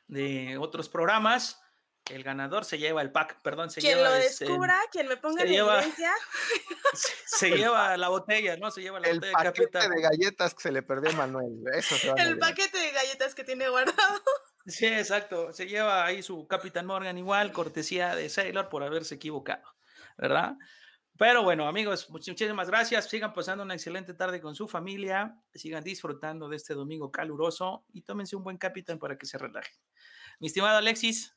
de 0.07 0.57
otros 0.57 0.89
programas, 0.89 1.61
el 2.09 2.23
ganador 2.23 2.65
se 2.65 2.77
lleva 2.77 3.01
el 3.01 3.11
pack, 3.11 3.41
perdón, 3.41 3.69
se 3.69 3.81
quien 3.81 3.97
lleva. 3.97 4.09
lo 4.09 4.15
este, 4.15 4.45
descubra, 4.45 4.79
quien 4.91 5.07
me 5.07 5.17
ponga 5.17 5.43
en 5.43 5.49
lleva, 5.49 5.83
Se, 7.25 7.49
lleva 7.57 7.97
la 7.97 8.09
botella, 8.09 8.57
¿no? 8.57 8.71
Se 8.71 8.81
lleva 8.81 8.99
la 8.99 9.09
el 9.09 9.19
paquete 9.19 9.87
de 9.87 10.01
galletas 10.01 10.55
que 10.55 10.61
se 10.61 10.71
le 10.71 10.81
perdió 10.81 11.11
a 11.11 11.13
Manuel. 11.13 11.63
Eso 11.75 11.95
el 12.17 12.39
paquete 12.39 12.77
de 12.77 12.91
galletas 12.91 13.35
que 13.35 13.43
tiene 13.43 13.69
guardado. 13.69 14.21
Sí, 14.69 14.85
exacto. 14.85 15.51
Se 15.51 15.67
lleva 15.67 16.05
ahí 16.05 16.21
su 16.21 16.47
Capitán 16.47 16.85
Morgan 16.85 17.17
igual, 17.17 17.51
cortesía 17.51 18.15
de 18.15 18.29
Sailor 18.29 18.69
por 18.69 18.83
haberse 18.83 19.15
equivocado, 19.15 19.63
¿verdad? 20.17 20.55
Pero 21.17 21.43
bueno, 21.43 21.67
amigos, 21.67 22.09
muchísimas 22.09 22.69
gracias. 22.69 23.09
Sigan 23.09 23.33
pasando 23.33 23.63
una 23.63 23.73
excelente 23.73 24.13
tarde 24.13 24.39
con 24.39 24.55
su 24.55 24.67
familia. 24.67 25.37
Sigan 25.53 25.83
disfrutando 25.83 26.47
de 26.47 26.55
este 26.55 26.73
domingo 26.73 27.11
caluroso 27.11 27.83
y 27.91 28.03
tómense 28.03 28.35
un 28.35 28.43
buen 28.43 28.57
capitán 28.57 28.99
para 28.99 29.17
que 29.17 29.25
se 29.25 29.37
relajen. 29.37 29.75
Mi 30.39 30.47
estimado 30.47 30.77
Alexis. 30.77 31.35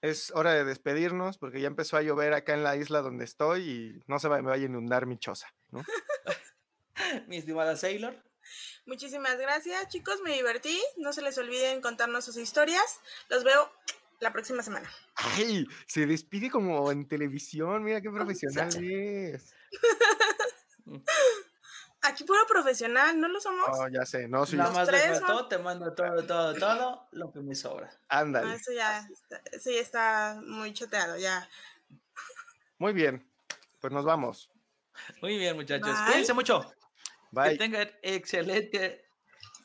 Es 0.00 0.30
hora 0.32 0.52
de 0.52 0.64
despedirnos 0.64 1.38
porque 1.38 1.60
ya 1.60 1.66
empezó 1.66 1.96
a 1.96 2.02
llover 2.02 2.34
acá 2.34 2.54
en 2.54 2.62
la 2.62 2.76
isla 2.76 3.00
donde 3.00 3.24
estoy 3.24 3.68
y 3.68 4.00
no 4.06 4.18
se 4.18 4.28
va, 4.28 4.40
me 4.42 4.50
vaya 4.50 4.64
a 4.64 4.68
inundar 4.68 5.06
mi 5.06 5.18
choza. 5.18 5.48
mi 7.26 7.38
estimada 7.38 7.76
Sailor. 7.76 8.22
Muchísimas 8.86 9.38
gracias, 9.38 9.88
chicos. 9.88 10.20
Me 10.22 10.32
divertí. 10.32 10.80
No 10.96 11.12
se 11.12 11.22
les 11.22 11.38
olviden 11.38 11.80
contarnos 11.80 12.24
sus 12.24 12.36
historias. 12.36 13.00
Los 13.28 13.44
veo 13.44 13.70
la 14.20 14.32
próxima 14.32 14.62
semana. 14.62 14.90
Ay, 15.16 15.66
se 15.86 16.06
despide 16.06 16.50
como 16.50 16.90
en 16.90 17.06
televisión. 17.06 17.84
Mira 17.84 18.00
qué 18.00 18.10
profesional 18.10 18.68
es. 18.82 19.54
Aquí 22.02 22.22
puro 22.24 22.46
profesional, 22.46 23.18
¿no 23.18 23.28
lo 23.28 23.40
somos? 23.40 23.66
No, 23.66 23.88
ya 23.88 24.04
sé, 24.04 24.28
no 24.28 24.44
soy 24.44 24.58
Nada 24.58 24.72
más 24.72 24.88
de 24.88 25.20
todo, 25.20 25.48
te 25.48 25.56
mando 25.56 25.94
todo, 25.94 26.22
todo, 26.26 26.54
todo 26.54 27.08
lo 27.12 27.32
que 27.32 27.40
me 27.40 27.54
sobra. 27.54 27.90
Ándale. 28.08 28.56
eso 28.56 28.72
ya, 28.72 29.08
sí, 29.58 29.78
está 29.78 30.38
muy 30.46 30.74
choteado, 30.74 31.16
ya. 31.16 31.48
Muy 32.76 32.92
bien, 32.92 33.26
pues 33.80 33.90
nos 33.90 34.04
vamos. 34.04 34.50
Muy 35.22 35.38
bien, 35.38 35.56
muchachos. 35.56 35.96
Cuídense 36.06 36.34
mucho. 36.34 36.73
Bye. 37.34 37.50
Que 37.50 37.58
tengan 37.58 37.90
excelente 38.02 39.04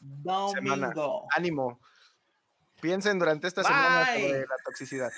domingo. 0.01 1.27
Ánimo. 1.35 1.79
Piensen 2.81 3.19
durante 3.19 3.47
esta 3.47 3.63
semana 3.63 4.05
sobre 4.05 4.39
la 4.39 4.55
toxicidad. 4.65 5.11